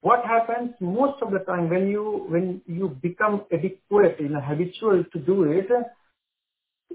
what 0.01 0.25
happens 0.25 0.71
most 0.81 1.23
of 1.23 1.31
the 1.31 1.41
time 1.41 1.69
when 1.69 1.89
you 1.89 2.27
when 2.29 2.63
you 2.67 2.89
become 3.03 3.45
adequate, 3.53 4.17
you 4.19 4.31
know, 4.31 4.41
habitual 4.41 5.05
to 5.13 5.19
do 5.19 5.45
it, 5.45 5.69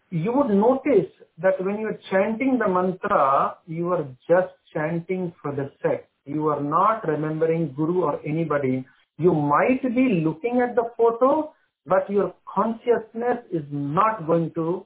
you 0.09 0.33
would 0.33 0.49
notice 0.49 1.11
that 1.41 1.63
when 1.63 1.79
you 1.79 1.87
are 1.87 1.99
chanting 2.11 2.57
the 2.57 2.67
mantra, 2.67 3.57
you 3.67 3.91
are 3.93 4.05
just 4.27 4.53
chanting 4.73 5.33
for 5.41 5.55
the 5.55 5.71
sake. 5.83 6.05
You 6.25 6.47
are 6.47 6.61
not 6.61 7.07
remembering 7.07 7.73
Guru 7.75 8.03
or 8.03 8.19
anybody. 8.25 8.85
You 9.17 9.33
might 9.33 9.81
be 9.83 10.21
looking 10.23 10.61
at 10.61 10.75
the 10.75 10.91
photo, 10.97 11.53
but 11.85 12.09
your 12.09 12.33
consciousness 12.53 13.39
is 13.51 13.63
not 13.71 14.27
going 14.27 14.51
to 14.55 14.85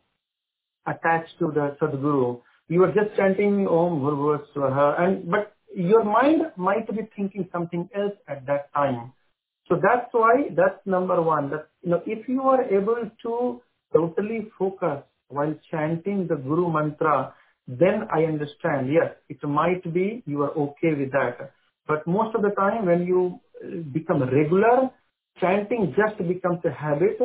attach 0.87 1.25
to 1.39 1.51
the 1.53 1.75
Sadguru. 1.81 2.41
You 2.67 2.83
are 2.83 2.91
just 2.91 3.15
chanting 3.17 3.67
Om 3.67 3.99
Guru 3.99 4.39
Swaha, 4.55 5.01
and 5.01 5.29
but 5.29 5.53
your 5.75 6.03
mind 6.03 6.43
might 6.55 6.87
be 6.87 7.03
thinking 7.15 7.47
something 7.51 7.89
else 7.95 8.13
at 8.27 8.45
that 8.45 8.73
time. 8.73 9.13
So 9.67 9.79
that's 9.81 10.07
why 10.11 10.49
that's 10.55 10.85
number 10.85 11.21
one. 11.21 11.49
That 11.49 11.67
you 11.81 11.91
know, 11.91 12.01
if 12.05 12.27
you 12.27 12.43
are 12.43 12.63
able 12.63 13.09
to 13.23 13.61
totally 13.93 14.49
focus 14.57 15.03
while 15.27 15.53
chanting 15.69 16.27
the 16.27 16.35
Guru 16.35 16.71
mantra, 16.71 17.33
then 17.67 18.07
I 18.13 18.23
understand. 18.23 18.91
Yes, 18.91 19.15
it 19.29 19.43
might 19.47 19.81
be 19.93 20.23
you 20.25 20.41
are 20.43 20.51
okay 20.51 20.93
with 20.93 21.11
that. 21.11 21.53
But 21.87 22.05
most 22.05 22.35
of 22.35 22.41
the 22.41 22.49
time, 22.51 22.85
when 22.85 23.05
you 23.05 23.39
uh, 23.63 23.81
become 23.91 24.23
regular, 24.23 24.89
chanting 25.39 25.95
just 25.95 26.17
becomes 26.27 26.59
a 26.65 26.71
habit, 26.71 27.17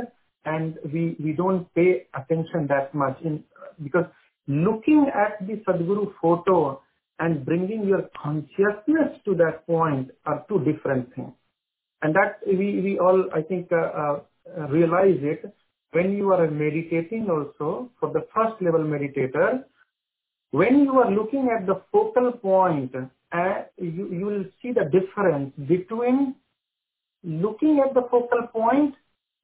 and 0.45 0.79
we 0.93 1.17
we 1.23 1.33
don't 1.33 1.73
pay 1.75 2.07
attention 2.15 2.67
that 2.69 2.95
much 2.95 3.19
in 3.23 3.43
because 3.83 4.07
looking 4.47 5.07
at 5.13 5.45
the 5.47 5.55
Sadguru 5.67 6.13
photo 6.23 6.81
and 7.19 7.45
bringing 7.45 7.87
your 7.87 8.09
consciousness 8.23 9.19
to 9.25 9.35
that 9.37 9.67
point 9.67 10.11
are 10.25 10.45
two 10.49 10.61
different 10.65 11.15
things. 11.15 11.33
And 12.03 12.15
that 12.15 12.41
we, 12.47 12.81
we 12.81 12.99
all, 12.99 13.25
I 13.35 13.43
think, 13.43 13.71
uh, 13.73 14.19
uh, 14.59 14.69
realize 14.69 15.19
it 15.23 15.55
when 15.97 16.17
you 16.17 16.33
are 16.33 16.51
meditating 16.51 17.29
also 17.35 17.91
for 17.99 18.13
the 18.13 18.27
first 18.35 18.61
level 18.61 18.85
meditator. 18.95 19.65
When 20.51 20.85
you 20.85 20.95
are 21.03 21.11
looking 21.11 21.49
at 21.57 21.67
the 21.67 21.83
focal 21.93 22.33
point, 22.33 22.95
uh, 23.33 23.63
you, 23.79 24.05
you 24.19 24.27
will 24.27 24.45
see 24.61 24.73
the 24.73 24.85
difference 24.97 25.53
between 25.67 26.35
looking 27.25 27.83
at 27.85 27.95
the 27.95 28.03
focal 28.11 28.47
point 28.53 28.95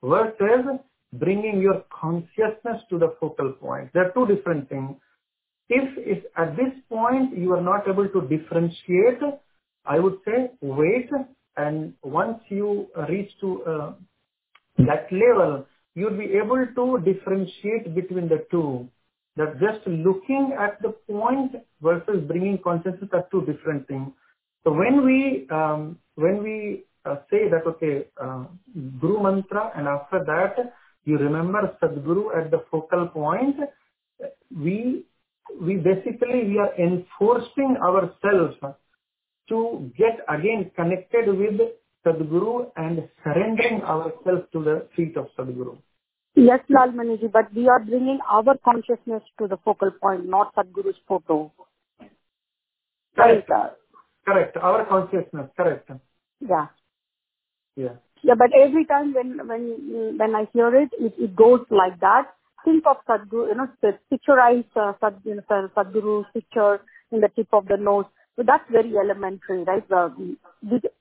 versus 0.03 0.79
bringing 1.15 1.61
your 1.61 1.85
consciousness 2.01 2.79
to 2.91 2.99
the 2.99 3.15
focal 3.19 3.53
point. 3.53 3.91
There 3.95 4.07
are 4.07 4.13
two 4.13 4.27
different 4.35 4.69
things. 4.69 4.97
If, 5.69 5.89
if 5.97 6.25
at 6.37 6.57
this 6.57 6.73
point 6.89 7.37
you 7.37 7.55
are 7.55 7.63
not 7.63 7.89
able 7.89 8.09
to 8.09 8.21
differentiate, 8.29 9.23
I 9.87 9.99
would 9.99 10.19
say 10.27 10.51
wait 10.61 11.11
and 11.57 11.95
once 12.03 12.41
you 12.49 12.89
reach 13.09 13.31
to 13.41 13.63
uh, 13.65 13.93
that 14.79 15.07
level, 15.11 15.67
you'll 15.95 16.17
be 16.17 16.33
able 16.43 16.67
to 16.75 17.05
differentiate 17.05 17.95
between 17.95 18.29
the 18.29 18.47
two. 18.51 18.89
That 19.37 19.59
just 19.61 19.87
looking 19.87 20.55
at 20.59 20.81
the 20.83 20.91
point 21.11 21.53
versus 21.81 22.23
bringing 22.27 22.59
consciousness 22.59 23.09
are 23.15 23.27
two 23.31 23.47
different 23.47 23.89
things. 23.89 24.13
So 24.65 24.73
when 24.73 25.05
we 25.05 25.49
um, 25.51 25.99
when 26.17 26.43
we 26.43 26.85
uh, 27.07 27.17
say 27.31 27.49
that 27.49 27.67
okay, 27.67 28.07
uh, 28.23 28.45
Guru 29.01 29.23
mantra, 29.23 29.73
and 29.75 29.89
after 29.89 30.23
that 30.25 30.75
you 31.05 31.19
remember 31.19 31.77
Sadguru 31.83 32.37
at 32.37 32.51
the 32.51 32.65
focal 32.71 33.09
point, 33.09 33.57
we 34.55 35.05
we 35.61 35.77
basically 35.77 36.45
we 36.45 36.59
are 36.59 36.75
enforcing 36.79 37.77
ourselves 37.83 38.57
to 39.49 39.91
get 39.97 40.21
again 40.29 40.71
connected 40.77 41.27
with 41.29 41.61
Sadguru 42.05 42.71
and 42.77 43.09
surrendering 43.23 43.83
ourselves 43.83 44.45
to 44.53 44.63
the 44.63 44.89
feet 44.97 45.17
of 45.17 45.29
Sadguru. 45.39 45.79
Yes, 46.35 46.61
Lal 46.69 46.89
Maniji, 46.89 47.31
but 47.31 47.53
we 47.55 47.69
are 47.69 47.81
bringing 47.81 48.19
our 48.31 48.57
consciousness 48.65 49.23
to 49.39 49.47
the 49.47 49.59
focal 49.65 49.91
point, 49.91 50.27
not 50.27 50.55
Sadguru's 50.55 50.97
photo. 51.07 51.53
Correct. 53.15 53.51
Correct. 54.25 54.57
Our 54.57 54.87
consciousness. 54.87 55.51
Correct. 55.57 55.91
Yeah. 56.41 56.67
Yeah. 57.77 57.97
Yeah, 58.23 58.35
but 58.39 58.51
every 58.57 58.85
time 58.87 59.13
when 59.13 59.47
when 59.49 60.17
when 60.17 60.35
I 60.35 60.47
hear 60.53 60.75
it, 60.77 60.91
it, 60.99 61.15
it 61.19 61.37
goes 61.37 61.61
like 61.71 61.99
that. 62.01 62.29
Think 62.65 62.85
of 62.87 62.97
Sadguru, 63.09 63.49
you 63.49 63.55
know, 63.57 63.69
picturize 64.11 64.65
uh, 64.77 64.93
Sad, 65.01 65.17
you 65.25 65.43
Sadguru's 65.51 66.27
picture 66.33 66.81
in 67.11 67.21
the 67.21 67.29
tip 67.35 67.49
of 67.53 67.67
the 67.67 67.77
nose. 67.77 68.07
So 68.37 68.43
that's 68.47 68.65
very 68.71 68.95
elementary, 68.97 69.65
right? 69.65 69.85
Uh, 69.91 70.09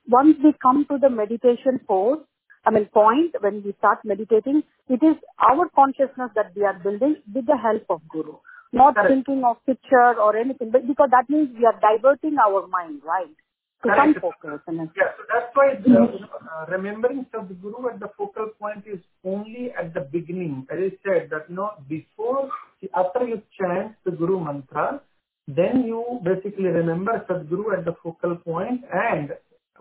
once 0.08 0.38
we 0.44 0.54
come 0.62 0.86
to 0.90 0.98
the 0.98 1.10
meditation 1.10 1.80
pose, 1.88 2.20
I 2.66 2.72
mean 2.72 2.86
point, 2.94 3.36
when 3.40 3.64
we 3.64 3.74
start 3.80 4.00
meditating, 4.04 4.64
it 4.90 5.02
is 5.02 5.16
our 5.40 5.70
consciousness 5.74 6.32
that 6.36 6.52
we 6.56 6.64
are 6.64 6.78
building 6.78 7.16
with 7.34 7.46
the 7.46 7.58
help 7.58 7.86
of 7.90 8.02
Guru. 8.10 8.36
Not 8.74 8.96
thinking 9.08 9.44
of 9.46 9.58
picture 9.66 10.14
or 10.20 10.36
anything, 10.38 10.72
but 10.72 10.88
because 10.88 11.10
that 11.12 11.30
means 11.30 11.50
we 11.58 11.66
are 11.66 11.78
diverting 11.80 12.38
our 12.38 12.68
mind, 12.68 13.02
right? 13.04 13.36
To 13.84 13.90
some 13.98 14.14
focus. 14.22 14.62
Yeah, 14.68 15.12
so 15.18 15.24
that's 15.28 15.50
why 15.56 15.74
uh, 15.74 16.06
uh, 16.06 16.66
remembering 16.70 17.26
Sadhguru 17.34 17.92
at 17.92 18.00
the 18.00 18.10
focal 18.16 18.50
point 18.60 18.84
is 18.86 19.00
only 19.26 19.72
at 19.78 19.94
the 19.94 20.02
beginning. 20.02 20.68
As 20.70 20.78
I 20.80 20.90
said, 21.04 21.30
that 21.32 21.50
you 21.50 21.56
know, 21.56 21.72
before, 21.90 22.50
after 22.94 23.26
you 23.28 23.42
chant 23.60 23.96
the 24.06 24.12
Guru 24.12 24.40
mantra, 24.40 25.02
then 25.48 25.84
you 25.86 26.20
basically 26.24 26.66
remember 26.66 27.26
Sadhguru 27.30 27.78
at 27.78 27.86
the 27.86 27.96
focal 28.04 28.36
point 28.36 28.82
and 28.94 29.32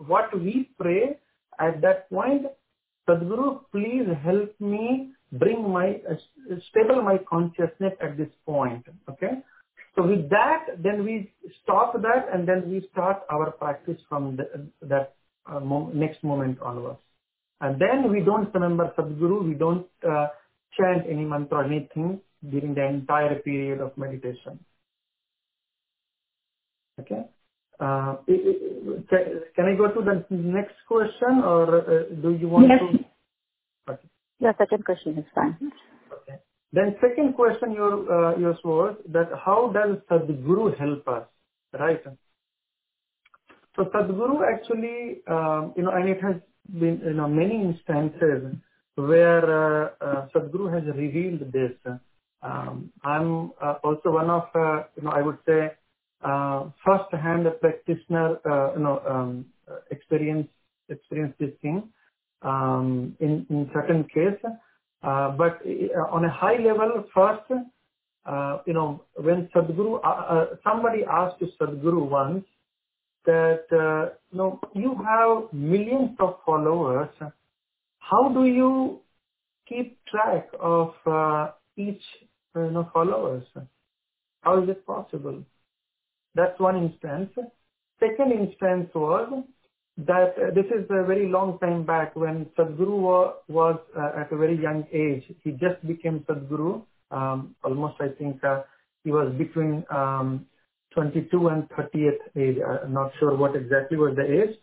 what 0.06 0.32
we 0.38 0.70
pray 0.78 1.18
at 1.58 1.80
that 1.82 2.08
point, 2.08 2.46
Sadhguru, 3.08 3.60
please 3.70 4.06
help 4.24 4.58
me 4.60 5.12
bring 5.32 5.70
my, 5.70 6.00
uh, 6.10 6.14
stable 6.70 7.02
my 7.02 7.18
consciousness 7.18 7.92
at 8.00 8.16
this 8.16 8.30
point. 8.46 8.84
Okay. 9.08 9.42
So 9.94 10.06
with 10.06 10.30
that, 10.30 10.66
then 10.78 11.04
we 11.04 11.32
stop 11.62 11.92
that 12.00 12.28
and 12.32 12.48
then 12.48 12.70
we 12.70 12.88
start 12.92 13.22
our 13.30 13.50
practice 13.50 14.00
from 14.08 14.36
the, 14.36 14.68
that 14.82 15.14
uh, 15.46 15.60
mo- 15.60 15.90
next 15.92 16.22
moment 16.24 16.60
onwards. 16.60 17.00
And 17.60 17.80
then 17.80 18.10
we 18.10 18.20
don't 18.20 18.52
remember 18.54 18.92
Sadhguru, 18.96 19.44
we 19.44 19.54
don't 19.54 19.86
uh, 20.08 20.28
chant 20.78 21.04
any 21.08 21.24
mantra 21.24 21.58
or 21.58 21.64
anything 21.64 22.20
during 22.48 22.74
the 22.74 22.86
entire 22.86 23.38
period 23.40 23.80
of 23.80 23.96
meditation. 23.98 24.58
Okay. 27.00 27.22
Uh, 27.80 28.16
i- 28.28 28.44
i- 28.50 29.02
ca- 29.10 29.30
can 29.56 29.66
I 29.72 29.74
go 29.76 29.88
to 29.96 30.02
the 30.02 30.16
next 30.30 30.76
question 30.88 31.42
or 31.44 31.64
uh, 31.80 32.04
do 32.24 32.30
you 32.40 32.48
want 32.48 32.68
Yes. 32.68 32.80
to? 32.80 32.88
Okay. 33.92 34.08
yeah, 34.40 34.52
second 34.58 34.84
question 34.84 35.18
is 35.18 35.26
fine. 35.34 35.56
Okay. 36.12 36.38
Then 36.72 36.96
second 37.00 37.34
question 37.34 37.72
your, 37.72 37.94
uh, 38.16 38.36
yours 38.38 38.58
was 38.64 38.96
that 39.12 39.28
how 39.44 39.70
does 39.72 39.98
Sadhguru 40.10 40.76
help 40.78 41.08
us, 41.08 41.26
right? 41.78 42.02
So 43.76 43.84
Sadhguru 43.86 44.42
actually, 44.54 45.22
um, 45.28 45.74
you 45.76 45.82
know, 45.84 45.92
and 45.92 46.08
it 46.08 46.20
has 46.22 46.36
been, 46.80 47.00
you 47.04 47.14
know, 47.14 47.28
many 47.28 47.56
instances 47.62 48.54
where 48.96 49.42
Sadhguru 50.34 50.72
has 50.74 50.84
revealed 50.96 51.52
this. 51.52 51.72
Um, 52.42 52.92
I'm 53.04 53.52
also 53.84 54.10
one 54.12 54.30
of, 54.30 54.44
you 54.96 55.02
know, 55.04 55.10
I 55.10 55.22
would 55.22 55.38
say, 55.46 55.72
first-hand 56.84 57.46
a 57.46 57.52
practitioner, 57.52 58.36
uh, 58.44 58.74
you 58.74 58.82
know, 58.82 59.02
um, 59.08 59.46
uh, 59.70 59.76
experience 59.90 60.48
experience 60.88 61.34
this 61.38 61.50
thing 61.62 61.88
um, 62.42 63.16
in 63.20 63.46
in 63.50 63.70
certain 63.72 64.04
case. 64.04 64.40
Uh, 65.02 65.30
but 65.30 65.60
uh, 65.64 66.14
on 66.14 66.24
a 66.24 66.30
high 66.30 66.56
level, 66.56 67.04
first, 67.14 67.50
uh, 68.26 68.58
you 68.66 68.74
know, 68.74 69.02
when 69.16 69.48
Sadhguru, 69.54 70.00
uh, 70.04 70.08
uh, 70.08 70.46
somebody 70.62 71.04
asked 71.10 71.38
to 71.38 71.46
Sadhguru 71.58 72.08
once 72.08 72.44
that, 73.24 73.64
uh, 73.72 74.14
you 74.30 74.38
know, 74.38 74.60
you 74.74 74.94
have 75.02 75.52
millions 75.52 76.16
of 76.18 76.36
followers. 76.44 77.08
How 77.98 78.28
do 78.28 78.44
you 78.44 79.00
keep 79.68 79.98
track 80.06 80.48
of 80.58 80.92
uh, 81.06 81.52
each, 81.76 82.02
you 82.54 82.70
know, 82.70 82.90
followers? 82.92 83.44
How 84.42 84.62
is 84.62 84.68
it 84.68 84.84
possible? 84.86 85.44
That's 86.34 86.58
one 86.60 86.76
instance. 86.76 87.30
Second 88.00 88.32
instance 88.32 88.90
was 88.94 89.44
that 89.98 90.34
uh, 90.38 90.54
this 90.54 90.66
is 90.66 90.86
a 90.90 91.04
very 91.04 91.28
long 91.28 91.58
time 91.60 91.84
back 91.84 92.16
when 92.16 92.46
Sadhguru 92.58 93.00
wa- 93.00 93.34
was 93.48 93.78
uh, 93.98 94.20
at 94.20 94.32
a 94.32 94.36
very 94.36 94.60
young 94.60 94.86
age. 94.92 95.24
He 95.44 95.52
just 95.52 95.86
became 95.86 96.20
Sadhguru. 96.28 96.84
Um, 97.10 97.56
almost, 97.64 97.96
I 98.00 98.08
think, 98.18 98.42
uh, 98.44 98.62
he 99.04 99.10
was 99.10 99.34
between 99.36 99.84
um, 99.90 100.46
22 100.94 101.48
and 101.48 101.68
30th 101.70 102.20
age. 102.36 102.58
I'm 102.84 102.94
not 102.94 103.12
sure 103.20 103.36
what 103.36 103.56
exactly 103.56 103.98
was 103.98 104.16
the 104.16 104.24
age. 104.24 104.56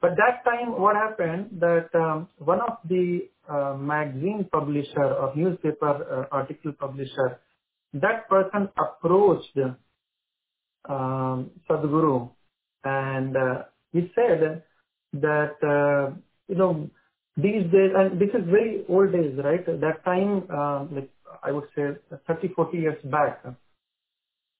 But 0.00 0.12
that 0.16 0.44
time, 0.50 0.80
what 0.80 0.96
happened 0.96 1.60
that 1.60 1.90
um, 1.94 2.28
one 2.38 2.60
of 2.62 2.78
the 2.88 3.28
uh, 3.50 3.76
magazine 3.78 4.48
publisher 4.52 5.04
or 5.04 5.34
newspaper 5.36 6.26
uh, 6.32 6.34
article 6.34 6.72
publisher, 6.80 7.40
that 7.94 8.28
person 8.30 8.70
approached 8.78 9.58
um, 10.88 11.50
Sadhguru 11.68 12.30
and 12.84 13.36
uh, 13.36 13.62
he 13.92 14.10
said 14.14 14.62
that, 15.14 15.56
uh, 15.62 16.14
you 16.48 16.54
know, 16.54 16.88
these 17.36 17.64
days, 17.70 17.92
and 17.96 18.20
this 18.20 18.30
is 18.30 18.44
very 18.46 18.84
old 18.88 19.12
days, 19.12 19.38
right? 19.42 19.64
That 19.66 20.04
time, 20.04 20.44
uh, 20.52 20.84
like 20.90 21.10
I 21.42 21.52
would 21.52 21.68
say 21.76 21.90
30, 22.26 22.48
40 22.54 22.78
years 22.78 23.02
back. 23.04 23.42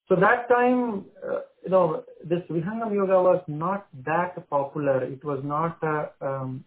So 0.08 0.16
that 0.16 0.48
time, 0.48 1.04
uh, 1.24 1.40
you 1.64 1.70
know, 1.70 2.04
this 2.24 2.40
Vihangam 2.50 2.92
Yoga 2.94 3.22
was 3.22 3.42
not 3.46 3.86
that 4.04 4.48
popular. 4.50 5.04
It 5.04 5.24
was 5.24 5.40
not 5.44 5.78
uh, 5.82 6.06
um, 6.20 6.64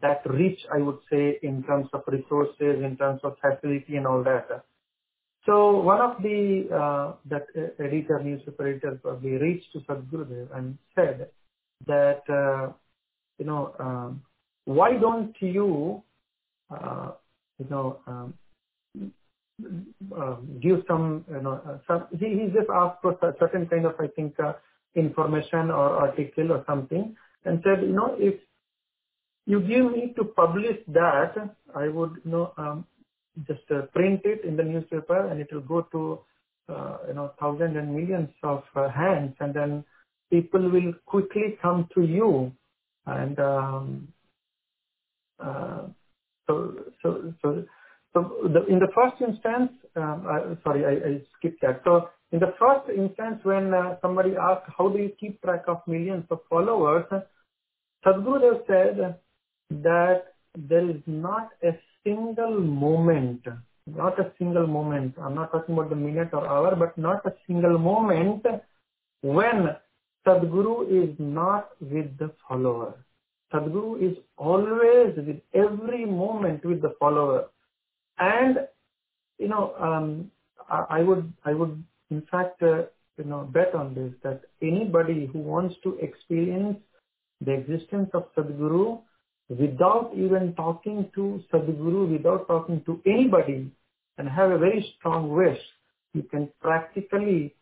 that 0.00 0.22
rich, 0.26 0.60
I 0.72 0.80
would 0.80 0.98
say, 1.10 1.38
in 1.42 1.62
terms 1.64 1.88
of 1.92 2.02
resources, 2.06 2.82
in 2.82 2.96
terms 2.96 3.20
of 3.24 3.36
facility 3.40 3.96
and 3.96 4.06
all 4.06 4.22
that. 4.24 4.64
So 5.46 5.80
one 5.80 6.00
of 6.00 6.22
the 6.22 6.68
uh, 6.72 7.16
that 7.26 7.46
uh, 7.56 7.82
editor, 7.82 8.18
newspaper 8.22 8.68
editor, 8.68 8.98
probably 9.02 9.32
reached 9.32 9.72
to 9.72 9.80
Sadhgurudev 9.80 10.56
and 10.56 10.78
said 10.94 11.28
that 11.86 12.22
uh, 12.30 12.72
you 13.38 13.44
know 13.44 13.74
um, 13.78 14.22
why 14.64 14.92
don't 14.96 15.34
you 15.40 16.02
you 17.58 17.66
know 17.70 17.98
um, 18.06 18.34
uh, 20.16 20.36
give 20.62 20.82
some 20.88 21.26
you 21.30 21.42
know 21.42 21.80
some 21.86 22.06
he, 22.18 22.26
he 22.26 22.46
just 22.46 22.70
asked 22.72 23.02
for 23.02 23.12
a 23.12 23.34
certain 23.38 23.66
kind 23.66 23.84
of 23.84 23.94
I 24.00 24.06
think 24.08 24.36
information 24.94 25.70
or 25.70 25.90
article 26.06 26.52
or 26.52 26.64
something 26.66 27.14
and 27.44 27.62
said 27.64 27.82
you 27.82 27.92
know 27.92 28.16
if 28.18 28.40
you 29.46 29.60
give 29.60 29.92
me 29.92 30.14
to 30.16 30.24
publish 30.24 30.78
that 30.88 31.34
I 31.74 31.88
would 31.88 32.22
you 32.24 32.30
know 32.30 32.54
um, 32.56 32.86
just 33.46 33.70
uh, 33.70 33.82
print 33.92 34.20
it 34.24 34.44
in 34.44 34.56
the 34.56 34.62
newspaper 34.62 35.28
and 35.28 35.40
it 35.40 35.48
will 35.52 35.60
go 35.60 35.82
to 35.92 36.18
uh, 36.68 36.98
you 37.08 37.14
know 37.14 37.32
thousands 37.40 37.76
and 37.76 37.94
millions 37.94 38.30
of 38.42 38.62
uh, 38.76 38.88
hands 38.88 39.34
and 39.40 39.54
then 39.54 39.84
people 40.30 40.70
will 40.70 40.92
quickly 41.06 41.58
come 41.60 41.88
to 41.94 42.02
you 42.02 42.52
and 43.06 43.38
um, 43.38 44.08
uh, 45.40 45.82
so 46.46 46.74
so 47.02 47.34
so 47.42 47.64
so 48.12 48.48
the, 48.52 48.64
in 48.66 48.78
the 48.78 48.88
first 48.94 49.20
instance 49.20 49.70
um, 49.96 50.26
I, 50.26 50.56
sorry 50.62 50.84
I, 50.84 51.08
I 51.08 51.20
skipped 51.38 51.60
that. 51.62 51.80
So 51.84 52.10
in 52.32 52.40
the 52.40 52.54
first 52.58 52.88
instance 52.90 53.40
when 53.42 53.72
uh, 53.74 53.96
somebody 54.00 54.30
asked 54.40 54.70
how 54.76 54.88
do 54.88 54.98
you 54.98 55.10
keep 55.20 55.40
track 55.42 55.64
of 55.68 55.78
millions 55.86 56.24
of 56.30 56.40
followers? 56.48 57.04
Sadhguru 58.04 58.66
said 58.66 59.18
that 59.70 60.34
there 60.56 60.90
is 60.90 61.02
not 61.06 61.50
a 61.62 61.78
single 62.04 62.60
moment, 62.60 63.46
not 63.86 64.18
a 64.18 64.32
single 64.38 64.66
moment. 64.66 65.14
I'm 65.20 65.34
not 65.34 65.52
talking 65.52 65.74
about 65.74 65.90
the 65.90 65.96
minute 65.96 66.30
or 66.32 66.46
hour, 66.46 66.76
but 66.76 66.96
not 66.96 67.24
a 67.26 67.32
single 67.46 67.78
moment 67.78 68.44
when 69.22 69.76
Sadhguru 70.26 70.88
is 70.88 71.14
not 71.18 71.70
with 71.80 72.16
the 72.18 72.30
follower. 72.48 72.94
Sadhguru 73.52 74.10
is 74.10 74.16
always 74.36 75.16
with 75.16 75.40
every 75.52 76.04
moment 76.04 76.64
with 76.64 76.82
the 76.82 76.94
follower. 76.98 77.46
And, 78.18 78.58
you 79.38 79.48
know, 79.48 79.74
um, 79.78 80.30
I, 80.68 80.98
I 80.98 81.02
would, 81.02 81.32
I 81.44 81.52
would 81.52 81.84
in 82.10 82.22
fact, 82.30 82.62
uh, 82.62 82.82
you 83.18 83.24
know, 83.24 83.48
bet 83.52 83.74
on 83.74 83.94
this, 83.94 84.12
that 84.22 84.42
anybody 84.62 85.26
who 85.32 85.38
wants 85.38 85.74
to 85.82 85.98
experience 85.98 86.78
the 87.40 87.52
existence 87.52 88.10
of 88.14 88.32
Sadhguru 88.34 89.00
without 89.48 90.12
even 90.16 90.54
talking 90.54 91.10
to 91.14 91.42
Sadhguru, 91.52 92.10
without 92.10 92.46
talking 92.46 92.82
to 92.86 93.00
anybody, 93.06 93.70
and 94.16 94.28
have 94.28 94.50
a 94.50 94.58
very 94.58 94.94
strong 94.96 95.30
wish, 95.30 95.58
you 96.12 96.22
can 96.22 96.48
practically 96.60 97.54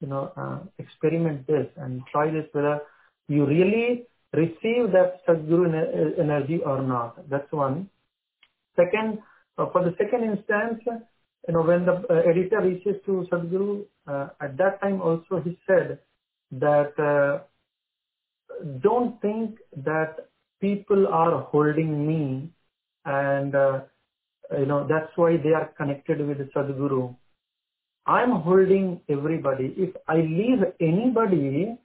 you 0.00 0.08
know, 0.08 0.32
uh, 0.36 0.58
experiment 0.78 1.46
this 1.46 1.66
and 1.76 2.02
try 2.10 2.30
this 2.30 2.46
whether 2.52 2.80
you 3.28 3.46
really 3.46 4.06
receive 4.32 4.92
that 4.92 5.20
Sadhguru 5.28 6.18
energy 6.18 6.60
or 6.64 6.82
not. 6.82 7.28
That's 7.28 7.50
one. 7.52 7.88
Second, 8.76 9.18
uh, 9.58 9.66
for 9.72 9.84
the 9.84 9.94
second 9.98 10.24
instance, 10.24 10.82
you 11.46 11.54
know, 11.54 11.62
when 11.62 11.84
the 11.84 11.92
uh, 11.92 12.28
editor 12.28 12.60
reaches 12.62 12.96
to 13.06 13.26
Sadhguru, 13.30 13.84
uh, 14.06 14.28
at 14.40 14.56
that 14.56 14.80
time 14.80 15.00
also 15.00 15.40
he 15.44 15.58
said 15.66 15.98
that 16.52 16.98
uh, 16.98 17.44
don't 18.82 19.20
think 19.20 19.58
that 19.84 20.29
people 20.60 21.06
are 21.08 21.42
holding 21.42 22.06
me 22.06 22.50
and 23.04 23.54
uh, 23.54 23.80
you 24.58 24.66
know 24.66 24.86
that's 24.88 25.12
why 25.16 25.36
they 25.36 25.50
are 25.50 25.72
connected 25.76 26.26
with 26.26 26.38
the 26.38 26.48
Sadhguru. 26.56 27.14
I'm 28.06 28.32
holding 28.42 29.00
everybody. 29.08 29.74
If 29.76 29.96
I 30.08 30.16
leave 30.16 30.64
anybody, 30.80 31.78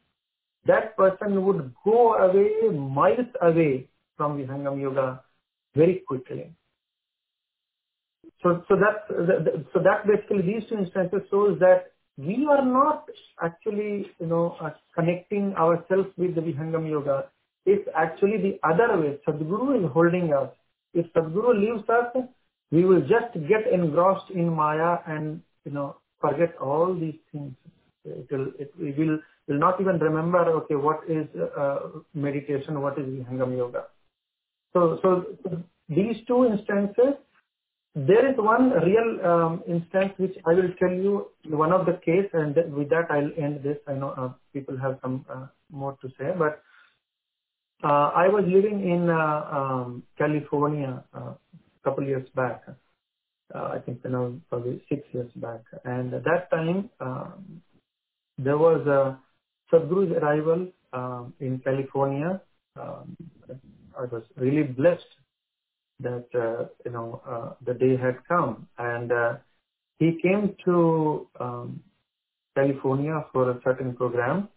that 0.65 0.95
person 0.97 1.45
would 1.45 1.73
go 1.83 2.15
away 2.15 2.69
miles 2.75 3.27
away 3.41 3.87
from 4.17 4.37
Vihangam 4.37 4.81
Yoga 4.81 5.21
very 5.75 6.03
quickly. 6.07 6.51
So, 8.41 8.63
so 8.67 8.75
that, 8.75 9.07
so 9.73 9.79
that 9.79 10.05
basically 10.07 10.41
these 10.41 10.69
two 10.69 10.77
instances 10.77 11.21
shows 11.31 11.59
that 11.59 11.91
we 12.17 12.47
are 12.49 12.63
not 12.63 13.09
actually, 13.41 14.07
you 14.19 14.27
know, 14.27 14.55
uh, 14.61 14.69
connecting 14.93 15.53
ourselves 15.55 16.09
with 16.17 16.35
the 16.35 16.41
Vihangam 16.41 16.89
Yoga. 16.89 17.25
It's 17.65 17.87
actually 17.95 18.37
the 18.37 18.59
other 18.67 18.99
way. 18.99 19.17
Sadhguru 19.27 19.83
is 19.83 19.91
holding 19.91 20.33
us. 20.33 20.49
If 20.93 21.11
Sadhguru 21.13 21.59
leaves 21.59 21.87
us, 21.89 22.23
we 22.71 22.85
will 22.85 23.01
just 23.01 23.33
get 23.47 23.71
engrossed 23.71 24.29
in 24.31 24.49
Maya 24.49 24.97
and, 25.07 25.41
you 25.65 25.71
know, 25.71 25.97
forget 26.21 26.55
all 26.59 26.93
these 26.93 27.19
things. 27.31 27.53
It 28.03 28.27
will, 28.31 28.51
it, 28.59 28.71
we 28.79 28.91
will, 28.91 29.19
will 29.47 29.59
not 29.59 29.81
even 29.81 29.99
remember, 29.99 30.39
okay, 30.39 30.75
what 30.75 31.01
is 31.09 31.27
uh, 31.57 31.79
meditation, 32.13 32.81
what 32.81 32.99
is 32.99 33.05
Vihangam 33.05 33.57
Yoga. 33.57 33.85
So, 34.73 34.99
so 35.01 35.25
these 35.89 36.17
two 36.27 36.45
instances 36.45 37.15
there 37.95 38.29
is 38.29 38.35
one 38.37 38.71
real 38.71 39.25
um, 39.25 39.63
instance 39.67 40.11
which 40.17 40.35
I 40.45 40.53
will 40.53 40.69
tell 40.77 40.91
you 40.91 41.27
one 41.47 41.71
of 41.71 41.85
the 41.85 41.93
case, 42.05 42.29
and 42.33 42.53
with 42.75 42.89
that 42.89 43.07
I'll 43.09 43.31
end 43.41 43.63
this. 43.63 43.77
I 43.87 43.93
know 43.93 44.09
uh, 44.09 44.29
people 44.51 44.77
have 44.77 44.99
some 45.01 45.25
uh, 45.29 45.47
more 45.71 45.97
to 46.01 46.09
say, 46.19 46.33
but 46.37 46.61
I 47.89 48.27
was 48.27 48.45
living 48.47 48.81
in 48.89 49.09
uh, 49.09 49.45
um, 49.51 50.03
California 50.17 51.03
a 51.13 51.17
uh, 51.17 51.33
couple 51.83 52.03
years 52.03 52.27
back. 52.35 52.63
Uh, 53.53 53.69
I 53.75 53.79
think 53.85 54.03
know 54.09 54.39
probably 54.49 54.81
six 54.89 55.03
years 55.13 55.29
back, 55.35 55.61
and 55.83 56.13
at 56.13 56.23
that 56.23 56.49
time 56.49 56.89
um, 56.99 57.61
there 58.39 58.57
was 58.57 58.87
a 58.87 59.19
Sadhguru's 59.71 60.11
arrival 60.11 60.67
um, 60.93 61.33
in 61.39 61.59
California. 61.59 62.41
Um, 62.75 63.15
I 63.97 64.05
was 64.05 64.23
really 64.35 64.63
blessed 64.63 65.13
that 65.99 66.27
uh, 66.33 66.65
you 66.85 66.91
know 66.91 67.21
uh, 67.27 67.53
the 67.65 67.75
day 67.75 67.97
had 67.97 68.17
come, 68.27 68.67
and 68.79 69.11
uh, 69.11 69.33
he 69.99 70.19
came 70.23 70.55
to 70.65 71.27
um, 71.39 71.81
California 72.55 73.25
for 73.31 73.51
a 73.51 73.59
certain 73.63 73.95
program. 73.95 74.49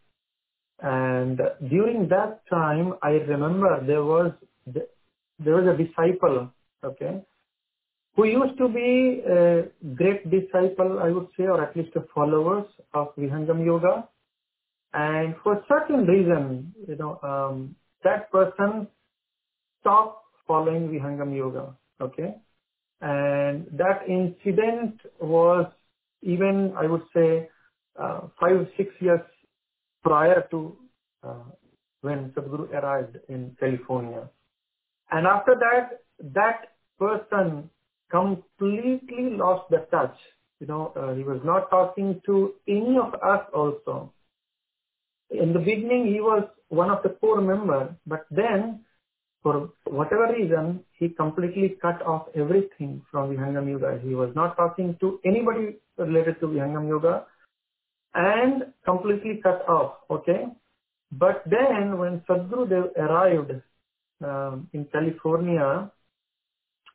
And 0.81 1.41
during 1.69 2.09
that 2.09 2.43
time, 2.49 2.95
I 3.03 3.11
remember 3.11 3.85
there 3.85 4.05
was 4.05 4.33
there 5.41 5.55
was 5.55 5.67
a 5.67 5.77
disciple, 5.77 6.51
okay, 6.85 7.23
who 8.15 8.25
used 8.25 8.59
to 8.59 8.69
be 8.69 9.23
a 9.27 9.69
great 9.95 10.29
disciple, 10.31 10.99
I 11.01 11.11
would 11.11 11.29
say, 11.37 11.45
or 11.45 11.63
at 11.63 11.77
least 11.77 11.95
a 11.97 12.03
followers 12.15 12.67
of 12.93 13.15
Vihangam 13.17 13.65
Yoga. 13.65 14.09
And 14.93 15.35
for 15.43 15.63
certain 15.69 16.07
reason, 16.07 16.75
you 16.89 16.97
know, 16.97 17.21
um, 17.23 17.77
that 18.03 18.31
person 18.33 18.89
stopped 19.81 20.25
following 20.47 20.89
Vihangam 20.89 21.37
Yoga. 21.37 21.77
Okay. 22.01 22.35
And 23.01 23.67
that 23.73 24.09
incident 24.09 25.01
was 25.21 25.67
even, 26.23 26.75
I 26.77 26.87
would 26.87 27.03
say, 27.15 27.49
uh, 28.01 28.23
five, 28.41 28.67
six 28.77 28.91
years 29.01 29.21
prior 30.09 30.47
to 30.51 30.77
uh, 31.23 31.49
when 32.01 32.31
Sadhguru 32.35 32.73
arrived 32.73 33.19
in 33.29 33.57
California. 33.61 34.29
And 35.11 35.27
after 35.27 35.55
that, 35.65 36.01
that 36.39 36.69
person 36.99 37.71
completely 38.11 39.37
lost 39.43 39.69
the 39.71 39.87
touch. 39.91 40.17
You 40.61 40.67
know, 40.67 40.93
uh, 40.97 41.15
he 41.15 41.25
was 41.25 41.41
not 41.45 41.71
talking 41.71 42.21
to 42.27 42.55
any 42.67 42.97
of 42.97 43.15
us 43.15 43.43
also. 43.55 44.13
In 45.31 45.53
the 45.53 45.59
beginning, 45.59 46.07
he 46.07 46.21
was 46.21 46.45
one 46.69 46.91
of 46.91 47.03
the 47.03 47.11
core 47.11 47.41
members, 47.43 47.91
but 48.07 48.25
then 48.31 48.85
for 49.43 49.71
whatever 49.85 50.33
reason, 50.33 50.81
he 50.99 51.11
completely 51.11 51.77
cut 51.83 52.01
off 52.03 52.29
everything 52.35 53.03
from 53.11 53.31
Vihangam 53.31 53.69
Yoga. 53.71 54.01
He 54.03 54.15
was 54.15 54.31
not 54.35 54.57
talking 54.57 54.97
to 55.01 55.21
anybody 55.25 55.77
related 55.99 56.41
to 56.41 56.47
Vihangam 56.47 56.89
Yoga 56.89 57.27
and 58.19 58.73
completely 58.85 59.41
cut 59.43 59.63
off, 59.69 59.99
okay? 60.11 60.47
But 61.13 61.43
then 61.47 61.99
when 61.99 62.21
Sadhguru 62.29 62.91
arrived 62.97 63.53
um, 64.25 64.69
in 64.73 64.87
California, 64.93 65.91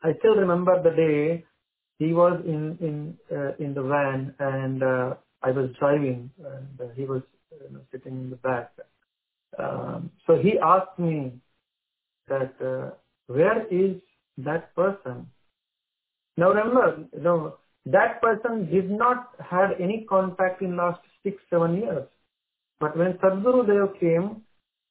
I 0.03 0.09
still 0.19 0.35
remember 0.35 0.83
the 0.83 0.91
day 0.91 1.45
he 1.97 2.13
was 2.13 2.41
in 2.45 2.77
in 2.81 3.17
uh, 3.31 3.55
in 3.63 3.73
the 3.73 3.83
van 3.83 4.35
and 4.39 4.83
uh, 4.83 5.15
I 5.41 5.51
was 5.51 5.69
driving 5.79 6.29
and 6.43 6.91
he 6.95 7.05
was 7.05 7.23
you 7.51 7.73
know, 7.73 7.81
sitting 7.91 8.13
in 8.13 8.29
the 8.29 8.35
back. 8.35 8.71
Um, 9.57 10.11
so 10.27 10.35
he 10.35 10.59
asked 10.59 10.99
me, 10.99 11.39
that 12.27 12.53
uh, 12.61 12.95
where 13.27 13.65
is 13.67 13.97
that 14.37 14.75
person? 14.75 15.27
Now 16.37 16.49
remember, 16.49 17.05
you 17.13 17.21
know, 17.21 17.57
that 17.85 18.21
person 18.21 18.69
did 18.71 18.89
not 18.89 19.29
had 19.39 19.71
any 19.79 20.05
contact 20.09 20.61
in 20.61 20.77
last 20.77 21.01
six, 21.23 21.37
seven 21.49 21.75
years. 21.77 22.07
But 22.79 22.97
when 22.97 23.13
Sadhguru 23.13 23.67
Dev 23.67 23.99
came, 23.99 24.41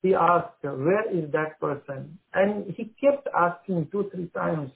he 0.03 0.15
asked, 0.15 0.63
where 0.63 1.11
is 1.11 1.31
that 1.33 1.61
person? 1.61 2.19
And 2.35 2.75
he 2.77 2.93
kept 3.01 3.29
asking 3.37 3.89
two, 3.93 4.11
three 4.15 4.29
times. 4.35 4.73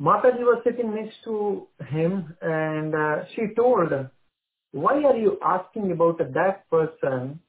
Mataji 0.00 0.40
was 0.40 0.62
sitting 0.64 0.94
next 0.94 1.16
to 1.24 1.68
him 1.88 2.36
and 2.42 2.94
uh, 2.94 3.24
she 3.34 3.54
told, 3.56 3.90
why 4.72 5.02
are 5.04 5.16
you 5.16 5.38
asking 5.42 5.90
about 5.92 6.18
that 6.18 6.68
person 6.68 7.40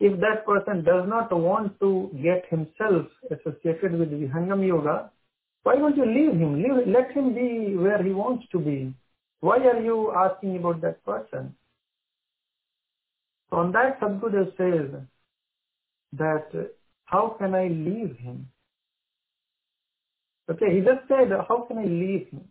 if 0.00 0.18
that 0.18 0.44
person 0.44 0.82
does 0.82 1.08
not 1.08 1.30
want 1.32 1.78
to 1.78 2.10
get 2.20 2.44
himself 2.50 3.06
associated 3.30 3.96
with 3.96 4.10
Vihangam 4.10 4.66
Yoga, 4.66 5.12
why 5.62 5.76
don't 5.76 5.96
you 5.96 6.06
leave 6.06 6.38
him? 6.38 6.62
Leave, 6.62 6.86
let 6.88 7.12
him 7.12 7.34
be 7.34 7.76
where 7.76 8.02
he 8.02 8.12
wants 8.12 8.46
to 8.52 8.58
be. 8.58 8.94
Why 9.40 9.58
are 9.58 9.80
you 9.80 10.12
asking 10.12 10.56
about 10.56 10.80
that 10.82 11.04
person? 11.04 11.54
On 13.50 13.72
that, 13.72 14.00
Sadhguru 14.00 14.56
says 14.56 15.02
that 16.14 16.70
how 17.04 17.36
can 17.38 17.54
I 17.54 17.68
leave 17.68 18.16
him? 18.16 18.48
Okay, 20.50 20.74
he 20.74 20.80
just 20.80 21.06
said, 21.08 21.30
how 21.48 21.66
can 21.68 21.78
I 21.78 21.84
leave 21.84 22.28
him? 22.30 22.44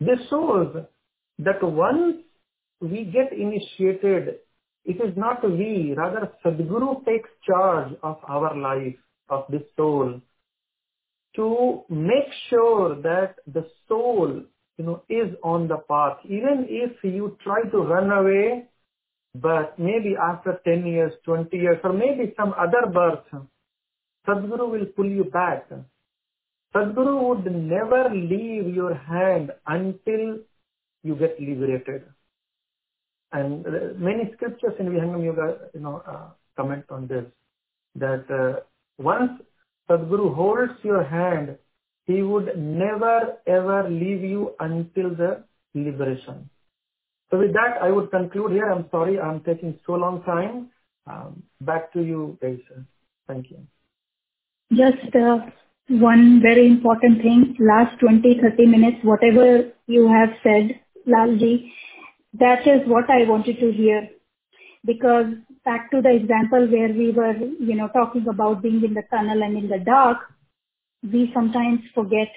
This 0.00 0.18
shows 0.30 0.74
that 1.38 1.62
once 1.62 2.16
we 2.80 3.04
get 3.04 3.32
initiated 3.32 4.38
it 4.88 4.96
is 5.02 5.14
not 5.16 5.44
we, 5.44 5.94
rather 5.94 6.32
Sadhguru 6.42 7.04
takes 7.04 7.28
charge 7.46 7.92
of 8.02 8.16
our 8.26 8.56
life, 8.56 8.96
of 9.28 9.44
this 9.50 9.62
soul, 9.76 10.22
to 11.36 11.82
make 11.88 12.30
sure 12.50 13.00
that 13.02 13.36
the 13.46 13.66
soul, 13.88 14.42
you 14.76 14.84
know, 14.84 15.02
is 15.08 15.34
on 15.42 15.68
the 15.68 15.78
path. 15.88 16.18
Even 16.24 16.66
if 16.68 16.92
you 17.02 17.36
try 17.42 17.62
to 17.70 17.78
run 17.78 18.10
away, 18.10 18.66
but 19.34 19.78
maybe 19.78 20.16
after 20.20 20.60
10 20.64 20.86
years, 20.86 21.12
20 21.24 21.56
years, 21.56 21.78
or 21.84 21.92
maybe 21.92 22.34
some 22.36 22.54
other 22.58 22.90
birth, 22.92 23.24
Sadhguru 24.26 24.70
will 24.70 24.86
pull 24.96 25.06
you 25.08 25.24
back. 25.24 25.68
Sadhguru 26.74 27.28
would 27.28 27.52
never 27.52 28.10
leave 28.14 28.74
your 28.74 28.94
hand 28.94 29.52
until 29.66 30.38
you 31.02 31.14
get 31.14 31.40
liberated. 31.40 32.04
And 33.32 33.64
many 33.98 34.30
scriptures 34.34 34.72
in 34.78 34.86
Vihangam 34.86 35.24
Yoga, 35.24 35.68
you 35.74 35.80
know, 35.80 36.02
uh, 36.06 36.30
comment 36.56 36.84
on 36.90 37.06
this, 37.06 37.24
that 37.96 38.24
uh, 38.30 38.60
once 38.98 39.40
Sadhguru 39.88 40.34
holds 40.34 40.72
your 40.82 41.02
hand, 41.02 41.56
he 42.06 42.22
would 42.22 42.56
never 42.56 43.36
ever 43.46 43.88
leave 43.88 44.22
you 44.22 44.54
until 44.60 45.14
the 45.14 45.44
liberation. 45.74 46.50
So 47.30 47.38
with 47.38 47.52
that, 47.52 47.82
I 47.82 47.90
would 47.90 48.10
conclude 48.10 48.52
here. 48.52 48.70
I'm 48.70 48.86
sorry 48.90 49.20
I'm 49.20 49.40
taking 49.42 49.78
so 49.86 49.92
long 49.92 50.22
time. 50.22 50.70
Um, 51.06 51.42
back 51.60 51.92
to 51.92 52.02
you, 52.02 52.38
guys. 52.40 52.60
Thank 53.26 53.50
you. 53.50 53.66
Just 54.72 55.14
uh, 55.14 55.38
one 55.88 56.40
very 56.42 56.66
important 56.66 57.22
thing. 57.22 57.56
Last 57.58 57.98
20, 58.00 58.40
30 58.42 58.66
minutes, 58.66 58.98
whatever 59.02 59.72
you 59.86 60.08
have 60.08 60.30
said, 60.42 60.80
Lalji, 61.06 61.70
that 62.34 62.66
is 62.66 62.86
what 62.86 63.08
I 63.10 63.28
wanted 63.28 63.58
to 63.60 63.72
hear. 63.72 64.08
Because 64.84 65.26
back 65.64 65.90
to 65.90 66.00
the 66.02 66.10
example 66.10 66.66
where 66.68 66.88
we 66.88 67.10
were, 67.12 67.34
you 67.36 67.74
know, 67.74 67.88
talking 67.88 68.26
about 68.28 68.62
being 68.62 68.82
in 68.84 68.94
the 68.94 69.02
tunnel 69.10 69.42
and 69.42 69.56
in 69.56 69.68
the 69.68 69.78
dark, 69.78 70.18
we 71.02 71.30
sometimes 71.34 71.80
forget 71.94 72.28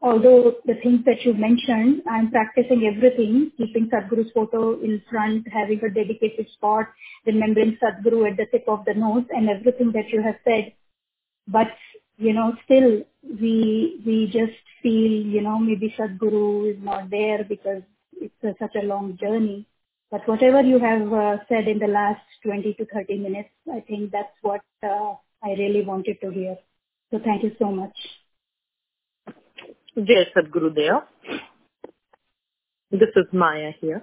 although 0.00 0.54
the 0.64 0.74
things 0.82 1.04
that 1.04 1.24
you 1.24 1.34
mentioned, 1.34 2.02
I'm 2.08 2.30
practicing 2.30 2.90
everything, 2.94 3.52
keeping 3.56 3.90
Sadhguru's 3.90 4.30
photo 4.32 4.80
in 4.80 5.02
front, 5.10 5.46
having 5.52 5.80
a 5.84 5.90
dedicated 5.90 6.46
spot, 6.52 6.86
remembering 7.26 7.78
Sadhguru 7.82 8.30
at 8.30 8.36
the 8.36 8.46
tip 8.46 8.64
of 8.68 8.84
the 8.84 8.94
nose 8.94 9.24
and 9.30 9.48
everything 9.48 9.92
that 9.92 10.08
you 10.10 10.22
have 10.22 10.36
said. 10.44 10.72
But, 11.46 11.68
you 12.16 12.32
know, 12.32 12.54
still 12.64 13.02
we, 13.22 14.00
we 14.06 14.26
just 14.26 14.58
feel, 14.82 15.10
you 15.10 15.40
know, 15.40 15.58
maybe 15.58 15.94
Sadhguru 15.98 16.76
is 16.76 16.82
not 16.82 17.10
there 17.10 17.44
because 17.44 17.82
it's 18.12 18.34
a, 18.44 18.54
such 18.60 18.76
a 18.80 18.86
long 18.86 19.18
journey. 19.20 19.66
But 20.10 20.26
whatever 20.26 20.62
you 20.62 20.78
have 20.78 21.12
uh, 21.12 21.36
said 21.48 21.68
in 21.68 21.78
the 21.78 21.86
last 21.86 22.22
20 22.42 22.74
to 22.74 22.86
30 22.86 23.18
minutes, 23.18 23.50
I 23.70 23.80
think 23.80 24.10
that's 24.10 24.32
what 24.40 24.62
uh, 24.82 25.14
I 25.44 25.50
really 25.50 25.82
wanted 25.84 26.18
to 26.22 26.30
hear. 26.30 26.56
So 27.10 27.18
thank 27.22 27.42
you 27.42 27.52
so 27.58 27.70
much. 27.70 27.96
Jai 29.96 30.24
Sadhguru 30.34 30.74
Dev. 30.74 31.02
This 32.90 33.10
is 33.16 33.26
Maya 33.32 33.72
here. 33.80 34.02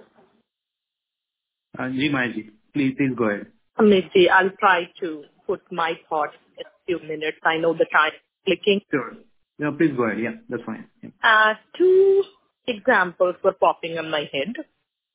Uh, 1.76 1.88
Ji 1.90 2.08
Maya 2.08 2.32
ji, 2.32 2.50
please, 2.72 2.94
please 2.96 3.14
go 3.16 3.24
ahead. 3.24 3.46
Amit 3.78 4.12
ji, 4.12 4.28
I'll 4.28 4.50
try 4.60 4.88
to 5.00 5.24
put 5.46 5.60
my 5.72 5.94
thoughts 6.08 6.36
in 6.56 6.64
a 6.66 6.70
few 6.86 7.08
minutes. 7.08 7.38
I 7.44 7.56
know 7.58 7.72
the 7.72 7.86
time 7.92 8.12
is 8.14 8.20
clicking. 8.46 8.80
Sure. 8.92 9.14
No, 9.58 9.72
please 9.72 9.92
go 9.96 10.04
ahead. 10.04 10.20
Yeah, 10.20 10.34
that's 10.48 10.62
fine. 10.62 10.86
Yeah. 11.02 11.10
Uh, 11.22 11.54
two 11.76 12.22
examples 12.68 13.34
were 13.42 13.52
popping 13.52 13.96
in 13.96 14.08
my 14.10 14.28
head 14.32 14.54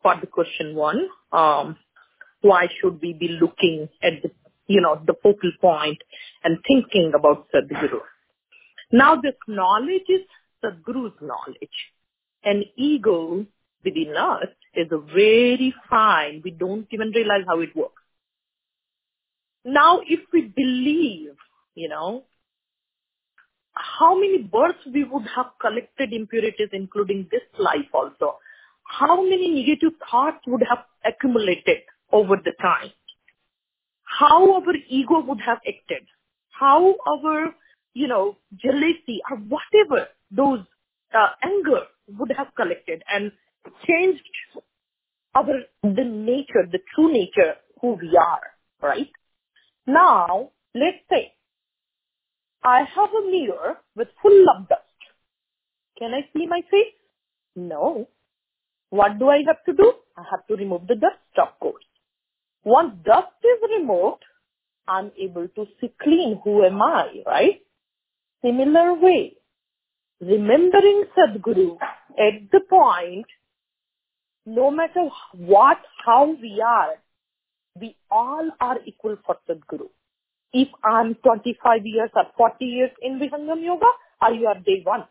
for 0.02 0.16
the 0.20 0.28
question 0.28 0.76
one. 0.76 1.08
Um, 1.32 1.78
why 2.42 2.68
should 2.80 3.02
we 3.02 3.14
be 3.14 3.38
looking 3.40 3.90
at 4.02 4.22
the, 4.24 4.32
you 4.68 4.82
know, 4.82 5.02
the 5.06 5.14
focal 5.22 5.52
point 5.60 6.00
and 6.44 6.58
thinking 6.68 7.12
about 7.16 7.48
Sadhguru? 7.54 8.00
Now 8.92 9.16
this 9.16 9.36
knowledge 9.48 10.10
is 10.10 10.22
Sadhguru's 10.64 11.14
knowledge. 11.22 11.70
An 12.44 12.64
ego 12.76 13.46
within 13.84 14.16
us 14.18 14.48
is 14.76 14.88
a 14.92 14.98
very 14.98 15.74
fine. 15.90 16.42
We 16.44 16.52
don't 16.52 16.88
even 16.92 17.12
realize 17.12 17.44
how 17.48 17.60
it 17.62 17.76
works. 17.76 18.02
Now, 19.64 20.00
if 20.08 20.22
we 20.34 20.42
believe, 20.42 21.36
you 21.76 21.88
know, 21.88 22.24
how 23.74 24.16
many 24.16 24.40
births 24.40 24.80
we 24.92 25.04
would 25.04 25.28
have 25.36 25.48
collected 25.62 26.14
impurities, 26.14 26.70
including 26.74 27.28
this 27.32 27.42
life 27.60 27.88
also, 27.94 28.38
how 29.00 29.24
many 29.24 29.50
negative 29.64 29.94
thoughts 30.10 30.40
would 30.48 30.64
have 30.70 30.86
accumulated 31.06 31.80
over 32.12 32.36
the 32.44 32.54
time, 32.62 32.92
how 34.04 34.56
our 34.56 34.76
ego 34.90 35.22
would 35.28 35.40
have 35.46 35.60
acted, 35.60 36.08
how 36.52 36.96
our, 37.08 37.56
you 37.94 38.08
know, 38.08 38.38
jealousy 38.58 39.22
or 39.30 39.38
whatever 39.38 40.08
those 40.32 40.60
uh, 41.14 41.30
anger 41.44 41.84
would 42.20 42.34
have 42.38 42.48
collected 42.56 43.04
and 43.10 43.32
changed 43.88 44.22
our 45.36 45.46
the 45.84 46.04
nature, 46.06 46.68
the 46.72 46.80
true 46.96 47.12
nature, 47.14 47.56
who 47.82 47.94
we 48.02 48.18
are, 48.18 48.42
right? 48.82 49.10
Now, 49.88 50.52
let's 50.76 51.00
say 51.10 51.34
I 52.64 52.80
have 52.96 53.10
a 53.12 53.32
mirror 53.32 53.78
with 53.96 54.10
full 54.22 54.46
of 54.56 54.68
dust. 54.70 54.82
Can 55.98 56.14
I 56.14 56.22
see 56.34 56.48
my 56.48 56.62
face? 56.72 56.94
No. 57.56 58.08
What 58.92 59.20
do 59.20 59.30
I 59.30 59.44
have 59.48 59.64
to 59.68 59.74
do? 59.74 59.94
I 60.18 60.24
have 60.32 60.48
to 60.50 60.58
remove 60.58 60.88
the 60.88 60.96
dust, 60.96 61.40
of 61.42 61.60
course. 61.62 61.86
Once 62.66 62.96
dust 63.06 63.34
is 63.44 63.70
removed, 63.80 64.24
I'm 64.88 65.12
able 65.20 65.48
to 65.50 65.66
see 65.82 65.94
clean 66.04 66.42
who 66.44 66.66
am 66.66 66.82
I, 66.82 67.24
right? 67.26 67.62
Similar 68.46 68.96
way, 68.96 69.38
remembering 70.22 71.06
Sadhguru 71.18 71.78
at 72.20 72.52
the 72.52 72.62
point, 72.70 73.28
no 74.46 74.72
matter 74.72 75.10
what, 75.34 75.80
how 76.06 76.26
we 76.42 76.64
are, 76.66 76.96
we 77.80 77.98
all 78.12 78.52
are 78.60 78.80
equal 78.86 79.18
for 79.26 79.38
Sadhguru. 79.50 79.90
If 80.54 80.70
I'm 80.84 81.16
25 81.16 81.82
years 81.86 82.12
or 82.16 82.26
40 82.38 82.66
years 82.66 82.92
in 83.02 83.20
Vihangam 83.20 83.64
Yoga, 83.64 83.88
you 84.34 84.48
are 84.48 84.60
day 84.60 84.82
one, 84.84 85.06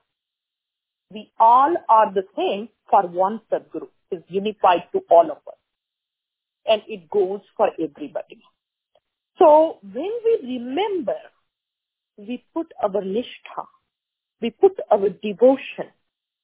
we 1.10 1.30
all 1.38 1.74
are 1.88 2.12
the 2.12 2.24
same 2.36 2.68
for 2.88 3.06
one 3.06 3.40
Sadhguru. 3.50 3.88
is 4.10 4.22
unified 4.28 4.84
to 4.92 5.02
all 5.10 5.30
of 5.30 5.38
us. 5.46 5.58
And 6.66 6.82
it 6.88 7.08
goes 7.10 7.40
for 7.56 7.70
everybody. 7.78 8.40
So 9.38 9.78
when 9.82 10.12
we 10.24 10.58
remember, 10.58 11.16
we 12.16 12.44
put 12.54 12.72
our 12.82 13.02
nishtha, 13.02 13.64
we 14.40 14.50
put 14.50 14.78
our 14.90 15.08
devotion, 15.08 15.88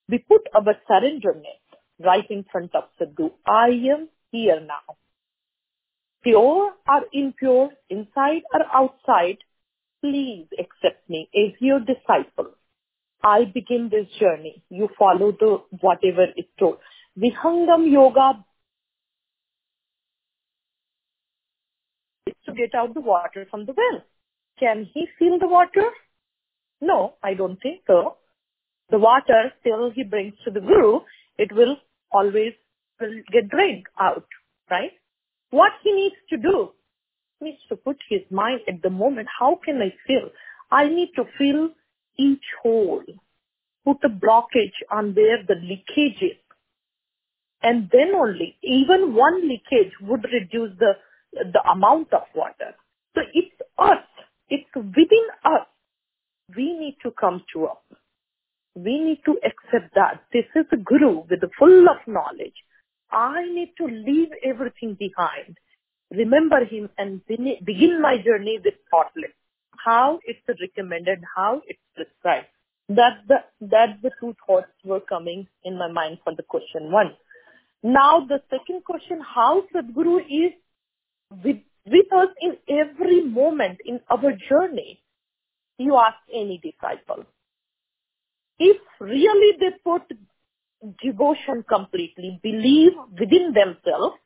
we 0.08 0.18
put 0.18 0.48
our 0.54 0.74
surrenderness 0.88 1.60
right 2.00 2.28
in 2.30 2.44
front 2.50 2.74
of 2.74 2.84
Sadhu. 2.98 3.30
I 3.46 3.68
am 3.94 4.08
here 4.32 4.60
now. 4.60 4.96
Pure 6.22 6.72
or 6.88 7.02
impure, 7.12 7.70
inside 7.90 8.42
or 8.52 8.64
outside, 8.72 9.38
please 10.02 10.46
accept 10.58 11.08
me 11.08 11.28
as 11.34 11.52
your 11.60 11.80
disciple. 11.80 12.55
I 13.22 13.44
begin 13.44 13.88
this 13.90 14.06
journey. 14.20 14.62
You 14.70 14.88
follow 14.98 15.32
the 15.32 15.62
whatever 15.80 16.26
is 16.36 16.44
told. 16.58 16.78
Vihangam 17.18 17.90
yoga 17.90 18.44
is 22.26 22.34
to 22.46 22.52
get 22.52 22.74
out 22.74 22.94
the 22.94 23.00
water 23.00 23.46
from 23.50 23.66
the 23.66 23.72
well. 23.76 24.02
Can 24.60 24.88
he 24.92 25.06
feel 25.18 25.38
the 25.38 25.48
water? 25.48 25.90
No, 26.80 27.14
I 27.22 27.34
don't 27.34 27.60
think 27.60 27.80
so. 27.86 28.16
The 28.90 28.98
water, 28.98 29.52
till 29.64 29.90
he 29.90 30.04
brings 30.04 30.34
to 30.44 30.50
the 30.50 30.60
guru, 30.60 31.00
it 31.38 31.52
will 31.52 31.76
always 32.12 32.52
will 33.00 33.14
get 33.32 33.48
drained 33.48 33.86
out, 34.00 34.26
right? 34.70 34.92
What 35.50 35.72
he 35.82 35.92
needs 35.92 36.16
to 36.30 36.36
do, 36.36 36.70
needs 37.40 37.58
to 37.68 37.76
put 37.76 37.96
his 38.08 38.22
mind 38.30 38.60
at 38.68 38.82
the 38.82 38.90
moment, 38.90 39.28
how 39.38 39.58
can 39.64 39.80
I 39.82 39.92
feel? 40.06 40.30
I 40.70 40.88
need 40.88 41.10
to 41.16 41.24
fill 41.38 41.70
each 42.18 42.44
hole, 42.62 43.02
put 43.84 43.98
a 44.04 44.08
blockage 44.08 44.78
on 44.90 45.14
where 45.14 45.42
the 45.46 45.54
leakage 45.54 46.22
is. 46.22 46.38
And 47.62 47.88
then 47.92 48.12
only, 48.14 48.56
even 48.62 49.14
one 49.14 49.48
leakage 49.48 49.92
would 50.02 50.24
reduce 50.24 50.78
the, 50.78 50.92
the 51.32 51.62
amount 51.70 52.12
of 52.12 52.22
water. 52.34 52.74
So 53.14 53.22
it's 53.32 53.54
us, 53.78 54.04
it's 54.48 54.68
within 54.74 55.26
us 55.44 55.66
we 56.54 56.78
need 56.78 56.96
to 57.02 57.10
come 57.10 57.42
to 57.52 57.66
up. 57.66 57.84
We 58.74 59.00
need 59.00 59.20
to 59.24 59.38
accept 59.44 59.94
that 59.94 60.22
this 60.32 60.44
is 60.54 60.66
a 60.72 60.76
guru 60.76 61.22
with 61.28 61.40
the 61.40 61.50
full 61.58 61.88
of 61.88 61.96
knowledge. 62.06 62.54
I 63.10 63.44
need 63.46 63.72
to 63.78 63.86
leave 63.86 64.28
everything 64.44 64.96
behind, 64.98 65.56
remember 66.10 66.64
him 66.64 66.90
and 66.98 67.24
begin 67.26 68.02
my 68.02 68.18
journey 68.18 68.58
with 68.62 68.74
thoughtless. 68.90 69.32
How 69.84 70.20
it's 70.24 70.40
recommended, 70.60 71.20
how 71.34 71.62
it's 71.66 71.80
prescribed. 71.94 72.46
That's 72.88 73.20
the, 73.26 73.36
that's 73.60 74.00
the 74.02 74.10
two 74.20 74.34
thoughts 74.46 74.68
were 74.84 75.00
coming 75.00 75.48
in 75.64 75.78
my 75.78 75.90
mind 75.90 76.18
for 76.22 76.34
the 76.34 76.42
question 76.42 76.92
one. 76.92 77.16
Now 77.82 78.26
the 78.26 78.40
second 78.50 78.84
question, 78.84 79.20
how 79.20 79.62
Sadhguru 79.74 80.20
is 80.20 80.52
with, 81.44 81.58
with 81.84 82.12
us 82.12 82.28
in 82.40 82.56
every 82.68 83.22
moment 83.22 83.78
in 83.84 84.00
our 84.08 84.32
journey 84.48 85.02
you 85.78 85.96
ask 85.96 86.16
any 86.32 86.58
disciple. 86.58 87.24
If 88.58 88.78
really 89.00 89.56
they 89.58 89.76
put 89.84 90.02
devotion 91.02 91.64
completely, 91.68 92.40
believe 92.42 92.92
within 93.18 93.52
themselves, 93.52 94.16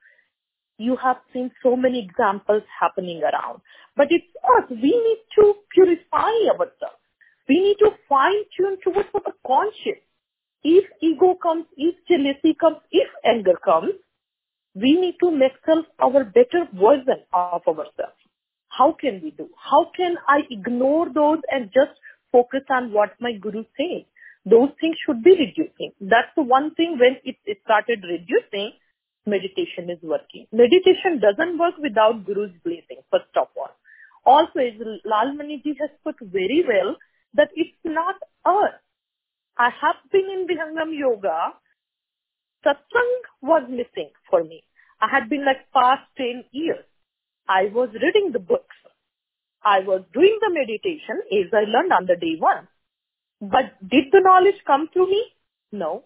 you 0.81 0.97
have 0.97 1.17
seen 1.33 1.51
so 1.63 1.77
many 1.77 1.99
examples 2.03 2.63
happening 2.81 3.23
around. 3.23 3.61
But 3.97 4.07
it's 4.11 4.33
us. 4.57 4.71
We 4.71 4.93
need 5.07 5.21
to 5.37 5.55
purify 5.75 6.33
ourselves. 6.53 7.03
We 7.49 7.61
need 7.61 7.77
to 7.81 7.91
fine 8.09 8.45
tune 8.57 8.79
towards 8.83 9.09
our 9.15 9.35
conscious. 9.47 10.01
If 10.63 10.85
ego 11.03 11.35
comes, 11.35 11.67
if 11.77 11.97
jealousy 12.09 12.57
comes, 12.59 12.79
if 12.91 13.09
anger 13.25 13.59
comes, 13.63 13.93
we 14.75 14.93
need 14.93 15.17
to 15.21 15.31
make 15.31 15.53
self 15.67 15.85
our 15.99 16.25
better 16.25 16.65
version 16.73 17.25
of 17.33 17.63
ourselves. 17.67 18.21
How 18.69 18.97
can 18.99 19.21
we 19.23 19.33
do? 19.33 19.49
How 19.57 19.91
can 19.97 20.17
I 20.29 20.41
ignore 20.51 21.13
those 21.13 21.41
and 21.51 21.67
just 21.75 21.99
focus 22.33 22.63
on 22.71 22.93
what 22.93 23.11
my 23.21 23.33
guru 23.33 23.65
says? 23.77 24.05
Those 24.47 24.71
things 24.81 24.97
should 25.05 25.23
be 25.23 25.33
reducing. 25.33 25.93
That's 26.01 26.33
the 26.37 26.43
one 26.43 26.75
thing 26.75 26.97
when 26.99 27.17
it, 27.25 27.37
it 27.45 27.59
started 27.65 28.03
reducing, 28.03 28.73
meditation 29.31 29.89
is 29.95 30.03
working. 30.03 30.47
Meditation 30.53 31.21
doesn't 31.21 31.59
work 31.59 31.79
without 31.79 32.25
guru's 32.27 32.53
blessing, 32.65 33.01
first 33.11 33.35
of 33.37 33.49
all. 33.57 33.71
Also, 34.27 34.61
Lal 35.05 35.33
Maniji 35.39 35.75
has 35.81 35.91
put 36.05 36.17
very 36.21 36.65
well, 36.67 36.97
that 37.35 37.51
it's 37.55 37.79
not 37.85 38.17
us. 38.45 38.75
I 39.57 39.71
have 39.83 39.97
been 40.11 40.29
in 40.35 40.47
Vihangam 40.51 40.97
Yoga 40.99 41.55
satsang 42.65 43.13
was 43.41 43.63
missing 43.69 44.11
for 44.29 44.43
me. 44.45 44.63
I 45.01 45.09
had 45.11 45.29
been 45.29 45.45
like 45.45 45.71
past 45.73 46.03
10 46.17 46.45
years. 46.53 46.85
I 47.49 47.65
was 47.73 47.89
reading 47.95 48.33
the 48.33 48.39
books. 48.39 48.77
I 49.63 49.81
was 49.81 50.03
doing 50.13 50.39
the 50.41 50.51
meditation 50.53 51.21
as 51.33 51.53
I 51.53 51.65
learned 51.69 51.93
on 51.93 52.07
the 52.07 52.17
day 52.17 52.37
one. 52.39 52.69
But 53.41 53.77
did 53.87 54.13
the 54.13 54.21
knowledge 54.21 54.61
come 54.67 54.89
to 54.95 55.07
me? 55.07 55.25
No. 55.73 56.05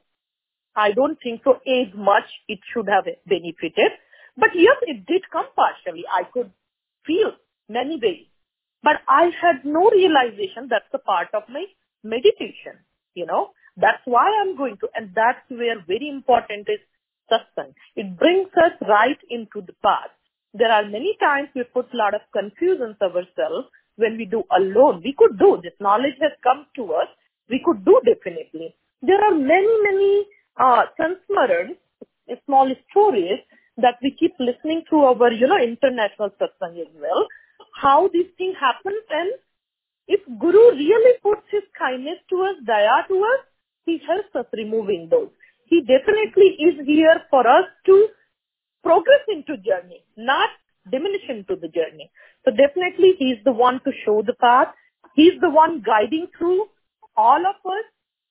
I 0.77 0.93
don't 0.93 1.19
think 1.23 1.43
so 1.45 1.61
as 1.67 1.95
much 1.95 2.25
it 2.49 2.59
should 2.73 2.89
have 2.89 3.05
benefited. 3.27 3.93
But 4.37 4.51
yes, 4.55 4.77
it 4.83 5.07
did 5.07 5.23
come 5.31 5.47
partially. 5.55 6.05
I 6.13 6.25
could 6.25 6.51
feel 7.07 7.33
many 7.69 7.99
ways. 8.03 8.27
But 8.83 9.01
I 9.09 9.31
had 9.41 9.65
no 9.65 9.91
realization 9.91 10.69
that's 10.69 10.93
a 10.93 10.99
part 10.99 11.29
of 11.33 11.45
my 11.49 11.65
meditation. 12.03 12.83
You 13.15 13.27
know, 13.27 13.51
that's 13.77 14.03
why 14.05 14.29
I'm 14.43 14.57
going 14.57 14.77
to, 14.79 14.89
and 14.95 15.11
that's 15.15 15.49
where 15.49 15.81
very 15.87 16.09
important 16.09 16.69
is 16.69 16.81
satsang. 17.31 17.73
It 17.97 18.19
brings 18.19 18.51
us 18.59 18.73
right 18.87 19.19
into 19.31 19.63
the 19.63 19.73
path. 19.83 20.11
There 20.53 20.71
are 20.71 20.85
many 20.85 21.17
times 21.21 21.49
we 21.55 21.65
put 21.65 21.93
a 21.93 21.97
lot 21.97 22.15
of 22.15 22.21
confusions 22.33 22.97
ourselves 23.01 23.69
when 23.97 24.17
we 24.19 24.25
do 24.25 24.43
alone. 24.57 25.03
We 25.03 25.15
could 25.17 25.39
do 25.39 25.61
this. 25.63 25.73
Knowledge 25.81 26.19
has 26.21 26.33
come 26.43 26.67
to 26.77 26.93
us. 26.95 27.09
We 27.49 27.63
could 27.65 27.85
do 27.85 28.01
definitely. 28.05 28.75
There 29.03 29.23
are 29.23 29.35
many, 29.35 29.75
many 29.83 30.27
uh, 30.59 30.85
sansmarans, 30.99 31.77
small 32.47 32.71
stories 32.91 33.41
that 33.79 33.97
we 34.03 34.17
keep 34.19 34.35
listening 34.39 34.85
to 34.91 34.97
our, 35.01 35.33
you 35.33 35.47
know, 35.47 35.59
international 35.59 36.31
satsang 36.41 36.81
as 36.81 36.93
well. 36.95 37.27
How 37.81 38.09
this 38.13 38.27
thing 38.39 38.55
happens 38.59 39.03
and 39.11 39.31
if 40.07 40.21
Guru 40.39 40.77
really 40.77 41.19
puts 41.23 41.43
his 41.51 41.63
kindness 41.79 42.19
to 42.31 42.37
us, 42.43 42.57
daya 42.69 43.07
to 43.09 43.15
us, 43.15 43.41
he 43.87 44.01
helps 44.07 44.35
us 44.35 44.47
removing 44.53 45.09
those. 45.11 45.31
He 45.67 45.81
definitely 45.81 46.57
is 46.61 46.87
here 46.87 47.23
for 47.31 47.47
us 47.47 47.65
to 47.87 48.09
progress 48.83 49.25
into 49.29 49.57
journey, 49.57 50.05
not 50.17 50.51
diminish 50.91 51.25
into 51.29 51.57
the 51.57 51.69
journey. 51.69 52.11
So 52.45 52.51
definitely 52.51 53.15
he's 53.19 53.39
the 53.45 53.53
one 53.53 53.81
to 53.85 53.93
show 54.05 54.23
the 54.23 54.35
path. 54.35 54.69
He's 55.15 55.41
the 55.41 55.51
one 55.51 55.83
guiding 55.85 56.29
through 56.39 56.67
all 57.17 57.41
of 57.41 57.57
us. 57.65 57.87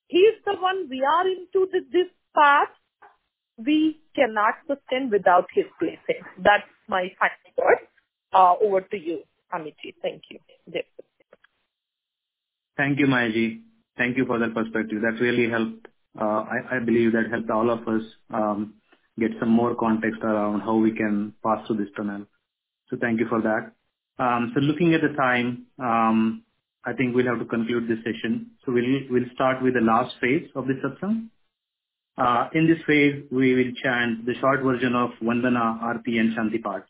He's 0.07 0.35
the 0.45 0.53
one 0.53 0.87
we 0.89 1.03
are 1.03 1.27
into 1.27 1.67
the, 1.71 1.79
this 1.91 2.09
path. 2.35 2.69
We 3.57 3.99
cannot 4.15 4.55
sustain 4.67 5.09
without 5.09 5.47
his 5.53 5.65
blessing. 5.79 6.23
That's 6.37 6.63
my 6.87 7.11
final 7.19 7.53
word. 7.57 7.77
Uh, 8.33 8.55
over 8.61 8.81
to 8.81 8.97
you, 8.97 9.23
Amitji. 9.53 9.93
Thank 10.01 10.23
you. 10.29 10.39
Thank 12.75 12.99
you, 12.99 13.05
Mayaji. 13.05 13.61
Thank 13.97 14.17
you 14.17 14.25
for 14.25 14.39
that 14.39 14.55
perspective. 14.55 15.01
That 15.01 15.21
really 15.21 15.49
helped. 15.49 15.87
Uh, 16.19 16.45
I, 16.45 16.77
I 16.77 16.79
believe 16.79 17.11
that 17.13 17.29
helped 17.31 17.49
all 17.51 17.69
of 17.69 17.87
us 17.87 18.01
um, 18.31 18.75
get 19.19 19.31
some 19.39 19.49
more 19.49 19.75
context 19.75 20.21
around 20.23 20.61
how 20.61 20.75
we 20.75 20.91
can 20.91 21.33
pass 21.43 21.65
through 21.67 21.77
this 21.77 21.93
tunnel. 21.95 22.25
So 22.89 22.97
thank 22.99 23.19
you 23.19 23.27
for 23.27 23.41
that. 23.41 23.71
Um, 24.23 24.51
so 24.53 24.61
looking 24.61 24.93
at 24.93 25.01
the 25.01 25.15
time, 25.15 25.65
um, 25.79 26.43
I 26.85 26.93
think 26.93 27.15
we'll 27.15 27.27
have 27.27 27.39
to 27.39 27.45
conclude 27.45 27.87
this 27.87 28.03
session. 28.03 28.51
So 28.65 28.73
we'll 28.73 29.29
start 29.33 29.61
with 29.63 29.73
the 29.73 29.81
last 29.81 30.15
phase 30.19 30.49
of 30.55 30.67
the 30.67 30.73
satsang. 30.73 31.29
Uh, 32.17 32.49
in 32.53 32.67
this 32.67 32.77
phase, 32.85 33.23
we 33.31 33.55
will 33.55 33.71
chant 33.81 34.25
the 34.25 34.35
short 34.39 34.61
version 34.61 34.95
of 34.95 35.11
Vandana, 35.21 35.81
Arti, 35.81 36.17
and 36.17 36.35
Shanti 36.37 36.61
part. 36.61 36.85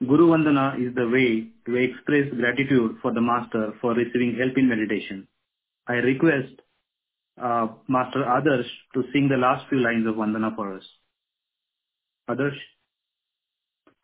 Guru 0.00 0.28
Vandana 0.28 0.80
is 0.80 0.94
the 0.94 1.06
way 1.08 1.48
to 1.66 1.76
express 1.76 2.32
gratitude 2.34 2.96
for 3.02 3.12
the 3.12 3.20
Master 3.20 3.74
for 3.80 3.92
receiving 3.92 4.34
help 4.38 4.56
in 4.56 4.68
meditation. 4.68 5.28
I 5.86 5.94
request 5.94 6.54
uh, 7.40 7.68
Master 7.86 8.24
Adarsh 8.24 8.68
to 8.94 9.04
sing 9.12 9.28
the 9.28 9.36
last 9.36 9.68
few 9.68 9.78
lines 9.78 10.06
of 10.06 10.14
Vandana 10.14 10.56
for 10.56 10.74
us. 10.74 10.84
Adarsh? 12.30 12.58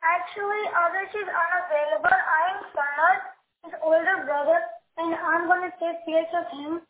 Actually, 0.05 0.62
Adarsh 0.70 1.15
is 1.16 1.28
unavailable. 1.32 2.12
I 2.12 2.43
am 2.53 2.62
Sanat, 2.77 3.35
his 3.66 3.74
older 3.82 4.22
brother, 4.24 4.60
and 4.98 5.14
I'm 5.14 5.48
to 5.66 5.72
take 5.82 6.05
place 6.06 6.30
of 6.32 6.47
him 6.55 6.80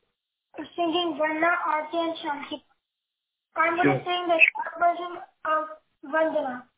singing 0.76 1.16
Vandana, 1.16 1.56
Arti, 1.66 1.96
and 1.96 2.14
Shanti. 2.20 2.60
I'm 3.56 3.76
going 3.76 3.98
to 3.98 4.04
sing 4.04 4.28
the 4.28 4.36
short 4.36 4.76
version 4.78 5.16
of 5.44 5.64
Vandana. 6.04 6.68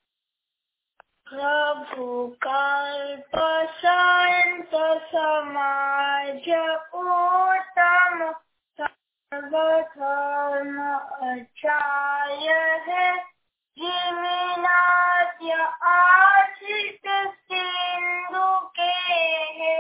प्रभु 1.29 2.05
कल्प 2.45 3.35
शांत 3.81 4.71
समाज 5.11 6.47
उत्तम 7.01 8.23
सर्वधर्म 8.79 10.79
अचाय 11.29 12.47
है 12.87 13.11
जिमिनाद्य 13.79 15.59
आशित 15.91 17.11
सिंधु 17.53 18.49
के 18.79 18.91
है 19.61 19.77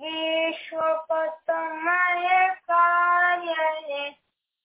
विश्व 0.00 0.78
पतमय 1.10 2.48
कार्य 2.70 4.10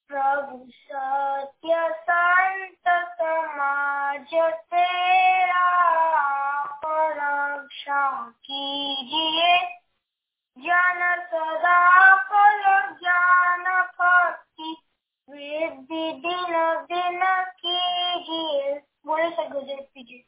प्रभु 0.09 0.57
सत्य 0.71 1.89
संत 2.01 2.89
समाज 3.19 4.33
तेरा 4.73 5.67
रक्षा 7.17 8.01
कीजिए 8.45 9.57
जन 10.57 11.03
सदा 11.25 11.77
ज्ञान 13.01 13.65
भक्ति 13.99 14.75
वृद्धि 15.29 16.11
दिन 16.25 16.57
दिन 16.91 17.21
कीजिए 17.61 18.73
बोले 19.05 19.29
सर 19.29 19.49
कीजिए 19.53 20.23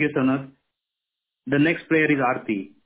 you, 0.00 0.08
Sanat. 0.08 0.50
The 1.46 1.58
next 1.58 1.88
prayer 1.88 2.10
is 2.10 2.20
Arti. 2.20 2.77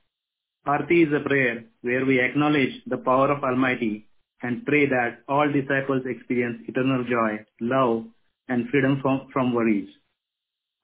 Aarti 0.66 1.06
is 1.06 1.12
a 1.12 1.26
prayer 1.28 1.64
where 1.80 2.04
we 2.06 2.20
acknowledge 2.20 2.82
the 2.86 2.96
power 2.96 3.32
of 3.32 3.42
Almighty 3.42 4.06
and 4.42 4.64
pray 4.64 4.86
that 4.86 5.18
all 5.28 5.50
disciples 5.50 6.02
experience 6.06 6.62
eternal 6.68 7.04
joy, 7.04 7.44
love, 7.60 8.04
and 8.48 8.68
freedom 8.68 9.00
from, 9.02 9.28
from 9.32 9.52
worries. 9.54 9.88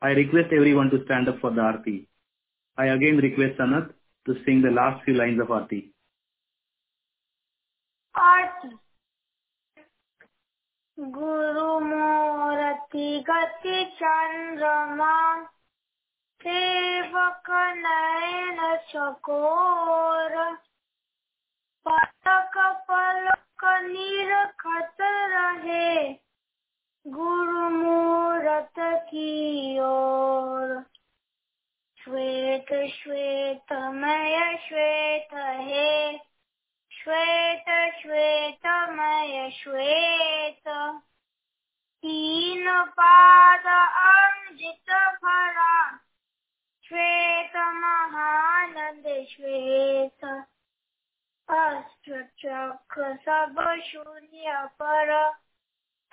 I 0.03 0.09
request 0.09 0.49
everyone 0.53 0.91
to 0.91 1.05
stand 1.05 1.29
up 1.29 1.39
for 1.41 1.51
the 1.51 1.61
Aarti. 1.61 2.07
I 2.77 2.87
again 2.87 3.19
request 3.19 3.59
Sanath 3.59 3.91
to 4.27 4.35
sing 4.45 4.63
the 4.63 4.71
last 4.71 5.05
few 5.05 5.15
lines 5.15 5.41
of 5.41 5.49
Aarti. 5.49 5.91
Aarti. 8.17 8.71
Guru 10.97 11.81
Morati 11.87 13.23
Gati 13.23 13.87
Chandrama 14.01 15.47
सेवक 16.43 17.51
नयन 17.77 18.77
चकोर। 18.77 20.55
पलक 21.89 22.85
पलक 22.91 23.65
निरखत 23.65 24.97
रहे, 25.01 26.13
गुरु 27.07 27.71
मूरत 27.71 28.75
की 28.79 29.79
ओर। 29.79 30.85
श्वेत 32.05 32.91
श्वेतमय 32.93 34.57
श्वेत 34.69 35.35
है, 35.35 36.19
श्वेत 36.93 37.95
श्वेतमय 38.03 39.51
श्वेत। 39.51 40.69
तीन 42.03 42.85
पाद 42.85 43.67
अंजित 44.17 44.91
भरा 45.25 45.98
श्वेत 46.89 47.57
महानंद 47.57 49.07
श्वेत 49.31 50.25
अष्टचक्र 51.49 53.17
सब 53.17 53.57
शून्य 53.85 54.69
पर। 54.83 55.11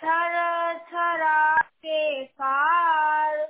थर 0.03 0.35
थरा 0.80 1.56
के 1.57 2.26
पार 2.26 3.45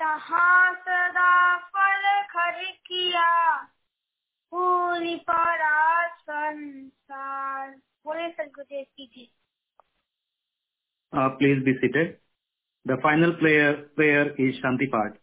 तहाँ 0.00 0.74
सदा 0.74 1.56
फल 1.56 2.22
खर 2.22 2.64
किया 2.86 3.56
पूरी 4.50 5.16
परा 5.16 6.06
संसार। 6.08 7.70
बोले 8.04 8.28
सदगुरुदेव 8.28 8.84
जी 9.00 9.32
Uh, 11.12 11.28
please 11.30 11.60
be 11.66 11.72
seated. 11.80 12.08
The 12.86 12.96
final 13.02 13.32
prayer, 13.34 13.76
prayer 13.98 14.24
is 14.44 14.56
Shanti 14.62 14.90
Part. 14.90 15.14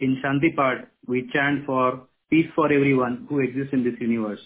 In 0.00 0.20
Shanti 0.22 0.54
Part, 0.54 0.88
we 1.06 1.28
chant 1.32 1.66
for 1.66 2.06
peace 2.30 2.46
for 2.54 2.72
everyone 2.72 3.26
who 3.28 3.40
exists 3.40 3.72
in 3.72 3.84
this 3.84 4.00
universe. 4.00 4.40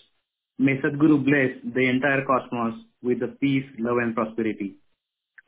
May 0.59 0.78
Sadguru 0.78 1.24
bless 1.24 1.51
the 1.74 1.89
entire 1.89 2.24
cosmos 2.24 2.74
with 3.02 3.20
the 3.20 3.28
peace, 3.40 3.64
love 3.78 3.98
and 3.98 4.14
prosperity. 4.14 4.77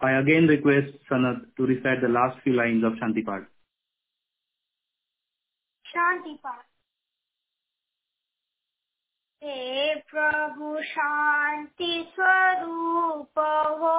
I 0.01 0.12
again 0.19 0.47
request 0.47 0.93
Sanat 1.11 1.57
to 1.57 1.66
recite 1.66 2.01
the 2.03 2.09
last 2.09 2.43
few 2.43 2.53
lines 2.55 2.85
of 2.85 2.95
Shanti 2.95 3.25
Part. 3.25 3.49
शांति 5.95 6.33
पाठ 6.45 6.62
हे 9.45 9.95
प्रभु 10.11 10.69
शांति 10.83 11.93
स्वरूप 12.15 13.39
हो 13.83 13.99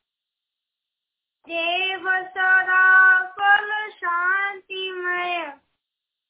देव 1.49 2.03
सदा 2.33 2.83
फल 3.37 3.69
शांतिमय 3.91 5.39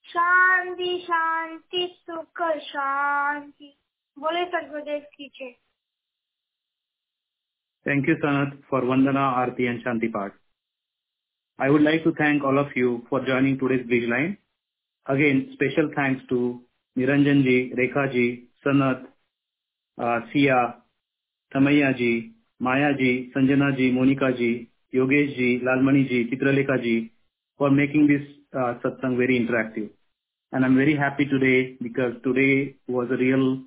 शांति 0.05 0.97
शांति 1.03 1.85
सुख 2.09 2.41
शांति 2.67 3.73
बोले 4.17 4.45
सदगुरुदेव 4.45 5.01
की 5.17 5.27
जय 5.39 5.53
Thank 7.85 8.07
you, 8.07 8.15
Sanat, 8.23 8.51
for 8.69 8.81
Vandana, 8.83 9.23
Aarti 9.37 9.67
and 9.67 9.83
Shanti 9.83 10.11
Part. 10.13 10.33
I 11.59 11.69
would 11.69 11.81
like 11.81 12.03
to 12.03 12.11
thank 12.13 12.43
all 12.43 12.59
of 12.59 12.67
you 12.75 13.05
for 13.09 13.21
joining 13.25 13.57
today's 13.57 13.85
Bridge 13.87 14.07
Line. 14.07 14.37
Again, 15.05 15.49
special 15.53 15.89
thanks 15.95 16.21
to 16.29 16.61
Niranjan 16.95 17.41
ji, 17.43 17.73
Rekha 17.75 18.11
ji, 18.11 18.49
Sanat, 18.63 19.01
uh, 19.97 20.19
Sia, 20.31 20.75
Tamaya 21.55 21.97
ji, 21.97 22.33
Maya 22.59 22.93
ji, 22.95 23.31
Sanjana 23.35 23.75
ji, 23.75 23.91
Monica 23.91 24.31
ji, 24.31 24.70
Yogesh 24.93 25.35
ji, 25.35 25.61
Lalmani 25.63 26.07
ji, 26.07 26.29
Chitralekha 26.29 26.81
ji 26.81 27.11
for 27.57 27.71
making 27.71 28.07
this 28.07 28.27
uh, 28.53 28.75
satsang 28.83 29.17
very 29.17 29.39
interactive. 29.39 29.89
And 30.51 30.65
I'm 30.65 30.75
very 30.75 30.95
happy 30.95 31.25
today 31.25 31.77
because 31.81 32.13
today 32.23 32.75
was 32.87 33.07
a 33.11 33.17
real 33.17 33.61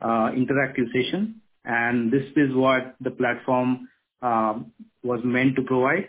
uh, 0.00 0.30
interactive 0.30 0.86
session 0.92 1.42
and 1.64 2.12
this 2.12 2.24
is 2.36 2.54
what 2.54 2.94
the 3.00 3.10
platform 3.10 3.88
uh, 4.22 4.54
was 5.02 5.20
meant 5.24 5.56
to 5.56 5.62
provide. 5.62 6.08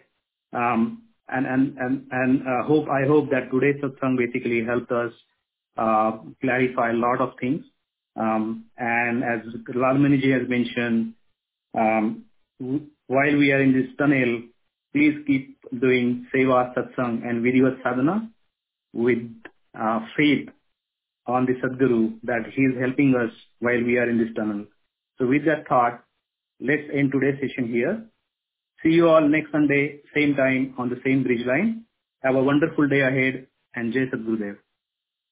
Um, 0.54 1.04
and 1.28 1.46
and 1.46 1.78
and 1.78 2.08
and 2.12 2.42
uh, 2.42 2.64
hope 2.68 2.88
I 2.90 3.08
hope 3.08 3.30
that 3.32 3.50
today's 3.52 3.82
satsang 3.82 4.18
basically 4.18 4.64
helped 4.66 4.92
us 4.92 5.12
uh, 5.78 6.18
clarify 6.42 6.92
a 6.92 6.94
lot 6.94 7.22
of 7.22 7.32
things. 7.40 7.64
Um, 8.16 8.66
and 8.78 9.24
as 9.24 9.40
Lalmani 9.74 10.22
ji 10.22 10.32
has 10.32 10.48
mentioned, 10.48 11.14
um, 11.74 12.26
while 12.60 13.38
we 13.38 13.52
are 13.52 13.62
in 13.62 13.74
this 13.74 13.90
tunnel, 13.98 14.44
please 14.94 15.16
keep 15.26 15.58
doing 15.80 16.28
seva, 16.34 16.74
satsang, 16.76 17.28
and 17.28 17.44
vidhivat 17.44 17.82
sadhana 17.84 18.30
with 18.94 19.24
uh, 19.80 20.00
faith 20.16 20.50
on 21.26 21.46
the 21.46 21.54
Sadguru 21.54 22.20
that 22.24 22.46
he 22.54 22.64
is 22.64 22.80
helping 22.80 23.16
us 23.16 23.32
while 23.60 23.84
we 23.84 23.98
are 23.98 24.10
in 24.10 24.18
this 24.18 24.34
tunnel. 24.36 24.66
So 25.18 25.28
with 25.28 25.46
that 25.46 25.68
thought, 25.68 26.04
let's 26.60 26.84
end 26.94 27.12
today's 27.12 27.40
session 27.42 27.72
here. 27.72 28.06
See 28.84 28.90
you 28.90 29.10
all 29.10 29.28
next 29.28 29.52
Sunday, 29.52 30.02
same 30.14 30.36
time 30.36 30.76
on 30.78 30.90
the 30.90 31.00
same 31.06 31.24
bridge 31.24 31.46
line. 31.46 31.86
Have 32.24 32.36
a 32.36 32.44
wonderful 32.44 32.88
day 32.88 33.02
ahead 33.02 33.48
and 33.76 33.94
Jai 33.94 34.06
Sadgurudev. 34.14 34.58